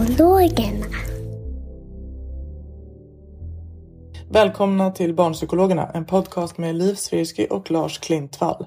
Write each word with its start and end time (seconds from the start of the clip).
Barnpsykologerna. 0.00 0.86
Välkomna 4.30 4.90
till 4.90 5.14
Barnpsykologerna, 5.14 5.90
en 5.94 6.04
podcast 6.04 6.58
med 6.58 6.74
Liv 6.74 6.94
Svirsky 6.94 7.46
och 7.46 7.70
Lars 7.70 7.98
Klintvall. 7.98 8.66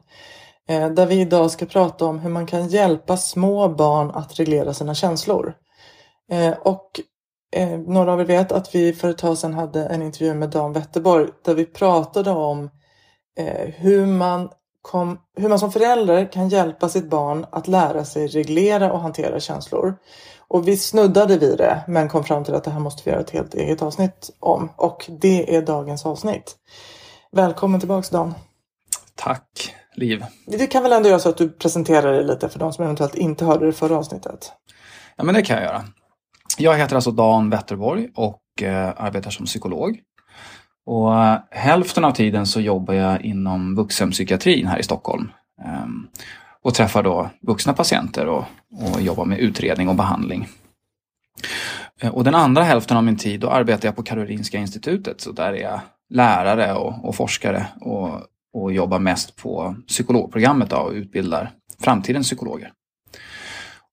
Eh, 0.70 0.90
där 0.90 1.06
vi 1.06 1.22
idag 1.22 1.52
ska 1.52 1.66
prata 1.66 2.06
om 2.06 2.20
hur 2.20 2.30
man 2.30 2.46
kan 2.46 2.68
hjälpa 2.68 3.18
små 3.18 3.70
barn 3.70 4.12
att 4.12 4.40
reglera 4.40 4.74
sina 4.74 4.96
känslor. 4.96 5.54
Eh, 6.32 6.54
och 6.54 7.00
eh, 7.56 7.80
några 7.80 8.14
av 8.14 8.22
er 8.22 8.26
vet 8.26 8.52
att 8.52 8.76
vi 8.76 8.94
för 8.94 9.10
ett 9.10 9.18
tag 9.18 9.38
sedan 9.38 9.54
hade 9.54 9.86
en 9.86 10.02
intervju 10.02 10.34
med 10.34 10.50
Dan 10.50 10.74
Wetterborg 10.74 11.28
där 11.46 11.54
vi 11.54 11.66
pratade 11.66 12.32
om 12.32 12.70
hur 13.76 14.06
man, 14.06 14.50
kom, 14.82 15.20
hur 15.38 15.50
man 15.50 15.60
som 15.60 15.72
förälder 15.72 16.32
kan 16.32 16.50
hjälpa 16.50 16.90
sitt 16.90 17.10
barn 17.10 17.46
att 17.52 17.68
lära 17.68 18.06
sig 18.06 18.28
reglera 18.28 18.92
och 18.92 19.00
hantera 19.00 19.40
känslor. 19.40 19.96
Och 20.54 20.68
vi 20.68 20.78
snuddade 20.78 21.38
vid 21.38 21.58
det 21.58 21.84
men 21.88 22.10
kom 22.10 22.24
fram 22.24 22.44
till 22.44 22.54
att 22.54 22.64
det 22.64 22.72
här 22.72 22.80
måste 22.80 23.02
vi 23.06 23.12
göra 23.12 23.22
ett 23.22 23.30
helt 23.30 23.54
eget 23.54 23.82
avsnitt 23.82 24.30
om. 24.40 24.70
Och 24.76 25.10
det 25.22 25.56
är 25.56 25.62
dagens 25.62 26.06
avsnitt. 26.06 26.56
Välkommen 27.32 27.80
tillbaks 27.80 28.10
Dan. 28.10 28.34
Tack, 29.16 29.76
Liv. 29.96 30.26
Du 30.48 30.68
kan 30.68 30.84
väl 30.84 30.92
ändå 30.92 31.10
göra 31.10 31.20
så 31.20 31.30
att 31.30 31.38
du 31.38 31.50
presenterar 31.50 32.14
dig 32.14 32.24
lite 32.24 32.50
för 32.50 32.60
de 32.60 32.74
som 32.74 32.84
eventuellt 32.84 33.16
inte 33.16 33.46
hörde 33.46 33.66
det 33.66 33.74
förra 33.74 33.98
avsnittet. 33.98 34.52
Ja, 35.16 35.24
men 35.24 35.36
det 35.36 35.42
kan 35.42 35.56
jag 35.56 35.66
göra. 35.66 35.84
Jag 36.58 36.78
heter 36.78 36.96
alltså 36.96 37.12
Dan 37.12 37.50
Wetterborg 37.50 38.10
och 38.16 38.64
eh, 38.64 38.94
arbetar 38.98 39.32
som 39.32 39.46
psykolog. 39.46 40.00
Och 40.86 41.16
eh, 41.16 41.40
hälften 41.52 42.06
av 42.06 42.12
tiden 42.12 42.46
så 42.46 42.62
jobbar 42.62 42.94
jag 42.94 43.22
inom 43.22 43.76
vuxenpsykiatrin 43.76 44.68
här 44.68 44.80
i 44.80 44.84
Stockholm. 44.84 45.32
Ehm, 45.66 46.08
och 46.64 46.74
träffar 46.74 47.04
då 47.04 47.30
vuxna 47.42 47.74
patienter 47.74 48.28
och, 48.28 48.46
och 48.72 49.02
jobbar 49.02 49.26
med 49.26 49.40
utredning 49.40 49.90
och 49.90 49.96
behandling. 49.96 50.48
Eh, 52.02 52.10
och 52.10 52.24
den 52.24 52.36
andra 52.36 52.64
hälften 52.64 52.98
av 52.98 53.04
min 53.04 53.18
tid 53.18 53.40
då 53.40 53.50
arbetar 53.50 53.88
jag 53.88 53.96
på 53.96 54.04
Karolinska 54.04 54.58
institutet. 54.58 55.22
Så 55.22 55.32
där 55.32 55.54
är 55.54 55.62
jag 55.62 55.80
lärare 56.10 56.74
och, 56.74 57.06
och 57.06 57.16
forskare 57.16 57.66
och, 57.82 58.10
och 58.54 58.74
jobbar 58.74 59.00
mest 59.00 59.36
på 59.36 59.76
psykologprogrammet 59.88 60.70
då, 60.70 60.76
och 60.76 60.92
utbildar 60.92 61.52
framtidens 61.80 62.28
psykologer. 62.28 62.72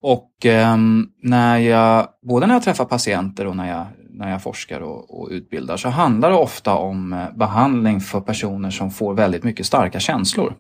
Och 0.03 0.47
eh, 0.47 0.77
när 1.23 1.59
jag, 1.59 2.09
både 2.23 2.47
när 2.47 2.55
jag 2.55 2.63
träffar 2.63 2.85
patienter 2.85 3.47
och 3.47 3.57
när 3.57 3.69
jag, 3.69 3.87
när 4.11 4.31
jag 4.31 4.43
forskar 4.43 4.81
och, 4.81 5.21
och 5.21 5.29
utbildar 5.31 5.77
så 5.77 5.89
handlar 5.89 6.31
det 6.31 6.37
ofta 6.37 6.75
om 6.75 7.13
eh, 7.13 7.31
behandling 7.35 8.01
för 8.01 8.21
personer 8.21 8.71
som 8.71 8.91
får 8.91 9.15
väldigt 9.15 9.45
mycket 9.45 9.67
starka 9.67 10.01
känslor. 10.01 10.55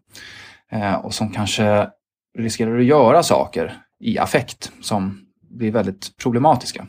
Eh, 0.70 0.94
och 0.94 1.14
som 1.14 1.30
kanske 1.30 1.88
riskerar 2.38 2.78
att 2.78 2.84
göra 2.84 3.22
saker 3.22 3.82
i 4.00 4.18
affekt 4.18 4.72
som 4.80 5.20
blir 5.50 5.72
väldigt 5.72 6.16
problematiska. 6.16 6.86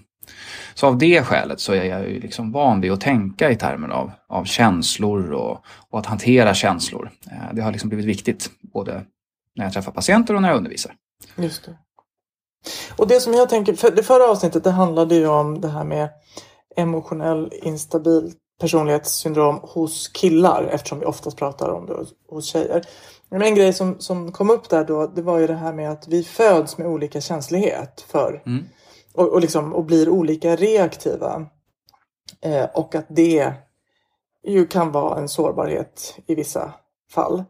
Så 0.73 0.87
av 0.87 0.97
det 0.97 1.23
skälet 1.23 1.59
så 1.59 1.73
är 1.73 1.83
jag 1.83 2.09
ju 2.09 2.19
liksom 2.19 2.51
van 2.51 2.81
vid 2.81 2.91
att 2.91 3.01
tänka 3.01 3.51
i 3.51 3.55
termer 3.55 3.89
av, 3.89 4.11
av 4.29 4.45
känslor 4.45 5.31
och, 5.31 5.65
och 5.89 5.99
att 5.99 6.05
hantera 6.05 6.53
känslor. 6.53 7.11
Eh, 7.31 7.53
det 7.53 7.61
har 7.61 7.71
liksom 7.71 7.89
blivit 7.89 8.05
viktigt 8.05 8.49
både 8.73 9.01
när 9.55 9.65
jag 9.65 9.73
träffar 9.73 9.91
patienter 9.91 10.35
och 10.35 10.41
när 10.41 10.49
jag 10.49 10.57
undervisar. 10.57 10.93
Just 11.35 11.65
det. 11.65 11.77
Och 12.97 13.07
det 13.07 13.19
som 13.19 13.33
jag 13.33 13.49
tänker, 13.49 13.73
för 13.73 13.91
det 13.91 14.03
förra 14.03 14.31
avsnittet 14.31 14.63
det 14.63 14.71
handlade 14.71 15.15
ju 15.15 15.27
om 15.27 15.61
det 15.61 15.67
här 15.67 15.83
med 15.83 16.09
emotionell 16.75 17.53
instabil 17.63 18.33
personlighetssyndrom 18.61 19.59
hos 19.63 20.07
killar 20.07 20.63
eftersom 20.63 20.99
vi 20.99 21.05
oftast 21.05 21.37
pratar 21.37 21.69
om 21.69 21.85
det 21.85 22.05
hos 22.27 22.45
tjejer. 22.45 22.85
Men 23.31 23.41
en 23.41 23.55
grej 23.55 23.73
som, 23.73 23.99
som 23.99 24.31
kom 24.31 24.49
upp 24.49 24.69
där 24.69 24.83
då 24.83 25.07
det 25.07 25.21
var 25.21 25.39
ju 25.39 25.47
det 25.47 25.55
här 25.55 25.73
med 25.73 25.91
att 25.91 26.07
vi 26.07 26.23
föds 26.23 26.77
med 26.77 26.87
olika 26.87 27.21
känslighet 27.21 28.05
för 28.07 28.41
Mm. 28.45 28.65
och, 29.13 29.27
och, 29.33 29.41
liksom, 29.41 29.73
och 29.73 29.85
blir 29.85 30.09
olika 30.09 30.55
reaktiva. 30.55 31.45
Eh, 32.41 32.65
och 32.73 32.95
att 32.95 33.05
det 33.09 33.53
ju 34.47 34.67
kan 34.67 34.91
vara 34.91 35.19
en 35.19 35.29
sårbarhet 35.29 36.15
i 36.27 36.35
vissa 36.35 36.73
fall. 37.11 37.43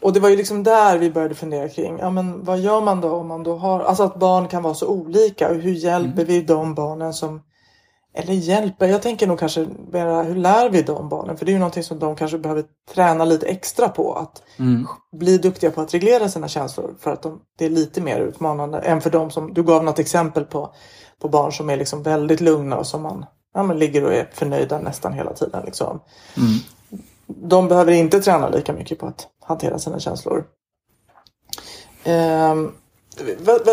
Och 0.00 0.12
det 0.12 0.20
var 0.20 0.28
ju 0.28 0.36
liksom 0.36 0.62
där 0.62 0.98
vi 0.98 1.10
började 1.10 1.34
fundera 1.34 1.68
kring, 1.68 1.98
ja 1.98 2.10
men 2.10 2.44
vad 2.44 2.58
gör 2.58 2.80
man 2.80 3.00
då 3.00 3.10
om 3.10 3.26
man 3.26 3.42
då 3.42 3.56
har, 3.56 3.80
alltså 3.80 4.02
att 4.02 4.16
barn 4.16 4.48
kan 4.48 4.62
vara 4.62 4.74
så 4.74 4.88
olika 4.88 5.50
och 5.50 5.54
hur 5.56 5.72
hjälper 5.72 6.24
vi 6.24 6.42
de 6.42 6.74
barnen 6.74 7.14
som, 7.14 7.42
eller 8.18 8.32
hjälper, 8.32 8.88
jag 8.88 9.02
tänker 9.02 9.26
nog 9.26 9.38
kanske 9.38 9.66
mera, 9.90 10.22
hur 10.22 10.34
lär 10.34 10.70
vi 10.70 10.82
de 10.82 11.08
barnen? 11.08 11.36
För 11.36 11.46
det 11.46 11.50
är 11.50 11.52
ju 11.52 11.58
någonting 11.58 11.82
som 11.82 11.98
de 11.98 12.16
kanske 12.16 12.38
behöver 12.38 12.64
träna 12.94 13.24
lite 13.24 13.46
extra 13.46 13.88
på, 13.88 14.14
att 14.14 14.42
Mm. 14.56 14.86
bli 15.12 15.38
duktiga 15.38 15.70
på 15.70 15.80
att 15.80 15.94
reglera 15.94 16.28
sina 16.28 16.48
känslor 16.48 16.94
för 17.00 17.12
att 17.12 17.22
de, 17.22 17.40
det 17.58 17.64
är 17.64 17.70
lite 17.70 18.00
mer 18.00 18.20
utmanande 18.20 18.78
än 18.78 19.00
för 19.00 19.10
de 19.10 19.30
som, 19.30 19.54
du 19.54 19.62
gav 19.62 19.84
något 19.84 19.98
exempel 19.98 20.44
på, 20.44 20.74
på 21.20 21.28
barn 21.28 21.52
som 21.52 21.70
är 21.70 21.76
liksom 21.76 22.02
väldigt 22.02 22.40
lugna 22.40 22.76
och 22.76 22.86
som 22.86 23.02
man 23.02 23.26
ja, 23.54 23.62
men 23.62 23.78
ligger 23.78 24.04
och 24.04 24.14
är 24.14 24.30
förnöjda 24.32 24.78
nästan 24.78 25.12
hela 25.12 25.32
tiden. 25.32 25.62
Liksom. 25.64 26.00
Mm. 26.36 26.58
De 27.26 27.68
behöver 27.68 27.92
inte 27.92 28.20
träna 28.20 28.48
lika 28.48 28.72
mycket 28.72 28.98
på 28.98 29.06
att 29.06 29.28
hantera 29.40 29.78
sina 29.78 30.00
känslor. 30.00 30.44
Ehm, 32.04 32.72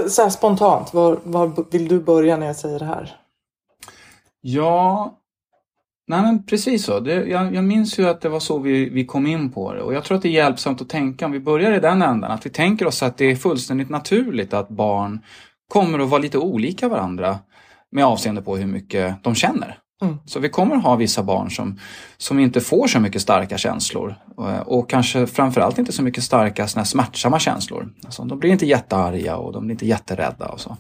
så 0.09 0.21
här 0.21 0.29
spontant, 0.29 0.93
var, 0.93 1.19
var 1.23 1.71
vill 1.71 1.87
du 1.87 1.99
börja 1.99 2.37
när 2.37 2.47
jag 2.47 2.55
säger 2.55 2.79
det 2.79 2.85
här? 2.85 3.24
Ja, 4.47 5.17
nej 6.07 6.21
men 6.21 6.45
precis 6.45 6.85
så. 6.85 6.99
Det, 6.99 7.13
jag, 7.13 7.55
jag 7.55 7.63
minns 7.63 7.99
ju 7.99 8.07
att 8.07 8.21
det 8.21 8.29
var 8.29 8.39
så 8.39 8.59
vi, 8.59 8.89
vi 8.89 9.05
kom 9.05 9.27
in 9.27 9.51
på 9.51 9.73
det 9.73 9.81
och 9.81 9.93
jag 9.93 10.03
tror 10.03 10.17
att 10.17 10.23
det 10.23 10.29
är 10.29 10.31
hjälpsamt 10.31 10.81
att 10.81 10.89
tänka, 10.89 11.25
om 11.25 11.31
vi 11.31 11.39
börjar 11.39 11.71
i 11.71 11.79
den 11.79 12.01
ändan, 12.01 12.31
att 12.31 12.45
vi 12.45 12.49
tänker 12.49 12.87
oss 12.87 13.03
att 13.03 13.17
det 13.17 13.25
är 13.25 13.35
fullständigt 13.35 13.89
naturligt 13.89 14.53
att 14.53 14.69
barn 14.69 15.19
kommer 15.67 15.99
att 15.99 16.09
vara 16.09 16.21
lite 16.21 16.37
olika 16.37 16.87
varandra 16.87 17.39
med 17.91 18.05
avseende 18.05 18.41
på 18.41 18.57
hur 18.57 18.65
mycket 18.65 19.23
de 19.23 19.35
känner. 19.35 19.77
Mm. 20.01 20.17
Så 20.25 20.39
vi 20.39 20.49
kommer 20.49 20.75
ha 20.75 20.95
vissa 20.95 21.23
barn 21.23 21.51
som, 21.51 21.79
som 22.17 22.39
inte 22.39 22.61
får 22.61 22.87
så 22.87 22.99
mycket 22.99 23.21
starka 23.21 23.57
känslor 23.57 24.15
och, 24.35 24.77
och 24.77 24.89
kanske 24.89 25.27
framförallt 25.27 25.77
inte 25.77 25.91
så 25.91 26.03
mycket 26.03 26.23
starka 26.23 26.67
såna 26.67 26.85
smärtsamma 26.85 27.39
känslor. 27.39 27.93
Alltså, 28.05 28.23
de 28.23 28.39
blir 28.39 28.51
inte 28.51 28.65
jättearga 28.65 29.37
och 29.37 29.53
de 29.53 29.65
blir 29.65 29.71
inte 29.71 29.87
jätterädda 29.87 30.47
och 30.47 30.59
så. 30.59 30.77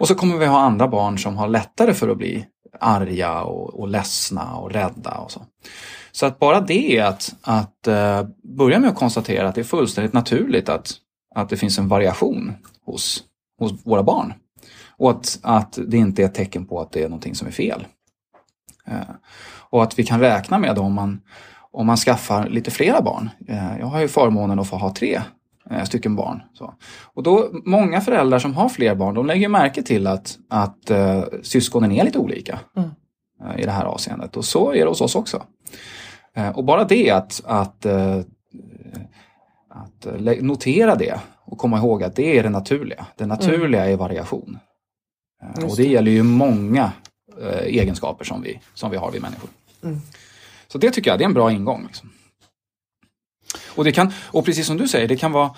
Och 0.00 0.08
så 0.08 0.14
kommer 0.14 0.36
vi 0.36 0.46
ha 0.46 0.60
andra 0.60 0.88
barn 0.88 1.18
som 1.18 1.36
har 1.36 1.48
lättare 1.48 1.94
för 1.94 2.08
att 2.08 2.18
bli 2.18 2.46
arga 2.80 3.42
och, 3.42 3.80
och 3.80 3.88
ledsna 3.88 4.56
och 4.56 4.72
rädda 4.72 5.10
och 5.10 5.30
så. 5.30 5.42
Så 6.12 6.26
att 6.26 6.38
bara 6.38 6.60
det 6.60 6.96
är 6.96 7.04
att, 7.04 7.34
att 7.42 7.86
eh, 7.86 8.22
börja 8.42 8.78
med 8.78 8.90
att 8.90 8.96
konstatera 8.96 9.48
att 9.48 9.54
det 9.54 9.60
är 9.60 9.64
fullständigt 9.64 10.12
naturligt 10.12 10.68
att, 10.68 10.94
att 11.34 11.48
det 11.48 11.56
finns 11.56 11.78
en 11.78 11.88
variation 11.88 12.52
hos, 12.84 13.22
hos 13.58 13.86
våra 13.86 14.02
barn. 14.02 14.32
Och 14.96 15.10
att, 15.10 15.38
att 15.42 15.78
det 15.86 15.96
inte 15.96 16.22
är 16.22 16.26
ett 16.26 16.34
tecken 16.34 16.66
på 16.66 16.80
att 16.80 16.92
det 16.92 17.02
är 17.02 17.08
någonting 17.08 17.34
som 17.34 17.48
är 17.48 17.52
fel. 17.52 17.86
Eh, 18.86 19.14
och 19.70 19.82
att 19.82 19.98
vi 19.98 20.04
kan 20.04 20.20
räkna 20.20 20.58
med 20.58 20.78
om 20.78 20.92
man, 20.92 21.20
om 21.72 21.86
man 21.86 21.96
skaffar 21.96 22.48
lite 22.48 22.70
flera 22.70 23.02
barn. 23.02 23.30
Eh, 23.48 23.78
jag 23.78 23.86
har 23.86 24.00
ju 24.00 24.08
förmånen 24.08 24.58
att 24.58 24.68
få 24.68 24.76
ha 24.76 24.94
tre 24.94 25.20
stycken 25.84 26.16
barn. 26.16 26.42
Så. 26.52 26.74
Och 27.14 27.22
då, 27.22 27.50
många 27.64 28.00
föräldrar 28.00 28.38
som 28.38 28.54
har 28.54 28.68
fler 28.68 28.94
barn, 28.94 29.14
de 29.14 29.26
lägger 29.26 29.48
märke 29.48 29.82
till 29.82 30.06
att, 30.06 30.38
att 30.48 30.90
uh, 30.90 31.22
syskonen 31.42 31.92
är 31.92 32.04
lite 32.04 32.18
olika 32.18 32.60
Mm. 32.76 32.90
uh, 33.44 33.60
i 33.60 33.64
det 33.64 33.70
här 33.70 33.84
avseendet. 33.84 34.36
Och 34.36 34.44
så 34.44 34.72
är 34.72 34.78
det 34.78 34.88
hos 34.88 35.00
oss 35.00 35.14
också. 35.14 35.42
Uh, 36.38 36.48
och 36.48 36.64
bara 36.64 36.84
det 36.84 37.10
att, 37.10 37.42
att, 37.44 37.86
att 39.68 40.06
notera 40.40 40.94
det 40.94 41.20
och 41.44 41.58
komma 41.58 41.78
ihåg 41.78 42.02
att 42.02 42.16
det 42.16 42.38
är 42.38 42.42
det 42.42 42.50
naturliga. 42.50 43.06
Det 43.16 43.26
naturliga 43.26 43.90
är 43.90 43.96
variation. 43.96 44.58
Just 45.56 45.70
och 45.70 45.76
det 45.76 45.88
gäller 45.88 46.10
ju 46.12 46.22
många 46.22 46.92
egenskaper 47.62 48.24
som 48.24 48.42
vi, 48.42 48.60
som 48.74 48.90
vi 48.90 48.96
har, 48.96 49.10
vi 49.10 49.20
människor. 49.20 49.50
Mm. 49.82 50.00
Så 50.68 50.78
det 50.78 50.90
tycker 50.90 51.10
jag, 51.10 51.18
det 51.18 51.24
är 51.24 51.26
en 51.26 51.34
bra 51.34 51.52
ingång. 51.52 51.86
Liksom. 51.86 52.10
Och, 53.76 53.84
det 53.84 53.92
kan, 53.92 54.12
och 54.26 54.44
precis 54.44 54.66
som 54.66 54.76
du 54.76 54.88
säger, 54.88 55.08
det 55.08 55.16
kan 55.16 55.32
vara 55.32 55.50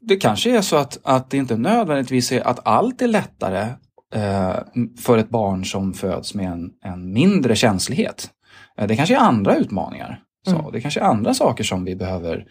det 0.00 0.16
kanske 0.16 0.56
är 0.56 0.60
så 0.60 0.76
att, 0.76 0.98
att 1.04 1.30
det 1.30 1.36
inte 1.36 1.56
nödvändigtvis 1.56 2.32
är 2.32 2.46
att 2.46 2.66
allt 2.66 3.02
är 3.02 3.08
lättare 3.08 3.66
eh, 4.14 4.54
för 5.00 5.18
ett 5.18 5.28
barn 5.28 5.64
som 5.64 5.94
föds 5.94 6.34
med 6.34 6.46
en, 6.52 6.70
en 6.84 7.12
mindre 7.12 7.56
känslighet. 7.56 8.30
Eh, 8.78 8.86
det 8.86 8.96
kanske 8.96 9.14
är 9.14 9.20
andra 9.20 9.56
utmaningar. 9.56 10.20
Så, 10.46 10.54
Mm. 10.56 10.72
Det 10.72 10.80
kanske 10.80 11.00
är 11.00 11.04
andra 11.04 11.34
saker 11.34 11.64
som 11.64 11.84
vi 11.84 11.96
behöver 11.96 12.46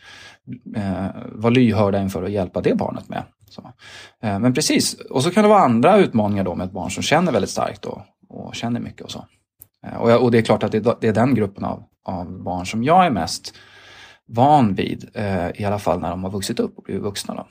eh, 0.76 1.06
vara 1.32 1.50
lyhörda 1.50 2.02
inför 2.02 2.22
och 2.24 2.30
hjälpa 2.30 2.62
det 2.62 2.76
barnet 2.76 3.10
med. 3.10 3.24
Så. 3.50 3.72
Eh, 4.24 4.40
men 4.40 4.54
precis, 4.54 4.94
och 4.94 5.24
så 5.24 5.32
kan 5.32 5.44
det 5.44 5.50
vara 5.50 5.60
andra 5.64 5.98
utmaningar 5.98 6.44
då 6.44 6.56
med 6.56 6.66
ett 6.66 6.72
barn 6.74 6.92
som 6.92 7.04
känner 7.04 7.32
väldigt 7.32 7.50
starkt 7.52 7.86
och, 7.86 8.02
och 8.30 8.56
känner 8.56 8.80
mycket 8.80 9.02
och 9.02 9.12
så. 9.12 9.26
Eh, 9.88 9.96
och, 9.98 10.12
jag, 10.12 10.24
och 10.24 10.32
det 10.32 10.38
är 10.38 10.42
klart 10.42 10.64
att 10.64 10.72
det, 10.72 10.78
är- 10.88 10.96
det 11.02 11.08
är 11.08 11.14
den 11.14 11.36
gruppen 11.36 11.66
av, 11.66 11.84
av 12.06 12.44
barn 12.44 12.66
som 12.66 12.84
jag 12.84 13.06
är 13.06 13.10
mest 13.12 13.56
van 14.28 14.74
vid, 14.74 15.10
eh, 15.14 15.62
i 15.62 15.66
alla 15.66 15.80
fall 15.80 16.00
när 16.00 16.10
de 16.10 16.24
har 16.24 16.32
vuxit 16.32 16.60
upp 16.60 16.78
och 16.78 16.84
blivit 16.84 17.04
vuxna. 17.04 17.34
Då. 17.36 17.48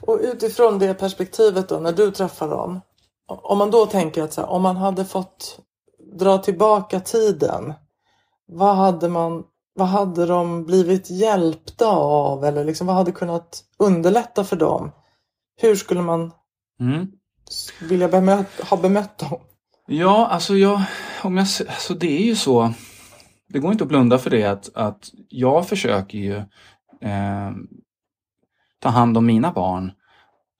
Och 0.00 0.18
utifrån 0.22 0.78
det 0.78 0.94
perspektivet 0.94 1.68
då, 1.68 1.78
när 1.78 1.92
du 1.92 2.10
träffar 2.10 2.48
dem. 2.48 2.80
Om 3.28 3.58
man 3.58 3.70
då 3.70 3.86
tänker 3.86 4.22
att 4.22 4.32
så 4.32 4.40
här, 4.40 4.48
om 4.48 4.62
man 4.62 4.76
hade 4.76 5.04
fått 5.04 5.60
dra 6.18 6.38
tillbaka 6.38 7.00
tiden. 7.00 7.74
Vad 8.46 8.76
hade, 8.76 9.08
man, 9.08 9.44
vad 9.74 9.88
hade 9.88 10.26
de 10.26 10.64
blivit 10.64 11.10
hjälpta 11.10 11.86
av? 11.96 12.44
Eller 12.44 12.64
liksom, 12.64 12.86
vad 12.86 12.96
hade 12.96 13.12
kunnat 13.12 13.64
underlätta 13.78 14.44
för 14.44 14.56
dem? 14.56 14.90
Hur 15.60 15.76
skulle 15.76 16.02
man 16.02 16.32
Mm. 16.80 17.06
vilja 17.80 18.08
bemöt, 18.08 18.46
ha 18.70 18.76
bemött 18.76 19.18
dem? 19.18 19.40
Ja, 19.86 20.26
alltså, 20.26 20.56
jag, 20.56 20.82
om 21.22 21.36
jag, 21.36 21.46
alltså 21.68 21.94
det 21.94 22.18
är 22.18 22.22
ju 22.22 22.36
så. 22.36 22.72
Det 23.48 23.58
går 23.58 23.72
inte 23.72 23.84
att 23.84 23.88
blunda 23.88 24.18
för 24.18 24.30
det 24.30 24.44
att, 24.44 24.70
att 24.74 25.10
jag 25.28 25.68
försöker 25.68 26.18
ju 26.18 26.36
eh, 27.00 27.50
ta 28.78 28.88
hand 28.88 29.18
om 29.18 29.26
mina 29.26 29.52
barn. 29.52 29.92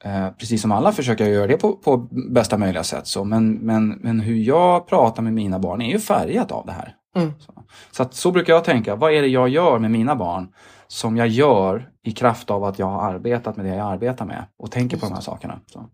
Eh, 0.05 0.31
precis 0.31 0.63
som 0.63 0.73
alla 0.73 0.93
försöker 0.93 1.25
jag 1.25 1.35
göra 1.35 1.47
det 1.47 1.57
på, 1.57 1.73
på 1.73 1.97
bästa 2.31 2.59
möjliga 2.59 2.85
sätt. 2.85 3.07
Så. 3.07 3.25
Men, 3.25 3.53
men, 3.53 3.89
men 3.89 4.21
hur 4.21 4.37
jag 4.37 4.87
pratar 4.87 5.23
med 5.23 5.33
mina 5.33 5.59
barn 5.59 5.83
är 5.83 5.91
ju 5.91 5.99
färgat 5.99 6.53
av 6.53 6.67
det 6.67 6.73
här. 6.73 6.95
Mm. 7.17 7.33
Så, 7.39 7.53
så, 7.91 8.03
att, 8.03 8.15
så 8.15 8.31
brukar 8.31 8.53
jag 8.53 8.65
tänka, 8.65 8.97
vad 8.97 9.13
är 9.13 9.23
det 9.23 9.29
jag 9.29 9.49
gör 9.49 9.79
med 9.79 9.91
mina 9.91 10.17
barn 10.17 10.49
som 10.87 11.17
jag 11.17 11.29
gör 11.29 11.91
i 12.03 12.13
kraft 12.13 12.51
av 12.51 12.65
att 12.65 12.79
jag 12.79 12.87
har 12.87 13.13
arbetat 13.13 13.57
med 13.57 13.67
det 13.67 13.75
jag 13.75 13.93
arbetar 13.93 14.25
med 14.25 14.45
och 14.59 14.71
tänker 14.71 14.97
på 14.97 15.07
de 15.07 15.15
här 15.15 15.21
sakerna. 15.21 15.61
Så. 15.67 15.89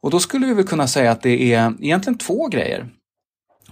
Och 0.00 0.10
då 0.10 0.18
skulle 0.18 0.46
vi 0.46 0.54
väl 0.54 0.66
kunna 0.66 0.86
säga 0.86 1.10
att 1.10 1.22
det 1.22 1.54
är 1.54 1.74
egentligen 1.80 2.18
två 2.18 2.48
grejer. 2.48 2.90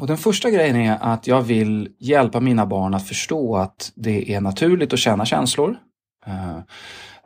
Och 0.01 0.07
den 0.07 0.17
första 0.17 0.51
grejen 0.51 0.77
är 0.77 0.99
att 1.01 1.27
jag 1.27 1.43
vill 1.43 1.89
hjälpa 1.99 2.41
mina 2.41 2.67
barn 2.67 2.95
att 2.95 3.09
förstå 3.09 3.57
att 3.57 3.93
det 3.95 4.35
är 4.35 4.41
naturligt 4.41 4.93
att 4.93 4.99
känna 4.99 5.25
känslor. 5.25 5.77
Eh, 6.27 6.59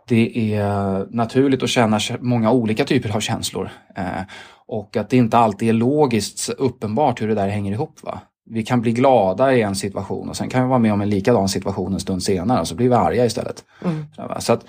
Det 0.08 0.54
är 0.54 1.06
naturligt 1.10 1.62
att 1.62 1.68
känna 1.68 1.98
kä- 1.98 2.18
många 2.20 2.50
olika 2.52 2.84
typer 2.84 3.16
av 3.16 3.20
känslor. 3.20 3.70
Eh, 3.96 4.22
Och 4.66 4.96
att 4.96 5.10
det 5.10 5.16
inte 5.16 5.38
alltid 5.38 5.68
är 5.68 5.72
logiskt 5.72 6.48
uppenbart 6.58 7.22
hur 7.22 7.28
det 7.28 7.34
där 7.34 7.48
hänger 7.48 7.72
ihop. 7.72 8.02
Va? 8.02 8.20
Vi 8.50 8.62
kan 8.62 8.80
bli 8.80 8.92
glada 8.92 9.54
i 9.54 9.62
en 9.62 9.74
situation 9.76 10.28
och 10.28 10.36
sen 10.36 10.48
kan 10.48 10.62
vi 10.62 10.68
vara 10.68 10.78
med 10.78 10.92
om 10.92 11.00
en 11.00 11.10
likadan 11.10 11.48
situation 11.48 11.94
en 11.94 12.00
stund 12.00 12.22
senare 12.22 12.60
och 12.60 12.68
så 12.68 12.74
blir 12.74 12.88
vi 12.88 12.94
arga 12.94 13.24
istället. 13.24 13.64
Mm. 13.84 14.06
Så 14.38 14.52
att, 14.52 14.64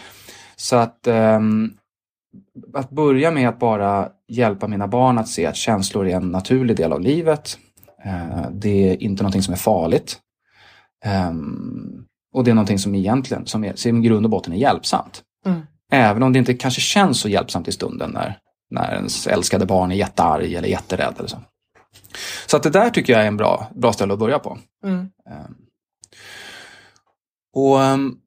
så 0.55 0.75
att, 0.75 1.07
ehm, 1.07 1.71
att 2.73 2.89
börja 2.89 3.31
med 3.31 3.49
att 3.49 3.59
bara 3.59 4.09
hjälpa 4.27 4.67
mina 4.67 4.87
barn 4.87 5.17
att 5.17 5.27
se 5.27 5.45
att 5.45 5.55
känslor 5.55 6.07
är 6.07 6.15
en 6.15 6.31
naturlig 6.31 6.77
del 6.77 6.93
av 6.93 7.01
livet. 7.01 7.57
Eh, 8.05 8.49
det 8.51 8.89
är 8.89 9.03
inte 9.03 9.23
någonting 9.23 9.43
som 9.43 9.53
är 9.53 9.57
farligt. 9.57 10.19
Ehm, 11.05 12.05
och 12.33 12.43
det 12.43 12.51
är 12.51 12.55
någonting 12.55 12.79
som 12.79 12.95
egentligen, 12.95 13.45
som, 13.45 13.63
är, 13.63 13.75
som 13.75 13.97
i 13.97 14.07
grund 14.07 14.25
och 14.25 14.29
botten 14.29 14.53
är 14.53 14.57
hjälpsamt. 14.57 15.23
Mm. 15.45 15.61
Även 15.91 16.23
om 16.23 16.33
det 16.33 16.39
inte 16.39 16.53
kanske 16.53 16.81
känns 16.81 17.19
så 17.19 17.29
hjälpsamt 17.29 17.67
i 17.67 17.71
stunden 17.71 18.11
när, 18.11 18.39
när 18.69 18.95
ens 18.95 19.27
älskade 19.27 19.65
barn 19.65 19.91
är 19.91 19.95
jättearg 19.95 20.53
eller 20.53 20.67
jätterädd. 20.67 21.13
Eller 21.17 21.27
så. 21.27 21.37
så 22.45 22.57
att 22.57 22.63
det 22.63 22.69
där 22.69 22.89
tycker 22.89 23.13
jag 23.13 23.21
är 23.21 23.27
en 23.27 23.37
bra, 23.37 23.67
bra 23.75 23.93
ställe 23.93 24.13
att 24.13 24.19
börja 24.19 24.39
på. 24.39 24.57
Mm. 24.85 25.09
Ehm. 25.29 25.55
Och 27.53 27.79
um, 27.79 28.19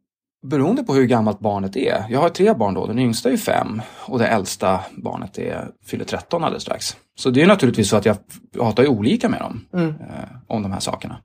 beroende 0.47 0.83
på 0.83 0.95
hur 0.95 1.05
gammalt 1.07 1.41
barnet 1.41 1.77
är. 1.77 2.05
Jag 2.11 2.21
har 2.21 2.29
tre 2.29 2.55
barn 2.55 2.75
då, 2.75 2.87
den 2.87 2.99
yngsta 2.99 3.31
är 3.31 3.37
fem 3.37 3.83
och 4.07 4.19
det 4.19 4.27
äldsta 4.27 4.81
barnet 4.97 5.39
är, 5.39 5.69
fyller 5.87 6.05
13 6.05 6.45
alldeles 6.45 6.63
strax. 6.63 6.97
Så 7.19 7.31
det 7.31 7.43
är 7.43 7.47
naturligtvis 7.47 7.89
så 7.89 7.97
att 7.97 8.05
jag 8.05 8.17
pratar 8.55 8.87
olika 8.87 9.29
med 9.29 9.41
dem 9.41 9.61
Mm. 9.73 9.89
eh, 9.89 9.97
om 10.47 10.63
de 10.63 10.73
här 10.73 10.81
sakerna. 10.81 11.19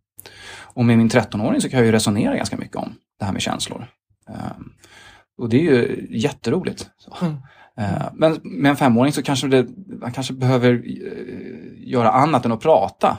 Och 0.61 0.85
med 0.85 0.97
min 0.97 1.09
13-åring 1.09 1.61
så 1.61 1.69
kan 1.69 1.79
jag 1.79 1.85
ju 1.85 1.91
resonera 1.91 2.35
ganska 2.35 2.57
mycket 2.57 2.75
om 2.77 2.95
det 3.19 3.25
här 3.25 3.31
med 3.33 3.41
känslor. 3.41 3.85
Ehm, 4.29 4.69
och 5.37 5.49
det 5.49 5.57
är 5.57 5.61
ju 5.61 6.07
jätteroligt. 6.09 6.87
Mm. 7.21 7.33
Eh, 7.77 8.07
Men 8.13 8.39
med 8.43 8.69
en 8.69 8.75
femåring 8.75 9.13
så 9.13 9.23
kanske 9.23 9.47
det, 9.47 9.67
man 10.01 10.11
kanske 10.11 10.33
behöver 10.33 10.73
eh, 10.73 11.89
göra 11.89 12.11
annat 12.11 12.45
än 12.45 12.51
att 12.51 12.61
prata. 12.61 13.17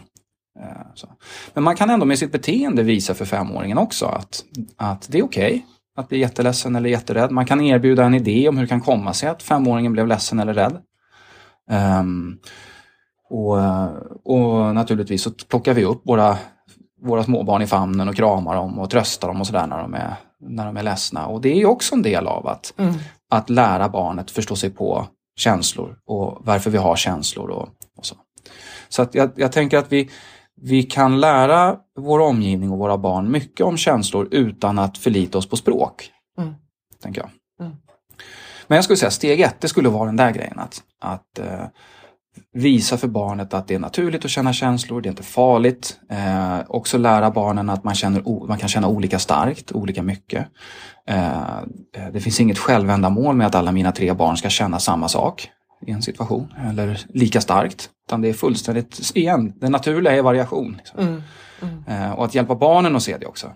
Eh. 0.61 1.07
Men 1.55 1.65
man 1.65 1.77
kan 1.77 1.91
ändå 1.91 2.07
med 2.07 2.19
sitt 2.19 2.33
beteende 2.33 2.83
visa 2.83 3.15
för 3.15 3.25
femåringen 3.25 3.79
också 3.79 4.07
att, 4.07 4.45
att 4.77 5.09
det 5.11 5.19
är 5.19 5.25
okej 5.25 5.67
att 5.97 6.09
bli 6.09 6.19
jätteledsen 6.19 6.77
eller 6.77 6.91
jätterädd. 6.91 7.31
Man 7.31 7.47
kan 7.47 7.61
erbjuda 7.61 8.05
en 8.05 8.15
idé 8.15 8.49
om 8.49 8.57
hur 8.57 8.65
det 8.65 8.69
kan 8.69 8.81
komma 8.81 9.13
sig 9.13 9.29
att 9.29 9.43
femåringen 9.43 9.93
blev 9.93 10.07
ledsen 10.07 10.41
eller 10.41 10.55
rädd. 10.55 10.79
Ehm, 11.71 12.39
och, 13.31 13.59
och 14.25 14.75
naturligtvis 14.75 15.23
så 15.23 15.31
plockar 15.31 15.75
vi 15.75 15.85
upp 15.85 16.03
våra, 16.05 16.37
våra 17.03 17.25
småbarn 17.25 17.63
i 17.63 17.67
famnen 17.67 18.09
och 18.09 18.17
kramar 18.17 18.55
dem 18.55 18.79
och 18.79 18.91
tröstar 18.91 19.29
dem 19.29 19.41
och 19.41 19.47
sådär 19.47 19.67
när 19.67 19.79
de 19.79 19.95
är, 19.95 20.15
när 20.41 20.67
de 20.67 20.77
är 20.77 20.83
ledsna. 20.83 21.27
Och 21.27 21.41
det 21.41 21.61
är 21.61 21.67
också 21.67 21.95
en 21.95 22.03
del 22.03 22.27
av 22.27 22.47
att, 22.47 22.75
Mm. 22.77 22.95
att 23.31 23.51
lära 23.51 23.89
barnet 23.89 24.31
förstå 24.31 24.57
sig 24.57 24.71
på 24.71 25.07
känslor 25.37 25.99
och 26.07 26.39
varför 26.41 26.71
vi 26.71 26.79
har 26.79 26.97
känslor 26.97 27.51
och, 27.51 27.69
och 27.97 28.07
så. 28.07 28.15
Så 28.89 29.03
att 29.03 29.15
jag, 29.15 29.31
jag 29.37 29.53
tänker 29.53 29.79
att 29.79 29.93
vi, 29.93 30.11
vi 30.61 30.83
kan 30.83 31.21
lära 31.21 31.77
vår 31.99 32.21
omgivning 32.21 32.71
och 32.71 32.79
våra 32.79 32.99
barn 32.99 33.31
mycket 33.31 33.67
om 33.67 33.77
känslor 33.77 34.29
utan 34.31 34.79
att 34.79 34.99
förlita 34.99 35.39
oss 35.39 35.49
på 35.49 35.57
språk. 35.57 36.11
Mm. 36.39 36.55
Tänker 37.03 37.21
jag. 37.21 37.31
Mm. 37.67 37.77
Men 38.67 38.77
jag 38.77 38.85
skulle 38.85 38.97
säga 38.97 39.11
steg 39.11 39.41
ett, 39.41 39.61
det 39.61 39.69
skulle 39.69 39.89
vara 39.89 40.07
den 40.07 40.17
där 40.17 40.31
grejen 40.31 40.59
att, 40.59 40.83
att 41.01 41.39
eh, 41.39 41.67
visa 42.53 42.97
för 42.97 43.09
barnet 43.09 43.55
att 43.55 43.69
det 43.69 43.75
är 43.75 43.79
naturligt 43.79 44.25
att 44.25 44.31
känna 44.31 44.53
känslor, 44.53 45.01
det 45.01 45.09
är 45.09 45.11
inte 45.11 45.23
farligt. 45.23 46.01
Eh, 46.11 46.59
också 46.67 46.99
lära 46.99 47.31
barnen 47.31 47.71
att 47.71 47.85
man, 47.85 47.95
känner, 47.95 48.47
man 48.49 48.59
kan 48.59 48.69
känna 48.69 48.89
olika 48.89 49.19
starkt, 49.19 49.73
olika 49.73 50.03
mycket. 50.03 50.47
Eh, 51.09 51.59
eh, 51.97 52.09
det 52.13 52.21
finns 52.21 52.41
inget 52.41 52.59
självändamål 52.59 53.37
med 53.37 53.47
att 53.47 53.55
alla 53.55 53.73
mina 53.73 53.93
tre 53.93 54.13
barn 54.13 54.37
ska 54.37 54.49
känna 54.49 54.79
samma 54.79 55.09
sak 55.09 55.49
i 55.87 55.91
en 55.91 56.03
situation, 56.03 56.55
eller 56.69 57.07
lika 57.09 57.41
starkt. 57.41 57.91
Utan 58.07 58.21
det 58.21 58.29
är 58.29 58.33
fullständigt, 58.33 59.13
igen, 59.15 59.53
det 59.57 59.69
naturliga 59.69 60.17
är 60.17 60.23
variation. 60.23 60.77
Liksom. 60.77 61.01
Mm. 61.01 61.23
Mm. 61.63 61.85
Eh, 61.87 62.13
och 62.13 62.25
att 62.25 62.35
hjälpa 62.35 62.55
barnen 62.55 62.97
att 62.97 63.03
se 63.03 63.19
det 63.19 63.27
också. 63.27 63.53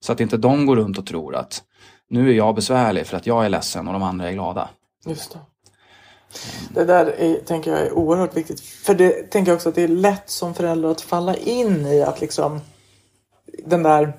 Så 0.00 0.12
att 0.12 0.20
inte 0.20 0.36
de 0.36 0.66
går 0.66 0.76
runt 0.76 0.98
och 0.98 1.06
tror 1.06 1.36
att 1.36 1.62
nu 2.10 2.30
är 2.30 2.34
jag 2.34 2.54
besvärlig 2.54 3.06
för 3.06 3.16
att 3.16 3.26
jag 3.26 3.44
är 3.44 3.48
ledsen 3.48 3.86
och 3.86 3.92
de 3.92 4.02
andra 4.02 4.28
är 4.28 4.32
glada. 4.32 4.68
Just 5.06 5.32
det. 5.32 5.38
Det 6.74 6.84
där 6.84 7.06
är, 7.06 7.34
tänker 7.34 7.70
jag 7.70 7.80
är 7.80 7.92
oerhört 7.92 8.36
viktigt. 8.36 8.60
För 8.60 8.94
det 8.94 9.10
tänker 9.10 9.50
jag 9.50 9.56
också 9.56 9.68
att 9.68 9.74
det 9.74 9.82
är 9.82 9.88
lätt 9.88 10.30
som 10.30 10.54
förälder 10.54 10.88
att 10.88 11.00
falla 11.00 11.36
in 11.36 11.86
i 11.86 12.02
att 12.02 12.20
liksom 12.20 12.60
den 13.64 13.82
där 13.82 14.12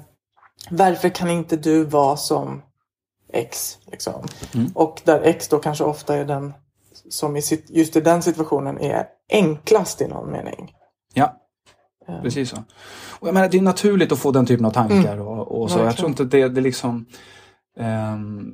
varför 0.70 1.10
kan 1.10 1.30
inte 1.30 1.58
du 1.58 1.84
vara 1.84 2.18
som 2.18 2.62
X? 3.34 3.78
Liksom. 3.86 4.28
Mm. 4.54 4.72
Och 4.75 5.01
där 5.04 5.22
X 5.22 5.48
då 5.48 5.60
kanske 5.60 5.84
ofta 5.84 6.16
är 6.16 6.25
den 6.25 6.54
som 7.10 7.36
i 7.36 7.42
sitt, 7.42 7.70
just 7.70 7.96
i 7.96 8.01
den 8.01 8.22
situationen 8.22 8.80
är 8.80 9.06
enklast 9.30 10.01
i 10.01 10.08
någon 10.08 10.32
mening. 10.32 10.72
Ja, 11.13 11.39
Eh, 12.10 12.22
precis 12.22 12.50
så. 12.50 12.58
Och 13.20 13.28
jag 13.28 13.34
menar, 13.34 13.50
det 13.50 13.58
är 13.58 13.62
naturligt 13.62 14.12
att 14.12 14.20
få 14.20 14.32
den 14.32 14.46
typen 14.46 14.66
av 14.66 14.72
tankar 14.72 15.18
och, 15.18 15.62
och 15.62 15.72
så. 15.72 15.80
Jag 15.80 15.86
Verkligen. 15.86 16.13
tror 16.13 16.28
inte 16.28 16.38
det, 16.38 16.50
det 16.50 16.62
liksom... 16.62 17.06
ehm, 17.80 18.51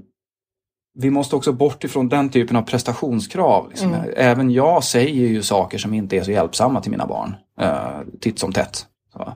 vi 0.97 1.09
måste 1.09 1.35
också 1.35 1.51
bort 1.51 1.83
ifrån 1.83 2.09
den 2.09 2.29
typen 2.29 2.55
av 2.55 2.61
prestationskrav. 2.61 3.69
Liksom. 3.69 3.93
Mm. 3.93 4.13
Även 4.17 4.51
jag 4.51 4.83
säger 4.83 5.27
ju 5.27 5.43
saker 5.43 5.77
som 5.77 5.93
inte 5.93 6.17
är 6.17 6.23
så 6.23 6.31
hjälpsamma 6.31 6.81
till 6.81 6.91
mina 6.91 7.07
barn. 7.07 7.35
Uh, 7.61 8.01
titt 8.19 8.39
som 8.39 8.53
tätt. 8.53 8.85
Så, 9.13 9.33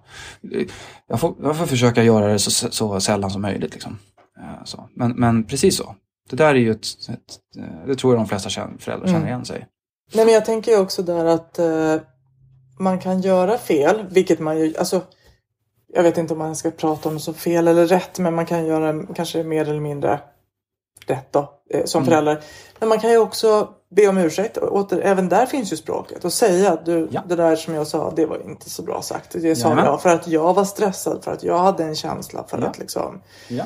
jag, 1.07 1.19
får, 1.19 1.35
jag 1.41 1.57
får 1.57 1.65
försöka 1.65 2.03
göra 2.03 2.27
det 2.27 2.39
så, 2.39 2.71
så 2.71 2.99
sällan 2.99 3.31
som 3.31 3.41
möjligt. 3.41 3.73
Liksom. 3.73 3.97
Eh, 4.39 4.63
så. 4.63 4.89
Men, 4.95 5.11
men 5.11 5.43
precis 5.43 5.77
så. 5.77 5.95
Det 6.29 6.35
där 6.35 6.49
är 6.49 6.55
ju 6.59 6.71
ett, 6.71 6.87
ett 7.09 7.39
det 7.87 7.95
tror 7.95 8.13
jag 8.13 8.19
de 8.21 8.27
flesta 8.27 8.49
föräldrar 8.79 9.05
känner 9.07 9.17
Mm. 9.19 9.27
igen 9.27 9.45
sig. 9.45 9.67
Nej 10.13 10.25
men 10.25 10.33
jag 10.33 10.45
tänker 10.45 10.71
ju 10.71 10.77
också 10.79 11.03
där 11.03 11.25
att 11.25 11.59
eh, 11.59 11.95
man 12.79 12.99
kan 12.99 13.21
göra 13.21 13.57
fel, 13.57 14.05
vilket 14.09 14.39
man 14.39 14.59
ju, 14.59 14.77
alltså 14.77 15.01
jag 15.93 16.03
vet 16.03 16.17
inte 16.17 16.33
om 16.33 16.39
man 16.39 16.55
ska 16.55 16.71
prata 16.71 17.09
om 17.09 17.19
så 17.19 17.33
fel 17.33 17.67
eller 17.67 17.85
rätt, 17.87 18.19
men 18.19 18.35
man 18.35 18.45
kan 18.45 18.65
göra 18.65 19.05
kanske 19.15 19.43
mer 19.43 19.69
eller 19.69 19.79
mindre 19.79 20.19
rätt 21.05 21.27
då, 21.33 21.53
eh, 21.69 21.85
som 21.85 21.99
Mm. 22.03 22.09
förälder. 22.11 22.41
Men 22.79 22.89
man 22.89 22.99
kan 22.99 23.11
ju 23.11 23.17
också 23.17 23.69
be 23.95 24.07
om 24.07 24.17
ursäkt. 24.17 24.57
Och 24.57 24.75
åter, 24.75 24.99
även 25.03 25.29
där 25.29 25.45
finns 25.45 25.73
ju 25.73 25.77
språket. 25.77 26.25
Och 26.25 26.33
säga 26.33 26.71
att 26.73 26.85
du, 26.85 27.07
Ja. 27.11 27.23
det 27.27 27.35
där 27.35 27.55
som 27.55 27.73
jag 27.73 27.87
sa, 27.87 28.13
det 28.15 28.25
var 28.25 28.41
inte 28.45 28.69
så 28.69 28.81
bra 28.81 29.01
sagt. 29.01 29.31
Det 29.31 29.55
sa 29.55 29.63
Jajamän. 29.67 29.85
jag 29.85 30.01
för 30.01 30.09
att 30.09 30.27
jag 30.27 30.53
var 30.53 30.65
stressad, 30.65 31.23
för 31.23 31.31
att 31.31 31.43
jag 31.43 31.57
hade 31.57 31.83
en 31.83 31.95
känsla 31.95 32.45
för 32.47 32.57
Ja. 32.61 32.67
att 32.67 32.79
liksom 32.79 33.21
Ja. 33.47 33.63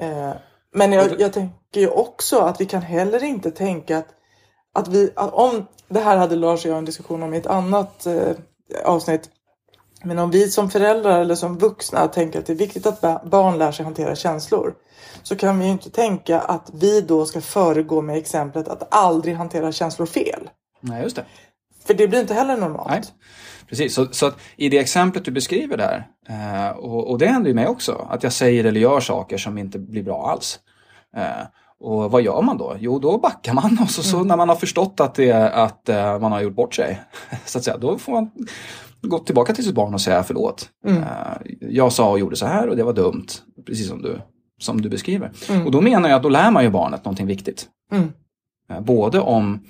Eh, 0.00 0.30
men 0.74 0.92
jag, 0.92 1.20
jag 1.20 1.32
tänker 1.32 1.80
ju 1.80 1.88
också 1.88 2.38
att 2.38 2.60
vi 2.60 2.66
kan 2.66 2.82
heller 2.82 3.24
inte 3.24 3.50
tänka 3.50 3.98
att, 3.98 4.08
att 4.74 4.88
vi, 4.88 5.10
att 5.16 5.32
om 5.32 5.66
det 5.88 6.00
här 6.00 6.16
hade 6.16 6.36
Lars 6.36 6.64
och 6.64 6.70
jag 6.70 6.78
en 6.78 6.84
diskussion 6.84 7.22
om 7.22 7.34
i 7.34 7.36
ett 7.36 7.46
annat 7.46 8.06
eh, 8.06 8.32
avsnitt. 8.84 9.30
Men 10.02 10.18
om 10.18 10.30
vi 10.30 10.50
som 10.50 10.70
föräldrar 10.70 11.20
eller 11.20 11.34
som 11.34 11.58
vuxna 11.58 12.08
tänker 12.08 12.38
att 12.38 12.46
det 12.46 12.52
är 12.52 12.56
viktigt 12.56 12.86
att 12.86 13.00
ba- 13.00 13.20
barn 13.24 13.58
lär 13.58 13.72
sig 13.72 13.84
hantera 13.84 14.16
känslor. 14.16 14.74
Så 15.22 15.36
kan 15.36 15.58
vi 15.58 15.64
ju 15.64 15.72
inte 15.72 15.90
tänka 15.90 16.40
att 16.40 16.70
vi 16.74 17.00
då 17.00 17.26
ska 17.26 17.40
föregå 17.40 18.02
med 18.02 18.16
exemplet 18.18 18.68
att 18.68 18.94
aldrig 18.94 19.34
hantera 19.34 19.72
känslor 19.72 20.06
fel. 20.06 20.50
Nej, 20.80 21.02
just 21.02 21.16
det. 21.16 21.24
För 21.86 21.94
det 21.94 22.08
blir 22.08 22.20
inte 22.20 22.34
heller 22.34 22.56
normalt. 22.56 22.90
Nej. 22.90 23.02
Precis, 23.68 23.94
så, 23.94 24.06
så 24.10 24.32
i 24.56 24.68
det 24.68 24.78
exemplet 24.78 25.24
du 25.24 25.30
beskriver 25.30 25.76
där, 25.76 26.06
eh, 26.28 26.76
och, 26.76 27.10
och 27.10 27.18
det 27.18 27.26
händer 27.26 27.48
ju 27.48 27.54
mig 27.54 27.66
också, 27.66 28.06
att 28.10 28.22
jag 28.22 28.32
säger 28.32 28.64
eller 28.64 28.80
gör 28.80 29.00
saker 29.00 29.38
som 29.38 29.58
inte 29.58 29.78
blir 29.78 30.02
bra 30.02 30.30
alls. 30.30 30.60
Eh, 31.16 31.46
och 31.80 32.10
vad 32.10 32.22
gör 32.22 32.42
man 32.42 32.58
då? 32.58 32.76
Jo, 32.78 32.98
då 32.98 33.18
backar 33.18 33.54
man 33.54 33.78
och 33.82 33.90
så, 33.90 34.02
så 34.02 34.24
när 34.24 34.36
man 34.36 34.48
har 34.48 34.56
förstått 34.56 35.00
att, 35.00 35.14
det, 35.14 35.32
att 35.54 35.88
eh, 35.88 36.18
man 36.18 36.32
har 36.32 36.40
gjort 36.40 36.54
bort 36.54 36.74
sig, 36.74 37.00
så 37.44 37.58
att 37.58 37.64
säga, 37.64 37.76
då 37.76 37.98
får 37.98 38.12
man 38.12 38.30
gå 39.02 39.18
tillbaka 39.18 39.54
till 39.54 39.64
sitt 39.64 39.74
barn 39.74 39.94
och 39.94 40.00
säga 40.00 40.22
förlåt. 40.22 40.68
Eh, 40.86 40.96
jag 41.60 41.92
sa 41.92 42.10
och 42.10 42.18
gjorde 42.18 42.36
så 42.36 42.46
här 42.46 42.68
och 42.68 42.76
det 42.76 42.82
var 42.84 42.92
dumt, 42.92 43.26
precis 43.66 43.88
som 43.88 44.02
du, 44.02 44.20
som 44.58 44.80
du 44.80 44.88
beskriver. 44.88 45.32
Och 45.64 45.70
då 45.70 45.80
menar 45.80 46.08
jag 46.08 46.16
att 46.16 46.22
då 46.22 46.28
lär 46.28 46.50
man 46.50 46.64
ju 46.64 46.70
barnet 46.70 47.04
någonting 47.04 47.26
viktigt. 47.26 47.66
Mm. 47.92 48.12
Eh, 48.70 48.80
Både 48.80 49.20
om 49.20 49.60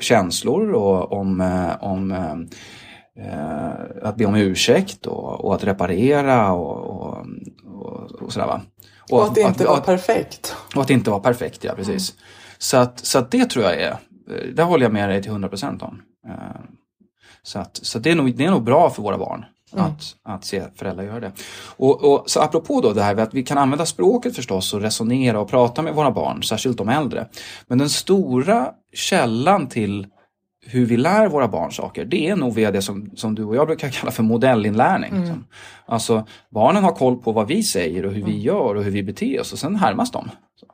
känslor 0.00 0.72
och 0.72 1.12
om, 1.12 1.40
eh, 1.40 1.84
om 1.84 2.10
eh, 2.10 2.34
eh, 3.26 3.70
att 4.02 4.16
be 4.16 4.24
om 4.24 4.34
ursäkt 4.34 5.06
och, 5.06 5.44
och 5.44 5.54
att 5.54 5.64
reparera 5.64 6.52
och, 6.52 6.76
och, 6.76 7.26
och, 7.64 8.12
och 8.22 8.32
sådär 8.32 8.46
va. 8.46 8.60
Och 9.10 9.24
att 9.24 9.34
det 9.34 9.40
inte 9.40 9.64
var 9.64 9.76
att, 9.76 9.86
perfekt. 9.86 10.56
och 10.74 10.82
att 10.82 10.90
inte 10.90 11.10
var 11.10 11.20
perfekt, 11.20 11.64
ja 11.64 11.72
precis. 11.76 12.14
Så, 12.58 12.76
att, 12.76 12.98
så 12.98 13.18
att 13.18 13.30
det 13.30 13.44
tror 13.44 13.64
jag 13.64 13.74
är, 13.74 13.90
eh, 13.90 14.54
det 14.54 14.62
håller 14.62 14.84
jag 14.84 14.92
med 14.92 15.08
dig 15.08 15.22
till 15.22 15.32
100% 15.32 15.82
om. 15.82 16.02
Eh, 16.28 16.60
Så, 17.42 17.58
att, 17.58 17.76
så 17.82 17.98
det, 17.98 18.10
är 18.10 18.14
nog, 18.14 18.36
det 18.36 18.44
är 18.44 18.50
nog 18.50 18.64
bra 18.64 18.90
för 18.90 19.02
våra 19.02 19.18
barn 19.18 19.44
att, 19.72 20.16
att 20.22 20.44
se 20.44 20.62
föräldrar 20.74 21.04
göra 21.04 21.20
det. 21.20 21.32
Och, 21.76 22.04
och, 22.04 22.30
så 22.30 22.40
apropå 22.40 22.80
då 22.80 22.92
det 22.92 23.02
här 23.02 23.16
att 23.16 23.34
vi 23.34 23.42
kan 23.42 23.58
använda 23.58 23.86
språket 23.86 24.36
förstås 24.36 24.74
och 24.74 24.80
resonera 24.80 25.40
och 25.40 25.48
prata 25.48 25.82
med 25.82 25.94
våra 25.94 26.10
barn, 26.10 26.42
särskilt 26.42 26.78
de 26.78 26.88
äldre. 26.88 27.28
Men 27.66 27.78
den 27.78 27.88
stora 27.88 28.70
källan 28.94 29.66
till 29.66 30.06
hur 30.66 30.86
vi 30.86 30.96
lär 30.96 31.28
våra 31.28 31.48
barn 31.48 31.72
saker, 31.72 32.04
det 32.04 32.28
är 32.28 32.36
nog 32.36 32.54
via 32.54 32.70
det 32.70 32.82
som, 32.82 33.10
som 33.14 33.34
du 33.34 33.44
och 33.44 33.56
jag 33.56 33.66
brukar 33.66 33.88
kalla 34.00 34.12
för 34.12 34.22
modellinlärning. 34.22 35.20
liksom. 35.20 35.44
Alltså 35.86 36.26
barnen 36.50 36.84
har 36.84 36.92
koll 36.92 37.16
på 37.16 37.32
vad 37.32 37.48
vi 37.48 37.62
säger 37.62 38.06
och 38.06 38.12
hur 38.12 38.24
vi 38.24 38.40
gör 38.40 38.74
och 38.74 38.84
hur 38.84 38.90
vi 38.90 39.02
beter 39.02 39.40
oss 39.40 39.52
och 39.52 39.58
sen 39.58 39.76
härmas 39.76 40.10
de. 40.10 40.30
Så. 40.60 40.66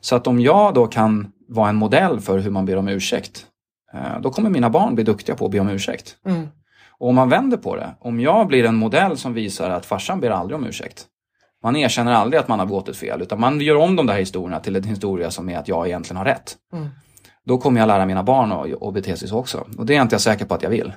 så 0.00 0.16
att 0.16 0.26
om 0.26 0.40
jag 0.40 0.74
då 0.74 0.86
kan 0.86 1.32
vara 1.48 1.68
en 1.68 1.76
modell 1.76 2.20
för 2.20 2.38
hur 2.38 2.50
man 2.50 2.66
ber 2.66 2.76
om 2.76 2.88
ursäkt, 2.88 3.46
eh, 3.94 4.20
då 4.20 4.30
kommer 4.30 4.50
mina 4.50 4.70
barn 4.70 4.94
bli 4.94 5.04
duktiga 5.04 5.36
på 5.36 5.44
att 5.44 5.50
be 5.50 5.60
om 5.60 5.68
ursäkt. 5.68 6.16
Mm. 6.26 6.48
Och 7.00 7.08
om 7.08 7.14
man 7.14 7.28
vänder 7.28 7.56
på 7.56 7.76
det, 7.76 7.94
om 8.00 8.20
jag 8.20 8.46
blir 8.46 8.64
en 8.64 8.74
modell 8.76 9.16
som 9.18 9.34
visar 9.34 9.70
att 9.70 9.86
farsan 9.86 10.20
ber 10.20 10.30
aldrig 10.30 10.56
om 10.58 10.66
ursäkt. 10.66 11.06
Man 11.62 11.76
erkänner 11.76 12.12
aldrig 12.12 12.40
att 12.40 12.48
man 12.48 12.58
har 12.58 12.66
begått 12.66 12.88
ett 12.88 12.96
fel, 12.96 13.22
utan 13.22 13.40
man 13.40 13.60
gör 13.60 13.76
om 13.76 13.96
de 13.96 14.06
där 14.06 14.18
historierna 14.18 14.60
till 14.60 14.76
en 14.76 14.84
historia 14.84 15.30
som 15.30 15.48
är 15.48 15.58
att 15.58 15.68
jag 15.68 15.86
egentligen 15.86 16.16
har 16.16 16.24
rätt. 16.24 16.56
Mm. 16.72 16.88
Då 17.44 17.58
kommer 17.58 17.80
jag 17.80 17.86
lära 17.86 18.06
mina 18.06 18.22
barn 18.22 18.52
att, 18.52 18.82
att 18.82 18.94
bete 18.94 19.16
sig 19.16 19.28
så 19.28 19.38
också. 19.38 19.66
Och 19.78 19.86
det 19.86 19.96
är 19.96 20.02
inte 20.02 20.14
jag 20.14 20.20
säker 20.20 20.44
på 20.44 20.54
att 20.54 20.62
jag 20.62 20.70
vill. 20.70 20.92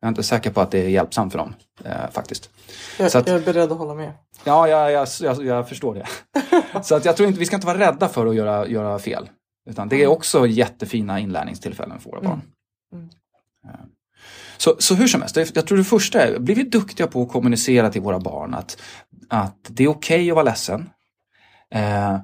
Jag 0.00 0.06
är 0.06 0.08
inte 0.08 0.22
säker 0.22 0.50
på 0.50 0.60
att 0.60 0.70
det 0.70 0.78
är 0.78 0.88
hjälpsamt 0.88 1.32
för 1.32 1.38
dem, 1.38 1.54
eh, 1.84 2.10
faktiskt. 2.10 2.50
Jag, 2.98 3.06
att- 3.06 3.26
jag 3.26 3.36
är 3.36 3.40
beredd 3.44 3.72
att 3.72 3.78
hålla 3.78 3.94
med. 3.94 4.12
Ja, 4.44 4.68
jag, 4.68 4.92
jag, 4.92 5.08
jag, 5.20 5.44
jag 5.44 5.68
förstår 5.68 5.94
det. 5.94 6.06
så 6.82 6.94
att 6.94 7.04
jag 7.04 7.16
tror 7.16 7.28
inte, 7.28 7.40
vi 7.40 7.46
ska 7.46 7.56
inte 7.56 7.66
vara 7.66 7.78
rädda 7.78 8.08
för 8.08 8.26
att 8.26 8.34
göra, 8.34 8.66
göra 8.68 8.98
fel. 8.98 9.28
Utan 9.70 9.88
det 9.88 10.02
är 10.02 10.06
också 10.06 10.46
jättefina 10.46 11.20
inlärningstillfällen 11.20 12.00
för 12.00 12.10
våra 12.10 12.20
barn. 12.20 12.40
Mm. 12.92 13.08
Eh, 13.64 13.70
Så, 14.56 14.76
så 14.78 14.94
hur 14.94 15.06
som 15.06 15.20
helst, 15.20 15.36
jag 15.54 15.66
tror 15.66 15.78
det 15.78 15.84
första 15.84 16.20
är, 16.20 16.38
blir 16.38 16.54
vi 16.54 16.62
duktiga 16.62 17.06
på 17.06 17.22
att 17.22 17.28
kommunicera 17.28 17.90
till 17.90 18.02
våra 18.02 18.18
barn 18.18 18.54
att, 18.54 18.78
att 19.28 19.56
det 19.68 19.84
är 19.84 19.88
okej 19.88 20.30
att 20.30 20.34
vara 20.34 20.44
ledsen. 20.44 20.90
Eh, 21.70 22.18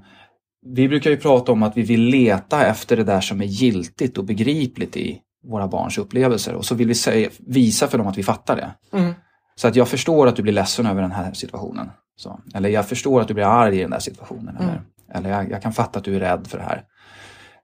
vi 0.67 0.89
brukar 0.89 1.11
ju 1.11 1.17
prata 1.17 1.53
om 1.53 1.63
att 1.63 1.77
vi 1.77 1.83
vill 1.83 2.01
leta 2.01 2.67
efter 2.67 2.97
det 2.97 3.05
där 3.05 3.21
som 3.21 3.41
är 3.41 3.45
giltigt 3.45 4.19
och 4.19 4.25
begripligt 4.25 4.97
i 4.97 5.21
våra 5.45 5.69
barns 5.69 5.99
upplevelser 5.99 6.55
och 6.55 6.65
så 6.65 6.75
vill 6.75 6.89
vi 6.89 6.95
säga, 6.95 7.31
visa 7.39 7.89
för 7.89 7.99
dem 7.99 8.07
att 8.07 8.19
vi 8.19 8.23
fattar 8.23 8.57
det. 8.57 8.99
Mm. 8.99 9.15
Så 9.55 9.69
att 9.69 9.77
jag 9.77 9.89
förstår 9.89 10.27
att 10.27 10.37
du 10.37 10.43
blir 10.43 10.53
ledsen 10.53 10.87
över 10.87 11.03
den 11.03 11.13
här 11.13 11.33
situationen. 11.33 11.91
Så. 12.17 12.41
Eller 12.55 12.69
jag 12.69 12.89
förstår 12.89 13.21
att 13.21 13.29
du 13.29 13.35
blir 13.35 13.45
arg 13.45 13.79
i 13.79 13.81
den 13.81 13.91
där 13.91 13.99
situationen. 13.99 14.57
Eller, 14.57 14.83
eller 15.15 15.31
jag, 15.31 15.51
jag 15.51 15.63
kan 15.63 15.73
fatta 15.73 15.99
att 15.99 16.05
du 16.05 16.17
är 16.17 16.21
rädd 16.21 16.47
för 16.47 16.59
det 16.59 16.65
här. 16.65 16.85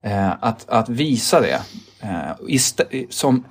Eh, 0.02 0.34
att, 0.40 0.68
att 0.68 0.88
visa 0.88 1.40
det 1.40 1.60
eh, 2.00 3.06
som, 3.10 3.44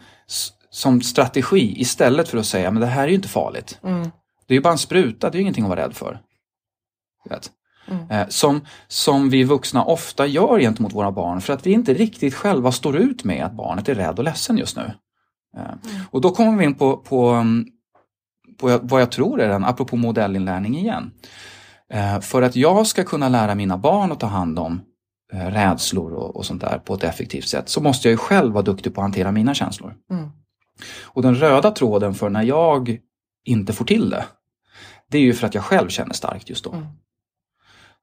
som 0.76 1.02
strategi 1.02 1.82
istället 1.82 2.30
för 2.30 2.38
att 2.38 2.46
säga 2.46 2.72
men 2.72 2.82
det 2.82 2.88
här 2.88 3.04
är 3.04 3.08
ju 3.08 3.16
inte 3.16 3.28
farligt. 3.28 3.80
Mm. 3.84 4.02
Det 4.48 4.54
är 4.54 4.56
ju 4.56 4.62
bara 4.62 4.72
en 4.72 4.78
spruta, 4.78 5.30
det 5.30 5.36
är 5.36 5.40
ju 5.40 5.42
ingenting 5.42 5.64
att 5.64 5.70
vara 5.70 5.82
rädd 5.82 5.96
för. 5.96 6.20
Vet? 7.30 7.52
Eh, 8.12 8.28
som, 8.28 8.66
som 8.88 9.30
vi 9.30 9.44
vuxna 9.44 9.84
ofta 9.84 10.26
gör 10.28 10.60
gentemot 10.60 10.94
våra 10.94 11.12
barn 11.12 11.42
för 11.42 11.54
att 11.54 11.68
vi 11.68 11.72
inte 11.72 11.94
riktigt 11.94 12.34
själva 12.34 12.72
står 12.72 12.98
ut 12.98 13.24
med 13.24 13.46
att 13.46 13.54
barnet 13.54 13.90
är 13.90 13.96
rädd 13.96 14.18
och 14.18 14.24
ledsen 14.24 14.58
just 14.58 14.78
nu. 14.78 14.92
Eh, 15.58 16.02
Och 16.12 16.22
då 16.22 16.32
kommer 16.32 16.58
vi 16.58 16.66
in 16.66 16.76
på, 16.76 16.98
på, 16.98 17.30
mm, 17.30 17.66
på 18.58 18.80
vad 18.84 19.02
jag 19.02 19.12
tror 19.12 19.42
är 19.42 19.50
en, 19.50 19.66
apropå 19.66 19.96
modellinlärning 19.96 20.78
igen. 20.78 21.12
Eh, 21.94 22.20
för 22.20 22.42
att 22.42 22.56
jag 22.56 22.88
ska 22.88 23.04
kunna 23.04 23.30
lära 23.30 23.56
mina 23.56 23.78
barn 23.78 24.12
att 24.12 24.20
ta 24.20 24.28
hand 24.28 24.60
om 24.60 24.82
rädslor 25.34 26.14
och, 26.14 26.36
och 26.36 26.46
sånt 26.46 26.62
där 26.62 26.78
på 26.78 26.94
ett 26.94 27.04
effektivt 27.04 27.48
sätt 27.48 27.70
så 27.70 27.82
måste 27.82 28.08
jag 28.08 28.12
ju 28.12 28.18
själv 28.18 28.54
vara 28.54 28.64
duktig 28.64 28.96
på 28.96 29.02
att 29.02 29.06
hantera 29.06 29.32
mina 29.32 29.54
känslor. 29.54 29.96
Mm. 30.12 30.30
Och 31.04 31.22
den 31.22 31.36
röda 31.36 31.72
tråden 31.72 32.14
för 32.14 32.30
när 32.30 32.44
jag 32.44 32.98
inte 33.46 33.74
får 33.74 33.86
till 33.86 34.10
det, 34.10 34.26
det 35.08 35.18
är 35.18 35.22
ju 35.22 35.34
för 35.34 35.48
att 35.48 35.56
jag 35.56 35.64
själv 35.64 35.90
känner 35.90 36.14
starkt 36.14 36.50
just 36.50 36.64
då. 36.64 36.72
Mm. 36.72 36.86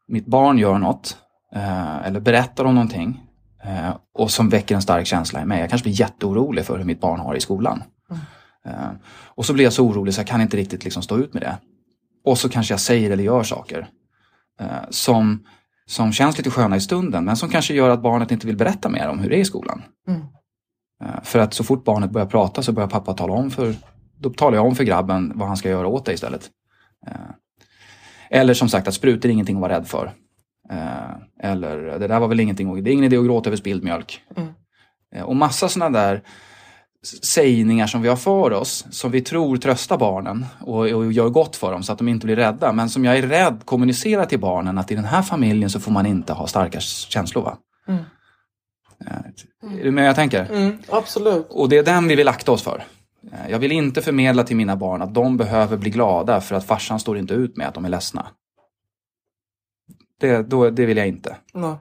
Mitt 0.09 0.27
barn 0.27 0.59
gör 0.59 0.79
något, 0.79 1.17
eh, 1.55 2.07
eller 2.07 2.21
berättar 2.21 2.65
om 2.65 2.75
någonting, 2.75 3.21
eh, 3.65 3.97
och 4.15 4.31
som 4.31 4.49
väcker 4.49 4.75
en 4.75 4.83
stark 4.83 5.07
känsla 5.07 5.43
i 5.43 5.45
mig. 5.45 5.61
Jag 5.61 5.71
kanske 5.71 5.85
blir 5.85 6.01
jätteorolig 6.01 6.65
för 6.65 6.79
hur 6.79 6.85
mitt 6.85 7.01
barn 7.01 7.21
har 7.21 7.35
i 7.35 7.41
skolan. 7.41 7.83
Eh, 8.65 8.91
och 9.25 9.47
så 9.47 9.53
blir 9.53 9.65
jag 9.65 9.73
så 9.73 9.87
orolig 9.87 10.15
så 10.15 10.21
jag 10.21 10.27
kan 10.27 10.41
inte 10.41 10.57
riktigt 10.57 10.85
liksom 10.85 11.03
stå 11.03 11.19
ut 11.19 11.35
med 11.35 11.43
det. 11.43 11.59
Och 12.25 12.39
så 12.39 12.49
kanske 12.49 12.73
jag 12.73 12.81
säger 12.81 13.11
eller 13.11 13.25
gör 13.25 13.43
saker 13.43 13.89
som, 14.91 15.47
som 15.87 16.13
känns 16.13 16.39
lite 16.39 16.51
sköna 16.51 16.77
i 16.77 16.81
stunden, 16.81 17.25
men 17.25 17.37
som 17.37 17.49
kanske 17.49 17.75
gör 17.75 17.91
att 17.91 18.03
barnet 18.03 18.31
inte 18.31 18.47
vill 18.47 18.57
berätta 18.57 18.89
mer 18.89 19.09
om 19.09 19.19
hur 19.19 19.31
det 19.31 19.37
är 19.37 19.41
i 19.41 19.45
skolan. 19.45 19.83
Mm. 20.09 20.27
Eh, 21.03 21.23
För 21.23 21.39
att 21.39 21.55
så 21.55 21.65
fort 21.65 21.85
barnet 21.85 22.11
börjar 22.11 22.27
prata 22.27 22.63
så 22.63 22.73
börjar 22.73 22.89
pappa 22.89 23.15
tala 23.15 23.33
om 23.33 23.51
för, 23.51 23.75
då 24.19 24.31
talar 24.31 24.57
jag 24.57 24.67
om 24.67 24.75
för 24.75 24.85
grabben 24.85 25.33
vad 25.35 25.49
han 25.49 25.57
ska 25.57 25.69
göra 25.69 25.87
åt 25.87 26.05
det 26.05 26.13
istället. 26.13 26.51
Eh, 27.07 27.15
Eller 28.31 28.55
som 28.55 28.69
sagt 28.69 28.89
att 28.89 28.95
sprutor 28.95 29.29
är 29.29 29.33
ingenting 29.33 29.57
att 29.57 29.63
vara 29.63 29.73
rädd 29.73 29.87
för. 29.87 30.13
Eh, 30.71 31.51
Eller 31.51 31.99
det 31.99 32.09
där 32.09 32.21
var 32.21 32.29
väl 32.29 32.41
ingenting, 32.41 32.85
det 32.85 32.91
är 32.91 32.93
ingen 32.93 33.05
idé 33.05 33.17
att 33.17 33.25
gråta 33.25 33.49
över 33.51 33.57
spilld 33.57 33.85
mjölk. 33.85 34.23
Mm. 34.37 34.53
Och 35.25 35.37
massa 35.37 35.69
sådana 35.69 35.99
där 35.99 36.23
sägningar 37.23 37.87
som 37.87 38.03
vi 38.03 38.09
har 38.09 38.17
för 38.17 38.53
oss, 38.53 38.87
som 38.91 39.11
vi 39.11 39.21
tror 39.21 39.57
tröstar 39.57 39.99
barnen 39.99 40.47
och, 40.61 40.79
och 40.79 41.13
gör 41.13 41.29
gott 41.29 41.57
för 41.57 41.73
dem 41.73 41.83
så 41.83 41.93
att 41.93 41.99
de 41.99 42.09
inte 42.09 42.27
blir 42.27 42.37
rädda. 42.37 42.73
Men 42.73 42.89
som 42.91 43.05
jag 43.05 43.19
är 43.19 43.23
rädd 43.23 43.61
kommunicerar 43.65 44.25
till 44.25 44.41
barnen 44.41 44.79
att 44.79 44.91
i 44.91 44.95
den 44.95 45.05
här 45.05 45.23
familjen 45.23 45.71
så 45.71 45.81
får 45.81 45.93
man 45.93 46.07
inte 46.07 46.33
ha 46.33 46.47
starka 46.47 46.81
känslor. 46.81 47.43
Va? 47.43 47.57
Mm. 47.89 48.05
Eh, 49.07 49.81
Är 49.81 49.85
du 49.85 49.91
med 49.91 50.09
jag 50.09 50.15
tänker? 50.17 50.45
Mm, 50.53 50.79
absolut. 50.89 51.47
Och 51.51 51.69
det 51.69 51.79
är 51.79 51.83
den 51.83 52.09
vi 52.09 52.15
vill 52.15 52.29
akta 52.29 52.53
oss 52.53 52.63
för. 52.63 52.85
Eh, 53.33 53.51
Jag 53.51 53.59
vill 53.59 53.73
inte 53.73 54.03
förmedla 54.03 54.45
till 54.45 54.57
mina 54.57 54.77
barn 54.77 55.03
att 55.03 55.15
de 55.15 55.37
behöver 55.37 55.77
bli 55.77 55.91
glada 55.91 56.41
för 56.41 56.55
att 56.55 56.65
farsan 56.65 57.01
står 57.01 57.19
inte 57.19 57.35
ut 57.35 57.57
med 57.57 57.69
att 57.69 57.75
de 57.75 57.85
är 57.85 57.89
ledsna. 57.89 58.27
Det, 60.21 60.43
då, 60.43 60.71
det 60.71 60.87
vill 60.87 60.97
jag 60.97 61.09
inte. 61.09 61.37
Nej. 61.55 61.77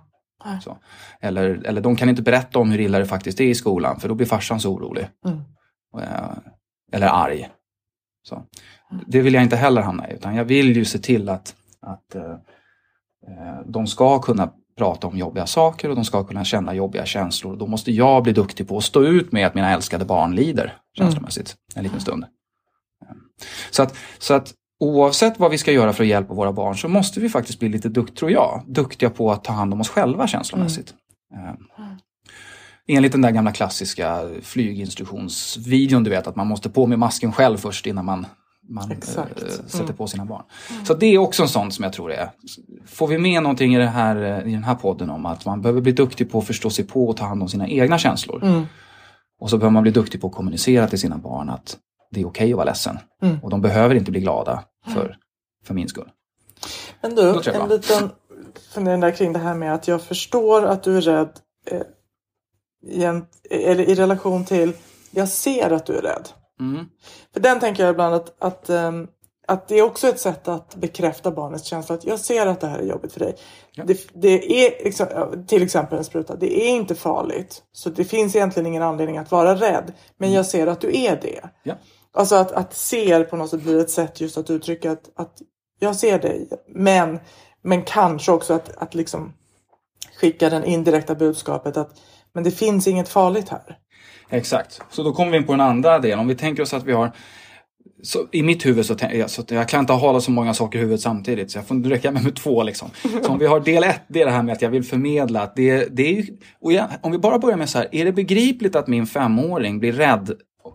Så. 0.63 0.77
Eller, 1.19 1.61
eller 1.65 1.81
de 1.81 1.95
kan 1.95 2.09
inte 2.09 2.21
berätta 2.21 2.59
om 2.59 2.71
hur 2.71 2.79
illa 2.79 2.99
det 2.99 3.05
faktiskt 3.05 3.39
är 3.39 3.45
i 3.45 3.55
skolan 3.55 3.99
för 3.99 4.09
då 4.09 4.15
blir 4.15 4.27
farsan 4.27 4.59
så 4.59 4.73
orolig. 4.73 5.07
Mm. 5.25 5.37
Eh, 5.99 6.31
Eller 6.91 7.07
arg. 7.07 7.49
Så. 8.23 8.43
Det 9.07 9.21
vill 9.21 9.33
jag 9.33 9.43
inte 9.43 9.55
heller 9.55 9.81
hamna 9.81 10.09
i, 10.09 10.13
utan 10.13 10.35
jag 10.35 10.45
vill 10.45 10.75
ju 10.77 10.85
se 10.85 10.99
till 10.99 11.29
att, 11.29 11.55
att 11.81 12.15
de 13.65 13.87
ska 13.87 14.19
kunna 14.19 14.51
prata 14.77 15.07
om 15.07 15.17
jobbiga 15.17 15.47
saker 15.47 15.89
och 15.89 15.95
de 15.95 16.05
ska 16.05 16.23
kunna 16.23 16.43
känna 16.43 16.73
jobbiga 16.73 17.05
känslor. 17.05 17.55
Då 17.55 17.67
måste 17.67 17.91
jag 17.91 18.23
bli 18.23 18.33
duktig 18.33 18.67
på 18.67 18.77
att 18.77 18.83
stå 18.83 19.03
ut 19.03 19.31
med 19.31 19.47
att 19.47 19.55
mina 19.55 19.71
älskade 19.73 20.05
barn 20.05 20.35
lider 20.35 20.77
känslomässigt 20.97 21.55
en 21.75 21.83
liten 21.83 22.01
stund. 22.01 22.25
Så 23.71 23.83
att, 23.83 23.95
så 24.19 24.33
att 24.33 24.53
oavsett 24.79 25.39
vad 25.39 25.51
vi 25.51 25.57
ska 25.57 25.71
göra 25.71 25.93
för 25.93 26.03
att 26.03 26.09
hjälpa 26.09 26.33
våra 26.33 26.53
barn 26.53 26.77
så 26.77 26.87
måste 26.87 27.19
vi 27.19 27.29
faktiskt 27.29 27.59
bli 27.59 27.69
lite 27.69 27.89
dukt, 27.89 28.17
tror 28.17 28.31
jag, 28.31 28.63
duktiga 28.67 29.09
på 29.09 29.31
att 29.31 29.43
ta 29.43 29.53
hand 29.53 29.73
om 29.73 29.81
oss 29.81 29.89
själva 29.89 30.27
känslomässigt. 30.27 30.93
Mm. 31.33 31.57
Enligt 32.87 33.11
den 33.11 33.21
där 33.21 33.31
gamla 33.31 33.51
klassiska 33.51 34.29
flyginstruktionsvideon, 34.41 36.03
du 36.03 36.09
vet 36.09 36.27
att 36.27 36.35
man 36.35 36.47
måste 36.47 36.69
på 36.69 36.87
med 36.87 36.99
masken 36.99 37.31
själv 37.31 37.57
först 37.57 37.85
innan 37.85 38.05
man, 38.05 38.25
man 38.69 38.91
äh, 38.91 38.97
sätter 38.99 39.83
mm. 39.83 39.95
på 39.95 40.07
sina 40.07 40.25
barn. 40.25 40.43
Mm. 40.69 40.85
Så 40.85 40.93
det 40.93 41.05
är 41.05 41.17
också 41.17 41.43
en 41.43 41.49
sån 41.49 41.71
som 41.71 41.83
jag 41.83 41.93
tror 41.93 42.11
är, 42.11 42.29
får 42.85 43.07
vi 43.07 43.17
med 43.17 43.43
någonting 43.43 43.75
i, 43.75 43.77
det 43.77 43.87
här, 43.87 44.47
i 44.47 44.51
den 44.51 44.63
här 44.63 44.75
podden 44.75 45.09
om 45.09 45.25
att 45.25 45.45
man 45.45 45.61
behöver 45.61 45.81
bli 45.81 45.91
duktig 45.91 46.31
på 46.31 46.39
att 46.39 46.47
förstå 46.47 46.69
sig 46.69 46.85
på 46.85 47.07
och 47.07 47.17
ta 47.17 47.25
hand 47.25 47.41
om 47.41 47.49
sina 47.49 47.67
egna 47.67 47.97
känslor. 47.97 48.43
Mm. 48.43 48.65
Och 49.39 49.49
så 49.49 49.57
behöver 49.57 49.73
man 49.73 49.83
bli 49.83 49.91
duktig 49.91 50.21
på 50.21 50.27
att 50.27 50.33
kommunicera 50.33 50.87
till 50.87 50.99
sina 50.99 51.17
barn 51.17 51.49
att 51.49 51.77
det 52.11 52.21
är 52.21 52.25
okej 52.25 52.43
okay 52.43 52.51
att 52.51 52.57
vara 52.57 52.65
ledsen. 52.65 52.99
Mm. 53.21 53.39
Och 53.43 53.49
de 53.49 53.61
behöver 53.61 53.95
inte 53.95 54.11
bli 54.11 54.19
glada 54.19 54.63
för, 54.93 55.17
för 55.65 55.73
min 55.73 55.87
skull. 55.87 56.09
Men 57.01 57.15
du, 57.15 57.29
en 57.29 57.69
liten 57.69 58.09
fundering 58.73 58.99
där 58.99 59.11
kring 59.11 59.33
det 59.33 59.39
här 59.39 59.55
med 59.55 59.73
att 59.73 59.87
jag 59.87 60.01
förstår 60.01 60.65
att 60.65 60.83
du 60.83 60.97
är 60.97 61.01
rädd 61.01 61.31
eh, 61.71 61.81
i, 62.83 63.03
eller 63.49 63.83
i 63.83 63.95
relation 63.95 64.45
till 64.45 64.73
jag 65.11 65.29
ser 65.29 65.71
att 65.71 65.85
du 65.85 65.97
är 65.97 66.01
rädd. 66.01 66.29
Mm. 66.61 66.85
För 67.33 67.39
den 67.39 67.59
tänker 67.59 67.83
jag 67.83 67.91
ibland 67.91 68.15
att, 68.15 68.43
att, 68.43 68.69
um, 68.69 69.07
att 69.47 69.67
det 69.67 69.79
är 69.79 69.81
också 69.81 70.07
ett 70.07 70.19
sätt 70.19 70.47
att 70.47 70.75
bekräfta 70.75 71.31
barnets 71.31 71.65
känsla 71.65 71.95
att 71.95 72.05
jag 72.05 72.19
ser 72.19 72.47
att 72.47 72.61
det 72.61 72.67
här 72.67 72.79
är 72.79 72.83
jobbigt 72.83 73.13
för 73.13 73.19
dig. 73.19 73.35
Ja. 73.71 73.83
Det, 73.83 74.07
det, 74.13 74.65
är 74.65 74.83
liksom, 74.83 75.07
till 75.47 75.63
exempel 75.63 75.97
en 75.97 76.03
spruta, 76.03 76.35
det 76.35 76.63
är 76.63 76.69
inte 76.69 76.95
farligt. 76.95 77.63
Så 77.71 77.89
det 77.89 78.03
finns 78.03 78.35
egentligen 78.35 78.67
ingen 78.67 78.83
anledning 78.83 79.17
att 79.17 79.31
vara 79.31 79.55
rädd. 79.55 79.93
Men 80.17 80.27
mm. 80.27 80.35
jag 80.35 80.45
ser 80.45 80.67
att 80.67 80.81
du 80.81 80.97
är 81.03 81.19
det. 81.21 81.49
Ja. 81.63 81.75
Alltså 82.13 82.35
att, 82.35 82.51
att 82.51 82.73
se 82.73 83.23
på 83.23 83.37
något 83.37 83.49
sätt 83.49 83.61
blir 83.61 83.79
ett 83.79 83.89
sätt 83.89 84.21
just 84.21 84.37
att 84.37 84.49
uttrycka 84.49 84.91
att, 84.91 85.09
att 85.15 85.41
jag 85.79 85.95
ser 85.95 86.19
dig. 86.19 86.49
Men, 86.67 87.19
men 87.61 87.83
kanske 87.83 88.31
också 88.31 88.53
att, 88.53 88.77
att 88.77 88.95
liksom 88.95 89.33
skicka 90.19 90.49
den 90.49 90.63
indirekta 90.63 91.15
budskapet 91.15 91.77
att 91.77 91.99
men 92.33 92.43
det 92.43 92.51
finns 92.51 92.87
inget 92.87 93.09
farligt 93.09 93.49
här. 93.49 93.77
Exakt, 94.31 94.81
så 94.89 95.03
då 95.03 95.13
kommer 95.13 95.31
vi 95.31 95.37
in 95.37 95.45
på 95.45 95.51
den 95.51 95.61
andra 95.61 95.99
delen. 95.99 96.19
Om 96.19 96.27
vi 96.27 96.35
tänker 96.35 96.63
oss 96.63 96.73
att 96.73 96.83
vi 96.83 96.91
har 96.91 97.11
så 98.03 98.27
I 98.31 98.43
mitt 98.43 98.65
huvud 98.65 98.85
så, 98.85 98.95
jag, 98.99 99.29
så 99.29 99.43
jag 99.47 99.69
kan 99.69 99.79
inte 99.79 99.93
ha 99.93 100.21
så 100.21 100.31
många 100.31 100.53
saker 100.53 100.79
i 100.79 100.81
huvudet 100.81 101.01
samtidigt 101.01 101.51
så 101.51 101.57
jag 101.57 101.67
får 101.67 101.75
räcka 101.75 102.11
med, 102.11 102.23
med 102.23 102.35
två. 102.35 102.63
Liksom. 102.63 102.89
Så 103.23 103.31
om 103.31 103.39
vi 103.39 103.45
har 103.45 103.59
del 103.59 103.83
ett, 103.83 104.01
det 104.07 104.21
är 104.21 104.25
det 104.25 104.31
här 104.31 104.43
med 104.43 104.53
att 104.53 104.61
jag 104.61 104.69
vill 104.69 104.83
förmedla 104.83 105.41
att 105.41 105.55
det, 105.55 105.95
det 105.95 106.19
är 106.19 106.25
och 106.61 106.73
jag, 106.73 106.87
Om 107.01 107.11
vi 107.11 107.17
bara 107.17 107.39
börjar 107.39 107.57
med 107.57 107.69
så 107.69 107.77
här, 107.77 107.87
är 107.91 108.05
det 108.05 108.11
begripligt 108.11 108.75
att 108.75 108.87
min 108.87 109.07
femåring 109.07 109.79
blir 109.79 109.91
rädd 109.91 110.31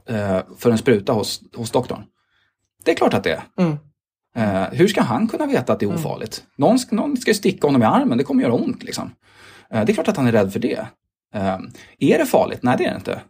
eh, 0.08 0.38
för 0.58 0.70
en 0.70 0.78
spruta 0.78 1.12
hos, 1.12 1.40
hos 1.54 1.70
doktorn? 1.70 2.04
Det 2.84 2.90
är 2.90 2.94
klart 2.94 3.14
att 3.14 3.24
det 3.24 3.32
är. 3.32 3.42
Mm. 3.58 3.76
Eh, 4.36 4.68
hur 4.72 4.88
ska 4.88 5.02
han 5.02 5.28
kunna 5.28 5.46
veta 5.46 5.72
att 5.72 5.80
det 5.80 5.86
är 5.86 5.90
mm. 5.90 6.00
ofarligt? 6.00 6.38
Mm. 6.38 6.70
Någon, 6.70 6.78
någon 6.90 7.16
ska 7.16 7.34
sticka 7.34 7.66
honom 7.66 7.82
i 7.82 7.84
armen, 7.84 8.18
det 8.18 8.24
kommer 8.24 8.42
göra 8.42 8.52
ont. 8.52 8.82
Liksom. 8.82 9.10
Eh, 9.70 9.84
det 9.84 9.92
är 9.92 9.94
klart 9.94 10.08
att 10.08 10.16
han 10.16 10.26
är 10.26 10.32
rädd 10.32 10.52
för 10.52 10.60
det. 10.60 10.86
Um, 11.34 11.70
är 11.98 12.18
det 12.18 12.26
farligt? 12.26 12.62
Nej, 12.62 12.74
det 12.78 12.84
är 12.84 12.90
det 12.90 12.96
inte. 12.96 13.20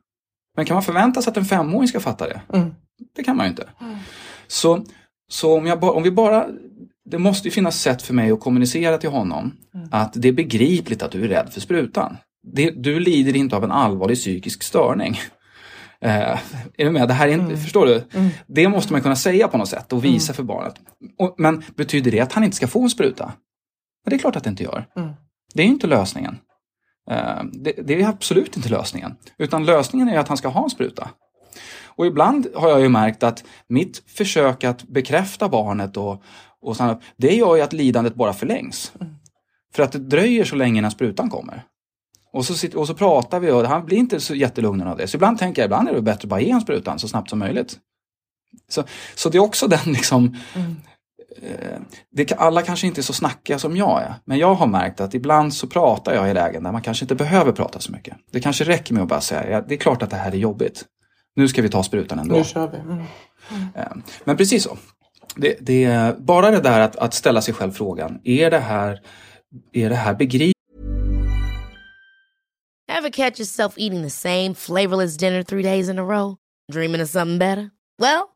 Men 0.56 0.66
kan 0.66 0.75
man 0.75 0.82
förvänta 0.82 1.22
sig 1.22 1.30
att 1.30 1.36
en 1.36 1.44
femåring 1.44 1.88
ska 1.88 2.00
fatta 2.00 2.28
det? 2.28 2.40
Mm. 2.52 2.75
Det 3.16 3.22
kan 3.22 3.36
man 3.36 3.46
ju 3.46 3.50
inte. 3.50 3.68
Mm. 3.80 3.96
Så, 4.46 4.84
så 5.28 5.58
om, 5.58 5.66
jag, 5.66 5.84
om 5.84 6.02
vi 6.02 6.10
bara... 6.10 6.46
Det 7.10 7.18
måste 7.18 7.48
ju 7.48 7.52
finnas 7.52 7.80
sätt 7.80 8.02
för 8.02 8.14
mig 8.14 8.30
att 8.30 8.40
kommunicera 8.40 8.98
till 8.98 9.10
honom 9.10 9.52
mm. 9.75 9.88
att 9.92 10.12
det 10.14 10.28
är 10.28 10.32
begripligt 10.32 11.02
att 11.02 11.10
du 11.10 11.25
är 11.25 11.28
rädd 11.28 11.49
för 11.52 11.60
sprutan. 11.60 12.16
Det, 12.52 12.71
du 12.71 13.00
lider 13.00 13.36
inte 13.36 13.56
av 13.56 13.64
en 13.64 13.73
allvarlig 13.73 14.16
psykisk 14.16 14.62
störning. 14.62 15.12
Uh, 16.04 16.38
är 16.78 16.84
du 16.84 16.90
med? 16.90 17.08
Det 17.08 17.14
här 17.14 17.28
är 17.28 17.32
inte, 17.32 17.45
mm. 17.45 17.60
Förstår 17.60 17.86
du? 17.86 18.04
Mm. 18.12 18.30
Det 18.47 18.69
måste 18.69 18.92
man 18.92 19.02
kunna 19.02 19.16
säga 19.16 19.49
på 19.49 19.58
något 19.58 19.69
sätt 19.69 19.92
och 19.92 20.04
visa 20.04 20.32
mm. 20.32 20.36
för 20.36 20.42
barnet. 20.42 20.75
Och, 21.19 21.34
men 21.38 21.62
betyder 21.76 22.10
det 22.10 22.21
att 22.21 22.32
han 22.32 22.45
inte 22.45 22.56
ska 22.56 22.66
få 22.66 22.82
en 22.82 22.90
spruta? 22.90 23.32
Men 24.04 24.10
det 24.10 24.16
är 24.16 24.19
klart 24.19 24.36
att 24.36 24.45
det 24.45 24.50
inte 24.50 24.62
gör. 24.62 24.86
Mm. 24.97 25.12
Det 25.54 25.62
är 25.62 25.66
inte 25.66 25.86
lösningen. 25.86 26.38
Eh, 27.10 27.42
det, 27.52 27.73
det, 27.73 28.02
är 28.02 28.08
absolut 28.08 28.56
inte 28.56 28.69
lösningen. 28.69 29.16
Utan 29.38 29.64
lösningen 29.64 30.08
är 30.08 30.19
att 30.19 30.28
han 30.28 30.36
ska 30.36 30.49
ha 30.49 30.64
en 30.64 30.71
spruta. 30.71 31.10
Och 31.84 32.06
ibland 32.06 32.47
har 32.54 32.69
jag 32.69 32.80
ju 32.80 32.88
märkt 32.88 33.23
att 33.23 33.45
mitt 33.69 34.02
försök 34.06 34.64
att 34.64 34.82
bekräfta 34.82 35.49
barnet 35.49 35.97
och, 35.97 36.23
och 36.62 36.76
sånt, 36.76 37.02
det 37.16 37.34
gör 37.34 37.56
ju 37.56 37.62
att 37.62 37.73
lidandet 37.73 38.14
bara 38.14 38.32
förlängs. 38.32 38.92
Mm. 39.00 39.14
För 39.75 39.82
att 39.82 39.92
det 39.92 39.99
dröjer 39.99 40.45
så 40.45 40.56
länge 40.56 40.78
innan 40.78 40.90
sprutan 40.90 41.30
kommer. 41.30 41.64
Och 42.32 42.45
så, 42.45 42.54
sitter, 42.54 42.78
och 42.78 42.86
så 42.86 42.95
pratar 42.95 43.40
vi 43.40 43.50
och 43.50 43.66
han 43.66 43.86
blir 43.86 43.99
inte 43.99 44.21
så 44.21 44.34
jättelugnad 44.34 44.88
av 44.88 44.97
det. 44.97 45.06
Så 45.06 45.16
ibland 45.16 45.38
tänker 45.38 45.62
jag 45.62 45.66
ibland 45.66 45.88
är 45.88 45.95
det 45.95 46.02
bättre 46.02 46.26
att 46.26 46.28
bara 46.28 46.40
ge 46.40 46.50
en 46.50 46.60
sprutan 46.60 46.99
så 46.99 47.08
snabbt 47.08 47.30
som 47.30 47.38
möjligt. 47.38 47.78
Så, 48.69 48.84
så 49.14 49.28
det 49.28 49.38
är 49.38 49.42
också 49.42 49.69
den 49.69 49.92
liksom 49.92 50.36
mm. 50.54 50.76
Eh, 51.43 51.80
det, 52.10 52.32
alla 52.32 52.62
kanske 52.62 52.86
inte 52.86 53.00
är 53.00 53.02
så 53.02 53.12
snackiga 53.12 53.58
som 53.58 53.76
jag 53.76 54.02
är. 54.02 54.15
Men 54.25 54.39
jag 54.39 54.54
har 54.54 54.67
märkt 54.67 55.00
att 55.00 55.15
ibland 55.15 55.54
så 55.54 55.67
pratar 55.67 56.15
jag 56.15 56.30
i 56.30 56.34
lägen 56.34 56.62
där 56.62 56.73
man 56.73 56.82
kanske 56.82 57.04
inte 57.04 57.15
behöver 57.15 57.52
prata 57.52 57.80
så 57.80 57.93
mycket. 57.93 58.17
Det 58.32 58.41
kanske 58.41 58.65
räcker 58.65 58.95
med 58.95 59.02
att 59.02 59.08
bara 59.08 59.21
säga, 59.21 59.50
ja, 59.50 59.60
det 59.60 59.75
är 59.75 59.78
klart 59.78 60.02
att 60.02 60.10
det 60.10 60.17
här 60.17 60.32
är 60.32 60.36
jobbigt. 60.36 60.84
Nu 61.36 61.49
ska 61.49 61.62
vi 61.62 61.69
ta 61.69 61.82
sprutan 61.82 62.19
ändå. 62.19 62.36
Nu 62.36 62.45
kör 62.45 62.69
vi. 62.69 62.76
Mm. 62.76 63.04
Mm. 63.75 64.02
Men 64.25 64.36
precis 64.36 64.62
så. 64.62 64.76
Det, 65.36 65.56
det, 65.60 66.15
bara 66.19 66.50
det 66.50 66.60
där 66.60 66.80
att, 66.80 66.97
att 66.97 67.15
ställa 67.15 67.43
sig 67.43 67.54
själv 67.54 67.73
frågan, 67.73 68.21
är 68.25 68.50
det 68.50 68.58
här, 68.58 69.00
är 69.73 69.91
det 69.91 69.97
här 69.97 70.15
begripligt? 70.15 70.56
Have 72.89 73.10
catch 73.10 73.41
yourself 73.41 73.75
eating 73.76 74.02
the 74.02 74.10
same 74.10 74.54
flavorless 74.54 75.17
dinner 75.17 75.43
three 75.43 75.62
days 75.62 75.89
in 75.89 75.99
a 75.99 76.02
row? 76.02 76.36
Dreaming 76.73 77.02
of 77.02 77.08
something 77.08 77.39
better? 77.39 77.71
Well, 77.99 78.35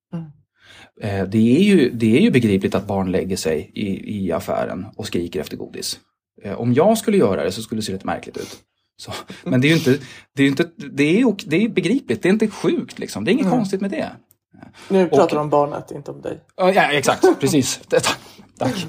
Mm. 1.03 1.15
Eh, 1.21 1.27
det, 1.29 1.57
är 1.57 1.63
ju, 1.63 1.89
det 1.89 2.17
är 2.17 2.21
ju 2.21 2.31
begripligt 2.31 2.75
att 2.75 2.87
barn 2.87 3.11
lägger 3.11 3.35
sig 3.37 3.71
i, 3.73 4.17
i 4.25 4.31
affären 4.31 4.85
och 4.95 5.07
skriker 5.07 5.39
efter 5.39 5.57
godis. 5.57 5.99
Eh, 6.43 6.53
om 6.61 6.73
jag 6.73 6.97
skulle 6.97 7.17
göra 7.17 7.43
det 7.43 7.51
så 7.51 7.61
skulle 7.61 7.81
det 7.81 7.85
se 7.85 7.91
lite 7.93 8.05
märkligt 8.05 8.37
ut. 8.37 8.57
Så, 8.97 9.11
men 9.43 9.61
det 9.61 9.67
är 9.67 9.69
ju 9.69 9.75
inte, 9.75 9.97
det 10.35 10.43
är, 10.43 10.47
inte, 10.47 10.69
det 10.91 11.19
är, 11.21 11.35
det 11.49 11.63
är 11.65 11.69
begripligt, 11.69 12.23
det 12.23 12.29
är 12.29 12.33
inte 12.33 12.47
sjukt 12.47 12.99
liksom. 12.99 13.23
Det 13.25 13.31
är 13.31 13.33
inget 13.33 13.45
Mm. 13.45 13.57
konstigt 13.57 13.81
med 13.81 13.91
det. 13.91 14.09
Nu 14.89 15.07
pratar 15.07 15.23
Och- 15.23 15.29
du 15.31 15.37
om 15.37 15.49
barnet, 15.49 15.91
inte 15.91 16.11
om 16.11 16.21
dig. 16.21 16.39
Ja, 16.55 16.71
exakt, 16.71 17.39
precis. 17.39 17.81
Tack. 17.89 18.07
Tack. 18.59 18.87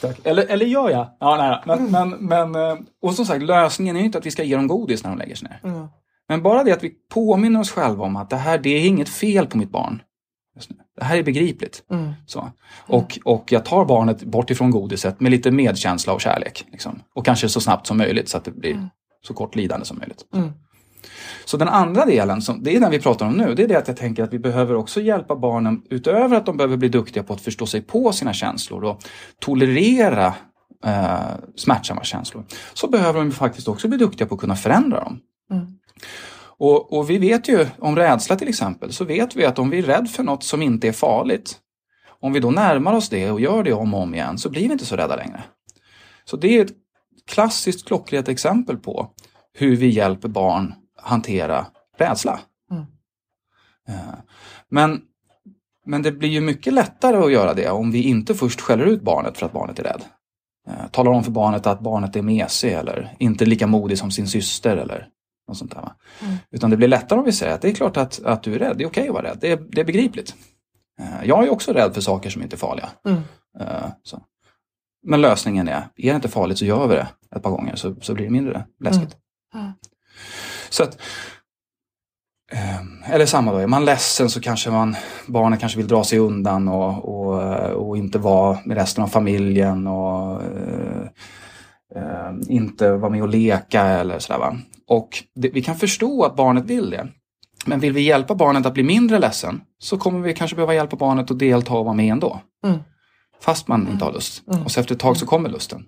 Tack. 0.00 0.18
Eller, 0.24 0.46
eller 0.46 0.66
gör 0.66 0.90
jag? 0.90 1.08
Ja, 1.20 1.60
nej, 1.66 1.76
men, 1.76 1.90
men, 1.90 2.26
men, 2.50 2.54
eh, 2.70 2.78
och 3.02 3.14
som 3.14 3.24
sagt, 3.26 3.42
lösningen 3.42 3.96
är 3.96 4.00
ju 4.00 4.06
inte 4.06 4.18
att 4.18 4.26
vi 4.26 4.30
ska 4.30 4.42
ge 4.44 4.56
dem 4.56 4.66
godis 4.66 5.02
när 5.04 5.10
de 5.10 5.18
lägger 5.18 5.34
sig 5.34 5.48
ner. 5.48 5.70
Mm. 5.72 5.86
Men 6.28 6.42
bara 6.42 6.64
det 6.64 6.72
att 6.72 6.84
vi 6.84 6.92
påminner 7.14 7.60
oss 7.60 7.70
själva 7.70 8.04
om 8.04 8.16
att 8.16 8.30
det 8.30 8.36
här, 8.36 8.58
det 8.58 8.70
är 8.70 8.86
inget 8.86 9.08
fel 9.08 9.46
på 9.46 9.58
mitt 9.58 9.70
barn. 9.70 10.02
Det 10.96 11.04
här 11.04 11.16
är 11.16 11.22
begripligt. 11.22 11.82
Mm. 11.90 12.12
Så. 12.26 12.52
Och, 12.86 13.18
och 13.24 13.52
jag 13.52 13.64
tar 13.64 13.84
barnet 13.84 14.24
bort 14.24 14.50
ifrån 14.50 14.70
godiset 14.70 15.20
med 15.20 15.30
lite 15.30 15.50
medkänsla 15.50 16.12
och 16.12 16.20
kärlek. 16.20 16.66
Liksom. 16.72 17.02
Och 17.14 17.24
kanske 17.24 17.48
så 17.48 17.60
snabbt 17.60 17.86
som 17.86 17.98
möjligt 17.98 18.28
så 18.28 18.36
att 18.36 18.44
det 18.44 18.50
blir 18.50 18.88
så 19.26 19.34
kort 19.34 19.56
lidande 19.56 19.86
som 19.86 19.98
möjligt. 19.98 20.24
Mm. 20.34 20.52
Så 21.44 21.56
den 21.56 21.68
andra 21.68 22.06
delen, 22.06 22.42
som, 22.42 22.62
det 22.62 22.76
är 22.76 22.80
den 22.80 22.90
vi 22.90 23.00
pratar 23.00 23.26
om 23.26 23.32
nu, 23.32 23.54
det 23.54 23.62
är 23.62 23.68
det 23.68 23.78
att 23.78 23.88
jag 23.88 23.96
tänker 23.96 24.22
att 24.22 24.32
vi 24.32 24.38
behöver 24.38 24.74
också 24.74 25.00
hjälpa 25.00 25.36
barnen, 25.36 25.82
utöver 25.90 26.36
att 26.36 26.46
de 26.46 26.56
behöver 26.56 26.76
bli 26.76 26.88
duktiga 26.88 27.22
på 27.22 27.32
att 27.32 27.40
förstå 27.40 27.66
sig 27.66 27.80
på 27.82 28.12
sina 28.12 28.32
känslor 28.32 28.84
och 28.84 29.02
tolerera 29.38 30.34
eh, 30.84 31.20
smärtsamma 31.56 32.04
känslor, 32.04 32.44
så 32.74 32.88
behöver 32.88 33.18
de 33.18 33.32
faktiskt 33.32 33.68
också 33.68 33.88
bli 33.88 33.98
duktiga 33.98 34.26
på 34.26 34.34
att 34.34 34.40
kunna 34.40 34.56
förändra 34.56 35.00
dem. 35.00 35.20
Mm. 35.50 35.66
Och, 36.60 36.92
och 36.92 37.10
vi 37.10 37.18
vet 37.18 37.48
ju 37.48 37.66
om 37.78 37.96
rädsla 37.96 38.36
till 38.36 38.48
exempel, 38.48 38.92
så 38.92 39.04
vet 39.04 39.36
vi 39.36 39.44
att 39.46 39.58
om 39.58 39.70
vi 39.70 39.78
är 39.78 39.82
rädd 39.82 40.10
för 40.10 40.22
något 40.22 40.42
som 40.42 40.62
inte 40.62 40.88
är 40.88 40.92
farligt, 40.92 41.58
om 42.20 42.32
vi 42.32 42.40
då 42.40 42.50
närmar 42.50 42.92
oss 42.92 43.08
det 43.08 43.30
och 43.30 43.40
gör 43.40 43.62
det 43.62 43.72
om 43.72 43.94
och 43.94 44.00
om 44.00 44.14
igen, 44.14 44.38
så 44.38 44.50
blir 44.50 44.66
vi 44.66 44.72
inte 44.72 44.86
så 44.86 44.96
rädda 44.96 45.16
längre. 45.16 45.42
Så 46.24 46.36
det 46.36 46.58
är 46.58 46.64
ett 46.64 46.72
klassiskt 47.26 47.86
klockrent 47.86 48.28
exempel 48.28 48.76
på 48.76 49.10
hur 49.52 49.76
vi 49.76 49.88
hjälper 49.88 50.28
barn 50.28 50.74
hantera 50.96 51.66
rädsla. 51.98 52.40
Mm. 52.70 52.84
Eh, 53.88 54.14
Men, 54.68 55.00
men 55.86 56.02
det 56.02 56.12
blir 56.12 56.28
ju 56.28 56.40
mycket 56.40 56.72
lättare 56.72 57.16
att 57.16 57.32
göra 57.32 57.54
det 57.54 57.70
om 57.70 57.90
vi 57.90 58.02
inte 58.02 58.34
först 58.34 58.60
skäller 58.60 58.86
ut 58.86 59.02
barnet 59.02 59.38
för 59.38 59.46
att 59.46 59.52
barnet 59.52 59.78
är 59.78 59.82
rädd. 59.82 60.02
Eh, 60.68 60.86
Talar 60.90 61.12
om 61.12 61.24
för 61.24 61.30
barnet 61.30 61.66
att 61.66 61.80
barnet 61.80 62.16
är 62.16 62.22
mesig 62.22 62.72
eller 62.72 63.16
inte 63.18 63.44
lika 63.44 63.66
modig 63.66 63.98
som 63.98 64.10
sin 64.10 64.28
syster 64.28 64.76
eller 64.76 65.08
något 65.50 65.58
sånt 65.58 65.70
där. 65.74 65.92
Mm. 66.22 66.36
Utan 66.50 66.70
det 66.70 66.76
blir 66.76 66.88
lättare 66.88 67.18
om 67.18 67.24
vi 67.24 67.32
säger 67.32 67.54
att 67.54 67.62
det 67.62 67.68
är 67.68 67.74
klart 67.74 67.96
att, 67.96 68.20
att 68.24 68.42
du 68.42 68.54
är 68.54 68.58
rädd, 68.58 68.78
det 68.78 68.84
är 68.84 68.88
okej 68.88 69.08
att 69.08 69.14
vara 69.14 69.24
rädd, 69.26 69.38
det 69.40 69.52
är, 69.52 69.56
det 69.56 69.80
är 69.80 69.84
begripligt. 69.84 70.34
Eh, 71.00 71.24
Jag 71.28 71.44
är 71.46 71.50
också 71.52 71.72
rädd 71.72 71.94
för 71.94 72.00
saker 72.00 72.30
som 72.30 72.42
inte 72.42 72.56
är 72.56 72.58
farliga. 72.58 72.88
Mm. 73.06 73.20
Eh, 73.60 73.90
Så. 74.02 74.22
Men 75.02 75.20
lösningen 75.20 75.68
är, 75.68 75.74
är 75.96 76.10
det 76.10 76.14
inte 76.16 76.28
farligt 76.28 76.58
så 76.58 76.64
gör 76.64 76.86
vi 76.86 76.94
det 76.94 77.08
ett 77.36 77.42
par 77.42 77.50
gånger 77.50 77.76
så, 77.76 77.94
så 78.00 78.14
blir 78.14 78.24
det 78.24 78.30
mindre 78.32 78.64
läskigt. 78.84 79.16
Mm. 79.54 79.72
Så 80.70 80.82
att, 80.82 80.98
eh, 82.52 83.12
eller 83.14 83.26
samma 83.26 83.52
då, 83.52 83.58
är 83.58 83.66
man 83.66 83.84
ledsen 83.84 84.30
så 84.30 84.40
kanske 84.40 84.70
man, 84.70 84.96
barnet 85.26 85.60
kanske 85.60 85.78
vill 85.78 85.88
dra 85.88 86.04
sig 86.04 86.18
undan 86.18 86.68
och, 86.68 87.04
och, 87.04 87.42
och 87.70 87.96
inte 87.96 88.18
vara 88.18 88.58
med 88.64 88.76
resten 88.76 89.04
av 89.04 89.08
familjen 89.08 89.86
och 89.86 90.42
eh, 90.42 91.02
eh, 91.94 92.32
inte 92.48 92.92
vara 92.92 93.10
med 93.10 93.22
och 93.22 93.28
leka 93.28 93.82
eller 93.82 94.18
sådär. 94.18 94.38
Va? 94.40 94.56
Och 94.90 95.24
det, 95.34 95.48
vi 95.48 95.62
kan 95.62 95.76
förstå 95.76 96.24
att 96.24 96.36
barnet 96.36 96.64
vill 96.64 96.90
det. 96.90 97.08
Men 97.66 97.80
vill 97.80 97.92
vi 97.92 98.00
hjälpa 98.00 98.34
barnet 98.34 98.66
att 98.66 98.74
bli 98.74 98.82
mindre 98.82 99.18
ledsen 99.18 99.60
så 99.78 99.98
kommer 99.98 100.20
vi 100.20 100.34
kanske 100.34 100.54
behöva 100.56 100.74
hjälpa 100.74 100.96
barnet 100.96 101.30
att 101.30 101.38
delta 101.38 101.74
och 101.74 101.84
vara 101.84 101.94
med 101.94 102.12
ändå. 102.12 102.40
Mm. 102.66 102.78
Fast 103.40 103.68
man 103.68 103.88
inte 103.88 104.04
har 104.04 104.12
lust. 104.12 104.48
Mm. 104.48 104.64
Och 104.64 104.70
så 104.70 104.80
efter 104.80 104.94
ett 104.94 105.00
tag 105.00 105.16
så 105.16 105.26
kommer 105.26 105.48
lusten. 105.48 105.84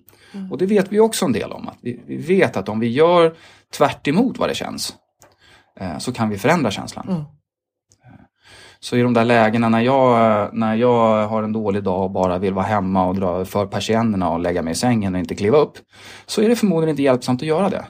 Och 0.51 0.59
det 0.59 0.67
vet 0.67 0.93
vi 0.93 1.01
också 1.01 1.25
en 1.25 1.33
del 1.33 1.53
om. 1.53 1.69
Att 1.69 1.79
vi, 1.81 2.01
vi 2.07 2.17
vet 2.17 2.57
att 2.57 2.69
om 2.69 2.81
vi 2.81 2.89
gör 2.89 3.35
tvärt 3.77 4.09
emot 4.09 4.39
vad 4.39 4.49
det 4.49 4.55
känns 4.55 4.95
eh, 5.81 5.99
så 5.99 6.13
kan 6.13 6.29
vi 6.31 6.39
förändra 6.39 6.71
känslan. 6.71 7.09
Mm. 7.09 7.23
Så 8.81 8.97
i 8.97 9.03
de 9.03 9.15
där 9.15 9.25
lägena 9.25 9.69
när 9.69 9.81
jag, 9.81 10.55
när 10.55 10.75
jag 10.75 11.29
har 11.29 11.43
en 11.43 11.53
dålig 11.53 11.83
dag 11.83 12.05
och 12.05 12.11
bara 12.11 12.39
vill 12.39 12.55
vara 12.55 12.65
hemma 12.65 13.07
och 13.07 13.15
dra 13.15 13.45
för 13.45 13.67
persiennerna 13.67 14.31
och 14.31 14.41
lägga 14.41 14.63
mig 14.63 14.73
i 14.73 14.75
sängen 14.75 15.15
och 15.15 15.21
inte 15.21 15.35
kliva 15.35 15.59
upp. 15.59 15.79
Så 16.27 16.43
är 16.43 16.49
det 16.49 16.57
förmodligen 16.57 16.91
inte 16.91 17.03
hjälpsamt 17.03 17.43
att 17.43 17.49
göra 17.49 17.69
det. 17.69 17.85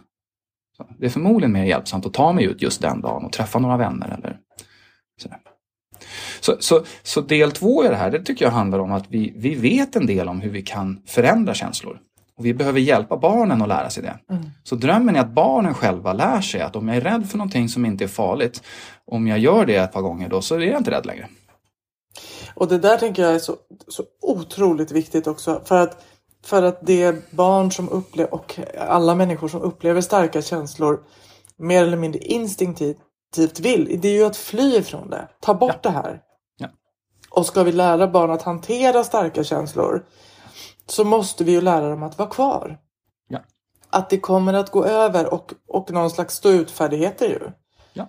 Det 0.99 1.07
är 1.07 1.11
förmodligen 1.11 1.53
mer 1.53 1.65
hjälpsamt 1.65 2.07
att 2.07 2.13
ta 2.13 2.33
mig 2.33 2.45
ut 2.45 2.63
just 2.63 2.83
den 2.83 3.01
dagen 3.01 3.25
och 3.25 3.33
träffa 3.33 3.59
några 3.59 3.77
vänner. 3.77 4.19
Eller 4.19 4.39
sådär. 5.23 5.39
Så, 6.41 6.57
så, 6.61 6.85
så 7.03 7.21
del 7.21 7.53
två 7.53 7.85
i 7.85 7.89
det 7.89 7.97
här, 7.97 8.11
det 8.11 8.25
tycker 8.25 8.45
jag 8.45 8.53
handlar 8.53 8.79
om 8.79 8.93
att 8.93 9.05
vi, 9.09 9.33
vi 9.37 9.55
vet 9.55 9.97
en 9.97 10.07
del 10.07 10.29
om 10.29 10.41
hur 10.41 10.51
vi 10.51 10.63
kan 10.63 11.03
förändra 11.07 11.55
känslor. 11.55 11.99
Och 12.37 12.47
vi 12.47 12.55
behöver 12.55 12.81
hjälpa 12.81 13.17
barnen 13.17 13.63
att 13.63 13.69
lära 13.69 13.91
sig 13.91 14.03
det. 14.03 14.19
Mm. 14.31 14.51
Så 14.65 14.75
drömmen 14.75 15.17
är 15.17 15.21
att 15.21 15.35
barnen 15.35 15.75
själva 15.75 16.13
lär 16.13 16.41
sig 16.41 16.61
att 16.61 16.77
om 16.77 16.89
jag 16.89 16.97
är 16.97 17.01
rädd 17.01 17.29
för 17.31 17.39
någonting 17.39 17.69
som 17.69 17.85
inte 17.85 18.05
är 18.05 18.09
farligt, 18.09 18.63
om 19.05 19.27
jag 19.27 19.39
gör 19.39 19.67
det 19.67 19.77
ett 19.77 19.93
par 19.93 20.03
gånger 20.03 20.29
då 20.29 20.41
så 20.43 20.55
är 20.55 20.61
jag 20.61 20.81
inte 20.81 20.91
rädd 20.91 21.07
längre. 21.07 21.29
Och 22.55 22.69
det 22.69 22.79
där 22.79 22.97
tänker 22.97 23.23
jag 23.23 23.35
är 23.35 23.39
så, 23.39 23.57
så 23.89 24.05
otroligt 24.23 24.93
viktigt 24.93 25.27
också. 25.27 25.63
För 25.65 25.81
att, 25.81 26.05
för 26.45 26.63
att 26.63 26.79
det 26.87 27.33
barn 27.33 27.73
som 27.73 27.89
upplever, 27.89 28.35
och 28.35 28.59
alla 28.79 29.15
människor 29.15 29.49
som 29.49 29.63
upplever 29.63 30.01
starka 30.01 30.43
känslor 30.43 31.05
mer 31.57 31.83
eller 31.83 31.97
mindre 31.97 32.21
instinktivt 32.21 33.61
vill, 33.61 34.01
det 34.01 34.09
är 34.09 34.13
ju 34.13 34.25
att 34.25 34.37
fly 34.37 34.77
ifrån 34.77 35.11
det. 35.11 35.29
Ta 35.41 35.55
bort 35.55 35.83
det 35.83 35.91
här. 35.91 36.21
Ja. 36.57 36.69
Och 37.31 37.47
ska 37.47 37.63
vi 37.63 37.73
lära 37.73 38.09
barn 38.09 38.31
att 38.31 38.43
hantera 38.43 39.05
starka 39.05 39.45
känslor 39.45 40.05
så 40.87 41.05
måste 41.05 41.45
vi 41.45 41.53
ju 41.53 41.61
lära 41.61 41.89
dem 41.89 42.03
att 42.03 42.19
vara 42.19 42.29
kvar. 42.29 42.79
Ja. 43.29 43.39
Att 43.91 44.11
det 44.11 44.21
kommer 44.21 44.55
att 44.55 44.71
gå 44.71 44.85
över 44.85 45.35
och, 45.35 45.53
och 45.69 45.91
någon 45.91 46.11
slags 46.11 46.35
stå 46.35 46.51
ut-färdigheter 46.51 47.29
ju. 47.29 47.51
Ja. 47.93 48.09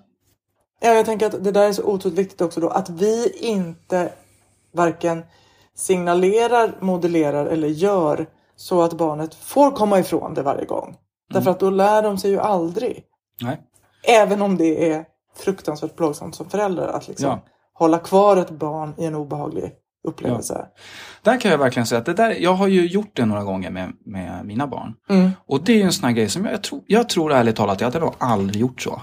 Ja, 0.79 0.93
jag 0.93 1.05
tänker 1.05 1.25
att 1.25 1.43
det 1.43 1.51
där 1.51 1.67
är 1.67 1.73
så 1.73 1.83
otroligt 1.83 2.19
viktigt 2.19 2.41
också 2.41 2.59
då. 2.59 2.69
Att 2.69 2.89
vi 2.89 3.37
inte 3.39 4.13
varken 4.71 5.23
signalerar, 5.75 6.75
modellerar 6.79 7.45
eller 7.45 7.67
gör 7.67 8.25
så 8.55 8.81
att 8.81 8.93
barnet 8.93 9.35
får 9.35 9.71
komma 9.71 9.99
ifrån 9.99 10.33
det 10.33 10.41
varje 10.41 10.65
gång. 10.65 10.95
Därför 11.33 11.51
att 11.51 11.59
då 11.59 11.69
lär 11.69 12.03
de 12.03 12.17
sig 12.17 12.31
ju 12.31 12.39
aldrig. 12.39 13.03
Nej. 13.41 13.61
Även 14.07 14.41
om 14.41 14.57
det 14.57 14.91
är 14.91 15.05
fruktansvärt 15.37 15.95
plågsamt 15.95 16.35
som 16.35 16.49
förälder 16.49 16.87
att 16.87 17.07
liksom 17.07 17.27
Ja. 17.29 17.39
hålla 17.73 17.99
kvar 17.99 18.37
ett 18.37 18.49
barn 18.49 18.93
i 18.97 19.05
en 19.05 19.15
obehaglig 19.15 19.71
upplevelse. 20.07 20.65
Där 21.21 21.39
kan 21.39 21.51
jag 21.51 21.57
verkligen 21.57 21.85
säga 21.85 21.99
att 21.99 22.05
det 22.05 22.13
där, 22.13 22.31
jag 22.31 22.53
har 22.53 22.67
ju 22.67 22.87
gjort 22.87 23.11
det 23.13 23.25
några 23.25 23.43
gånger 23.43 23.69
med, 23.69 23.93
med 24.05 24.45
mina 24.45 24.67
barn. 24.67 24.93
Mm. 25.09 25.31
Och 25.47 25.63
det 25.63 25.73
är 25.73 25.77
ju 25.77 25.83
en 25.83 25.93
sån 25.93 26.05
här 26.05 26.11
grej 26.11 26.29
som 26.29 26.45
jag, 26.45 26.53
jag, 26.53 26.63
tror, 26.63 26.81
jag 26.87 27.09
tror 27.09 27.33
ärligt 27.33 27.55
talat, 27.55 27.81
jag 27.81 27.87
hade 27.87 27.99
nog 27.99 28.13
aldrig 28.17 28.61
gjort 28.61 28.81
så. 28.81 29.01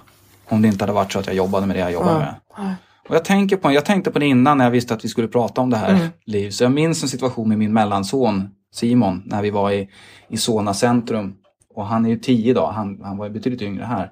Om 0.48 0.62
det 0.62 0.68
inte 0.68 0.82
hade 0.82 0.92
varit 0.92 1.12
så 1.12 1.18
att 1.18 1.26
jag 1.26 1.36
jobbade 1.36 1.66
med 1.66 1.76
det 1.76 1.80
jag 1.80 1.92
jobbar 1.92 2.12
Ja. 2.56 2.62
med. 2.62 2.74
Och 3.10 3.16
jag, 3.16 3.24
tänker 3.24 3.56
på, 3.56 3.72
jag 3.72 3.84
tänkte 3.84 4.10
på 4.10 4.18
det 4.18 4.26
innan 4.26 4.58
när 4.58 4.64
jag 4.64 4.70
visste 4.70 4.94
att 4.94 5.04
vi 5.04 5.08
skulle 5.08 5.28
prata 5.28 5.60
om 5.60 5.70
det 5.70 5.76
här, 5.76 5.90
Mm. 5.94 6.08
Liv. 6.24 6.50
Så 6.50 6.64
jag 6.64 6.72
minns 6.72 7.02
en 7.02 7.08
situation 7.08 7.48
med 7.48 7.58
min 7.58 7.72
mellanson 7.72 8.48
Simon, 8.74 9.22
när 9.26 9.42
vi 9.42 9.50
var 9.50 9.70
i, 9.70 9.88
i 10.28 10.36
Solna 10.36 10.74
centrum. 10.74 11.34
Och 11.74 11.86
han 11.86 12.06
är 12.06 12.10
ju 12.10 12.18
tio 12.18 12.50
idag, 12.50 12.72
han, 12.72 13.00
han 13.02 13.16
var 13.16 13.26
ju 13.26 13.32
betydligt 13.32 13.62
yngre 13.62 13.84
här. 13.84 14.10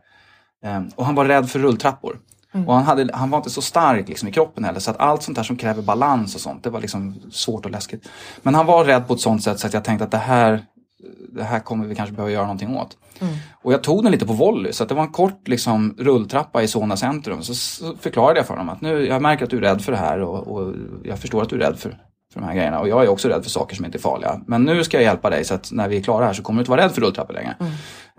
Ehm, 0.65 0.89
och 0.97 1.07
han 1.07 1.15
var 1.15 1.25
rädd 1.25 1.51
för 1.51 1.59
rulltrappor. 1.59 2.19
Och 2.67 2.75
han, 2.75 2.85
hade, 2.85 3.15
han 3.15 3.31
var 3.31 3.39
inte 3.39 3.51
så 3.51 3.63
stark 3.63 4.09
liksom, 4.09 4.29
i 4.29 4.33
kroppen 4.33 4.65
heller, 4.65 4.81
så 4.81 4.91
att 4.91 5.01
allt 5.01 5.23
sånt 5.23 5.37
där 5.37 5.43
som 5.43 5.57
kräver 5.57 5.83
balans 5.83 6.35
och 6.35 6.41
sånt, 6.41 6.65
det 6.65 6.71
var 6.71 6.81
liksom 6.81 7.15
svårt 7.31 7.65
och 7.65 7.71
läskigt. 7.71 8.09
Men 8.43 8.55
han 8.55 8.67
var 8.67 8.85
rädd 8.85 9.09
på 9.09 9.15
ett 9.15 9.21
sånt 9.21 9.43
sätt 9.43 9.61
så 9.61 9.67
att 9.67 9.75
jag 9.75 9.85
tänkte 9.85 10.05
att 10.05 10.11
det 10.11 10.19
här, 10.19 10.63
det 11.33 11.45
här 11.45 11.61
kommer 11.61 11.87
vi 11.87 11.95
kanske 11.95 12.15
behöva 12.15 12.33
göra 12.33 12.43
någonting 12.43 12.77
åt. 12.77 12.97
Och 13.63 13.73
jag 13.73 13.83
tog 13.83 14.03
den 14.03 14.13
lite 14.13 14.27
på 14.27 14.33
volley, 14.33 14.73
så 14.73 14.83
att 14.83 14.89
det 14.89 14.95
var 14.95 15.03
en 15.03 15.13
kort 15.13 15.49
liksom, 15.49 15.95
rulltrappa 15.99 16.63
i 16.63 16.69
Solna 16.69 16.97
centrum. 16.97 17.43
Så, 17.43 17.55
så 17.55 17.95
förklarade 18.01 18.39
jag 18.39 18.47
för 18.47 18.55
honom 18.55 18.69
att 18.69 18.81
nu, 18.81 19.07
jag 19.07 19.23
märker 19.23 19.45
att 19.45 19.51
du 19.51 19.57
är 19.57 19.61
rädd 19.61 19.83
för 19.83 19.93
det 19.93 19.99
här 19.99 20.21
och, 20.21 20.49
och 20.49 20.75
jag 21.05 21.19
förstår 21.19 21.43
att 21.43 21.49
du 21.49 21.57
är 21.57 21.61
rädd 21.61 21.79
för, 21.79 21.91
för 22.33 22.41
de 22.41 22.47
här 22.47 22.55
grejerna. 22.55 22.81
Och 22.81 22.89
jag 22.89 23.05
är 23.05 23.09
också 23.09 23.29
rädd 23.29 23.43
för 23.43 23.51
saker 23.51 23.77
som 23.77 23.85
inte 23.85 23.99
är 23.99 24.01
farliga. 24.01 24.41
Men 24.47 24.65
nu 24.65 24.85
ska 24.85 24.97
jag 24.97 25.05
hjälpa 25.05 25.31
dig 25.31 25.45
så 25.45 25.55
att 25.55 25.73
när 25.73 25.89
vi 25.89 25.97
är 25.97 26.03
klara 26.03 26.25
här 26.25 26.33
så 26.33 26.43
kommer 26.43 26.59
du 26.59 26.61
inte 26.61 26.71
vara 26.71 26.85
rädd 26.85 26.93
för 26.93 27.01
rulltrappor 27.01 27.35
längre. 27.35 27.57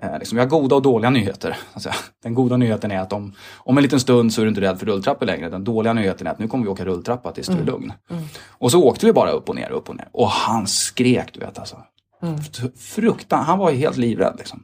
Eh, 0.02 0.20
liksom, 0.20 0.38
jag 0.38 0.46
har 0.46 0.50
goda 0.50 0.76
och 0.76 0.82
dåliga 0.82 1.10
nyheter. 1.10 1.58
så 1.72 1.78
att 1.78 1.84
säga. 1.84 1.96
Den 2.24 2.34
goda 2.34 2.58
nyheten 2.58 2.92
är 2.92 3.00
att 3.00 3.14
om, 3.14 3.34
om 3.58 3.78
en 3.78 3.84
liten 3.84 4.00
stund 4.00 4.34
så 4.34 4.42
är 4.42 4.46
du 4.46 4.50
inte 4.50 4.62
rädd 4.62 4.80
för 4.80 4.86
rulltrappor 4.86 5.26
längre. 5.26 5.50
Den 5.50 5.64
dåliga 5.64 5.94
nyheten 5.94 6.28
är 6.28 6.32
att 6.32 6.40
nu 6.40 6.48
kommer 6.48 6.64
vi 6.64 6.70
åka 6.70 6.86
rulltrappa 6.86 7.32
tills 7.32 7.48
du 7.48 7.58
är 7.58 7.66
lugn. 7.66 7.94
Och 8.50 8.72
så 8.72 8.84
åkte 8.84 9.06
vi 9.06 9.14
bara 9.14 9.32
upp 9.32 9.50
och 9.50 9.56
ner, 9.56 9.70
upp 9.72 9.90
och 9.90 9.96
ner. 9.96 10.08
Och 10.12 10.30
han 10.30 10.68
skrek, 10.68 11.30
du 11.34 11.40
vet 11.40 11.60
alltså. 11.60 11.78
Fruktan, 12.78 13.44
han 13.44 13.60
var 13.60 13.72
ju 13.72 13.78
helt 13.78 13.98
livrädd 13.98 14.36
liksom. 14.38 14.64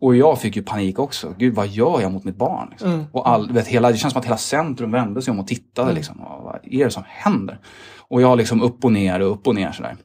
Och 0.00 0.16
jag 0.16 0.40
fick 0.40 0.56
ju 0.56 0.62
panik 0.62 0.98
också. 0.98 1.34
Gud, 1.38 1.54
vad 1.54 1.68
gör 1.68 2.00
jag 2.00 2.12
mot 2.12 2.24
mitt 2.24 2.36
barn? 2.36 2.68
Liksom. 2.70 3.06
Och 3.12 3.28
all, 3.28 3.52
vet, 3.52 3.66
hela, 3.66 3.90
det 3.90 3.96
känns 3.96 4.12
som 4.12 4.20
att 4.20 4.26
hela 4.26 4.36
centrum 4.36 4.90
vände 4.90 5.22
sig 5.22 5.30
om 5.30 5.38
och 5.38 5.46
tittade. 5.46 5.92
Liksom. 5.92 6.20
Och, 6.20 6.44
vad 6.44 6.60
är 6.62 6.84
det 6.84 6.90
som 6.90 7.02
händer? 7.06 7.60
Och 7.98 8.22
jag 8.22 8.38
liksom 8.38 8.62
upp 8.62 8.84
och 8.84 8.92
ner 8.92 9.20
och 9.20 9.32
upp 9.32 9.46
och 9.46 9.54
ner 9.54 9.72
sådär. 9.72 9.96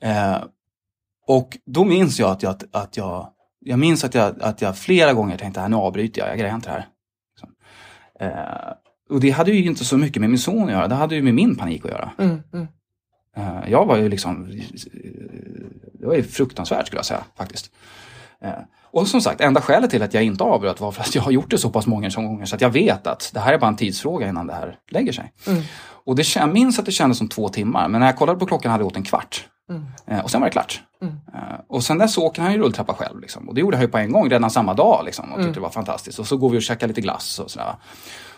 Eh, 0.00 0.44
och 1.26 1.58
då 1.66 1.84
minns 1.84 2.20
jag 2.20 2.30
att 2.30 2.42
jag, 2.42 2.56
att 2.72 2.96
jag, 2.96 3.28
jag 3.60 3.78
minns 3.78 4.04
att 4.04 4.14
jag, 4.14 4.42
att 4.42 4.62
jag 4.62 4.78
flera 4.78 5.12
gånger 5.12 5.38
tänkte, 5.38 5.60
här, 5.60 5.68
nu 5.68 5.76
avbryter 5.76 6.20
jag, 6.20 6.30
jag 6.30 6.38
grejar 6.38 6.54
inte 6.54 6.68
det 6.68 6.72
här. 6.72 6.88
Liksom. 7.34 7.54
Eh, 8.20 8.72
och 9.10 9.20
det 9.20 9.30
hade 9.30 9.52
ju 9.52 9.64
inte 9.64 9.84
så 9.84 9.98
mycket 9.98 10.20
med 10.20 10.30
min 10.30 10.38
son 10.38 10.64
att 10.64 10.70
göra, 10.70 10.88
det 10.88 10.94
hade 10.94 11.14
ju 11.14 11.22
med 11.22 11.34
min 11.34 11.56
panik 11.56 11.84
att 11.84 11.90
göra. 11.90 12.12
Mm, 12.18 12.42
mm. 12.52 12.68
Jag 13.68 13.86
var 13.86 13.96
ju 13.96 14.08
liksom, 14.08 14.60
det 16.00 16.06
var 16.06 16.14
ju 16.14 16.22
fruktansvärt 16.22 16.86
skulle 16.86 16.98
jag 16.98 17.06
säga 17.06 17.24
faktiskt. 17.36 17.70
Eh, 18.44 18.50
och 18.90 19.08
som 19.08 19.20
sagt, 19.20 19.40
enda 19.40 19.60
skälet 19.60 19.90
till 19.90 20.02
att 20.02 20.14
jag 20.14 20.22
inte 20.22 20.44
avbröt 20.44 20.80
var 20.80 20.92
för 20.92 21.00
att 21.02 21.14
jag 21.14 21.22
har 21.22 21.30
gjort 21.30 21.50
det 21.50 21.58
så 21.58 21.70
pass 21.70 21.86
många 21.86 22.08
gånger 22.08 22.46
så 22.46 22.54
att 22.54 22.60
jag 22.60 22.70
vet 22.70 23.06
att 23.06 23.30
det 23.34 23.40
här 23.40 23.52
är 23.52 23.58
bara 23.58 23.68
en 23.68 23.76
tidsfråga 23.76 24.28
innan 24.28 24.46
det 24.46 24.52
här 24.54 24.76
lägger 24.90 25.12
sig. 25.12 25.32
Mm. 25.46 25.62
Och 26.04 26.16
det, 26.16 26.36
jag 26.36 26.52
minns 26.52 26.78
att 26.78 26.86
det 26.86 26.92
kändes 26.92 27.18
som 27.18 27.28
två 27.28 27.48
timmar, 27.48 27.88
men 27.88 28.00
när 28.00 28.06
jag 28.08 28.16
kollade 28.16 28.38
på 28.38 28.46
klockan 28.46 28.70
hade 28.70 28.82
det 28.82 28.84
gått 28.84 28.96
en 28.96 29.02
kvart. 29.02 29.48
Mm. 29.70 29.84
Eh, 30.06 30.24
och 30.24 30.30
sen 30.30 30.40
var 30.40 30.48
det 30.48 30.52
klart. 30.52 30.82
Mm. 31.02 31.14
Eh, 31.34 31.60
och 31.68 31.84
sen 31.84 31.98
dess 31.98 32.18
åker 32.18 32.42
han 32.42 32.52
ju 32.52 32.58
rulltrappa 32.58 32.94
själv. 32.94 33.20
Liksom. 33.20 33.48
Och 33.48 33.54
det 33.54 33.60
gjorde 33.60 33.76
han 33.76 33.84
ju 33.86 33.90
på 33.90 33.98
en 33.98 34.12
gång, 34.12 34.30
redan 34.30 34.50
samma 34.50 34.74
dag. 34.74 35.02
Liksom, 35.04 35.24
och 35.24 35.30
tyckte 35.30 35.42
Mm. 35.42 35.54
det 35.54 35.60
var 35.60 35.70
fantastiskt. 35.70 36.18
Och 36.18 36.26
så 36.26 36.36
går 36.36 36.50
vi 36.50 36.58
och 36.58 36.62
käkar 36.62 36.88
lite 36.88 37.00
glass 37.00 37.38
och 37.38 37.50
sådär. 37.50 37.74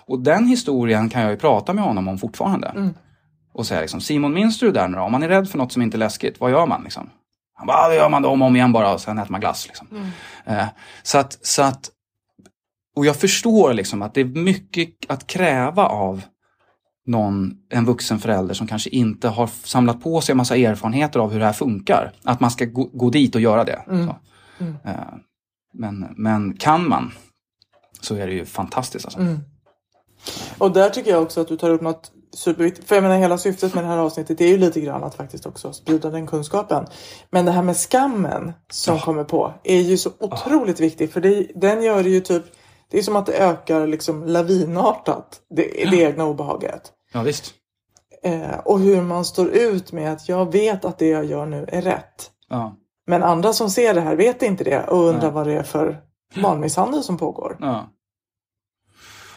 Och 0.07 0.20
den 0.20 0.46
historien 0.46 1.09
kan 1.09 1.22
jag 1.22 1.30
ju 1.30 1.37
prata 1.37 1.72
med 1.72 1.85
honom 1.85 2.09
om 2.09 2.18
fortfarande. 2.18 2.92
Mm. 3.55 3.59
Och 3.59 3.67
säga 3.67 3.81
liksom, 3.81 4.01
Simon 4.01 4.35
minns 4.35 4.59
du 4.59 4.67
det 4.67 4.81
där 4.81 4.88
nu 4.88 4.97
då? 4.97 5.03
Om 5.03 5.12
man 5.12 5.23
är 5.23 5.29
rädd 5.29 5.49
för 5.51 5.59
något 5.59 5.73
som 5.73 5.83
inte 5.83 5.97
är 5.97 5.99
läskigt, 5.99 6.40
vad 6.40 6.51
gör 6.51 6.67
man? 6.67 6.83
Liksom? 6.83 7.11
Han 7.57 7.67
bara, 7.67 7.77
"Ah, 7.77 7.88
det 7.88 7.95
gör 7.95 8.09
man 8.09 8.23
då 8.23 8.29
om 8.29 8.43
och 8.43 8.49
om 8.49 8.57
igen 8.57 8.73
bara 8.73 8.95
och 8.95 9.01
sen 9.01 9.19
äter 9.19 9.31
man 9.33 9.40
glass. 9.40 9.67
Liksom. 9.67 10.11
Eh, 10.45 10.67
så 11.03 11.19
att, 11.19 11.38
så 11.47 11.62
att, 11.62 11.90
och 12.97 13.07
jag 13.07 13.17
förstår 13.17 13.73
liksom 13.75 14.03
att 14.03 14.14
det 14.14 14.21
är 14.21 14.25
mycket 14.25 14.90
att 15.09 15.27
kräva 15.27 15.87
av 15.87 16.23
någon, 17.07 17.53
en 17.71 17.85
vuxen 17.85 18.19
förälder 18.19 18.55
som 18.55 18.67
kanske 18.67 18.90
inte 18.90 19.29
har 19.29 19.47
samlat 19.47 20.03
på 20.03 20.21
sig 20.21 20.33
en 20.33 20.37
massa 20.37 20.57
erfarenheter 20.57 21.21
av 21.21 21.31
hur 21.33 21.38
det 21.40 21.47
här 21.47 21.53
funkar. 21.53 22.12
Att 22.25 22.40
man 22.40 22.51
ska 22.51 22.64
gå, 22.64 22.85
gå 22.85 23.11
dit 23.11 23.35
och 23.35 23.40
göra 23.40 23.64
det. 23.64 23.83
Mm. 23.88 24.07
Så. 24.07 24.17
Eh, 24.85 24.95
Men, 25.77 26.14
men 26.17 26.57
kan 26.57 26.88
man 26.88 27.12
så 28.01 28.14
är 28.14 28.27
det 28.27 28.33
ju 28.33 28.45
fantastiskt. 28.45 29.05
Alltså. 29.05 29.21
Mm. 29.21 29.38
Och 30.59 30.73
där 30.73 30.90
tycker 30.90 31.11
jag 31.11 31.23
också 31.23 31.40
att 31.40 31.49
du 31.49 31.57
tar 31.57 31.71
upp 31.71 31.81
något 31.83 32.12
superviktigt. 32.35 32.88
För 32.88 32.94
jag 32.94 33.03
menar 33.03 33.16
hela 33.16 33.38
syftet 33.38 33.75
med 33.75 33.85
det 33.85 33.88
här 33.88 33.99
avsnittet 33.99 34.40
är 34.40 34.47
ju 34.47 34.59
lite 34.59 34.81
grann 34.81 35.05
att 35.05 35.14
faktiskt 35.14 35.47
också 35.47 35.73
sprida 35.73 36.11
den 36.11 36.27
kunskapen. 36.27 36.87
Men 37.31 37.44
det 37.44 37.53
här 37.53 37.62
med 37.62 37.77
skammen 37.77 38.53
som 38.70 38.99
kommer 38.99 39.25
på 39.25 39.53
är 39.64 39.81
ju 39.81 39.97
så 39.97 40.11
otroligt 40.20 40.81
viktigt. 40.81 41.12
För 41.12 41.20
det, 41.20 41.47
den 41.55 41.83
gör 41.83 42.03
det 42.03 42.09
ju 42.09 42.20
typ, 42.20 42.44
det 42.90 42.99
är 42.99 43.03
som 43.03 43.16
att 43.16 43.27
det 43.27 43.33
ökar 43.33 43.87
liksom 43.87 44.27
lavinartat 44.27 45.40
det, 45.57 45.62
det 45.90 45.97
egna 45.97 46.25
obehaget. 46.25 46.92
Ja, 47.12 47.23
visst. 47.23 47.55
Eh, 48.23 48.59
och 48.64 48.81
hur 48.81 49.03
man 49.03 49.25
står 49.25 49.49
ut 49.49 49.92
med 49.92 50.12
att 50.12 50.29
jag 50.29 50.53
vet 50.53 50.85
att 50.85 50.99
det 50.99 51.09
jag 51.09 51.25
gör 51.25 51.47
nu 51.47 51.64
är 51.68 51.83
rätt. 51.83 52.31
Ja. 52.49 52.77
Men 53.07 53.23
andra 53.23 53.53
som 53.53 53.70
ser 53.70 53.94
det 53.94 54.01
här 54.01 54.16
vet 54.16 54.42
inte 54.42 54.64
det 54.64 54.83
och 54.88 54.99
undrar 54.99 55.23
Nej. 55.23 55.31
vad 55.31 55.47
det 55.47 55.53
är 55.53 55.62
för 55.62 56.01
barnmisshandel 56.42 57.03
som 57.03 57.18
pågår. 57.18 57.57
Ja. 57.61 57.90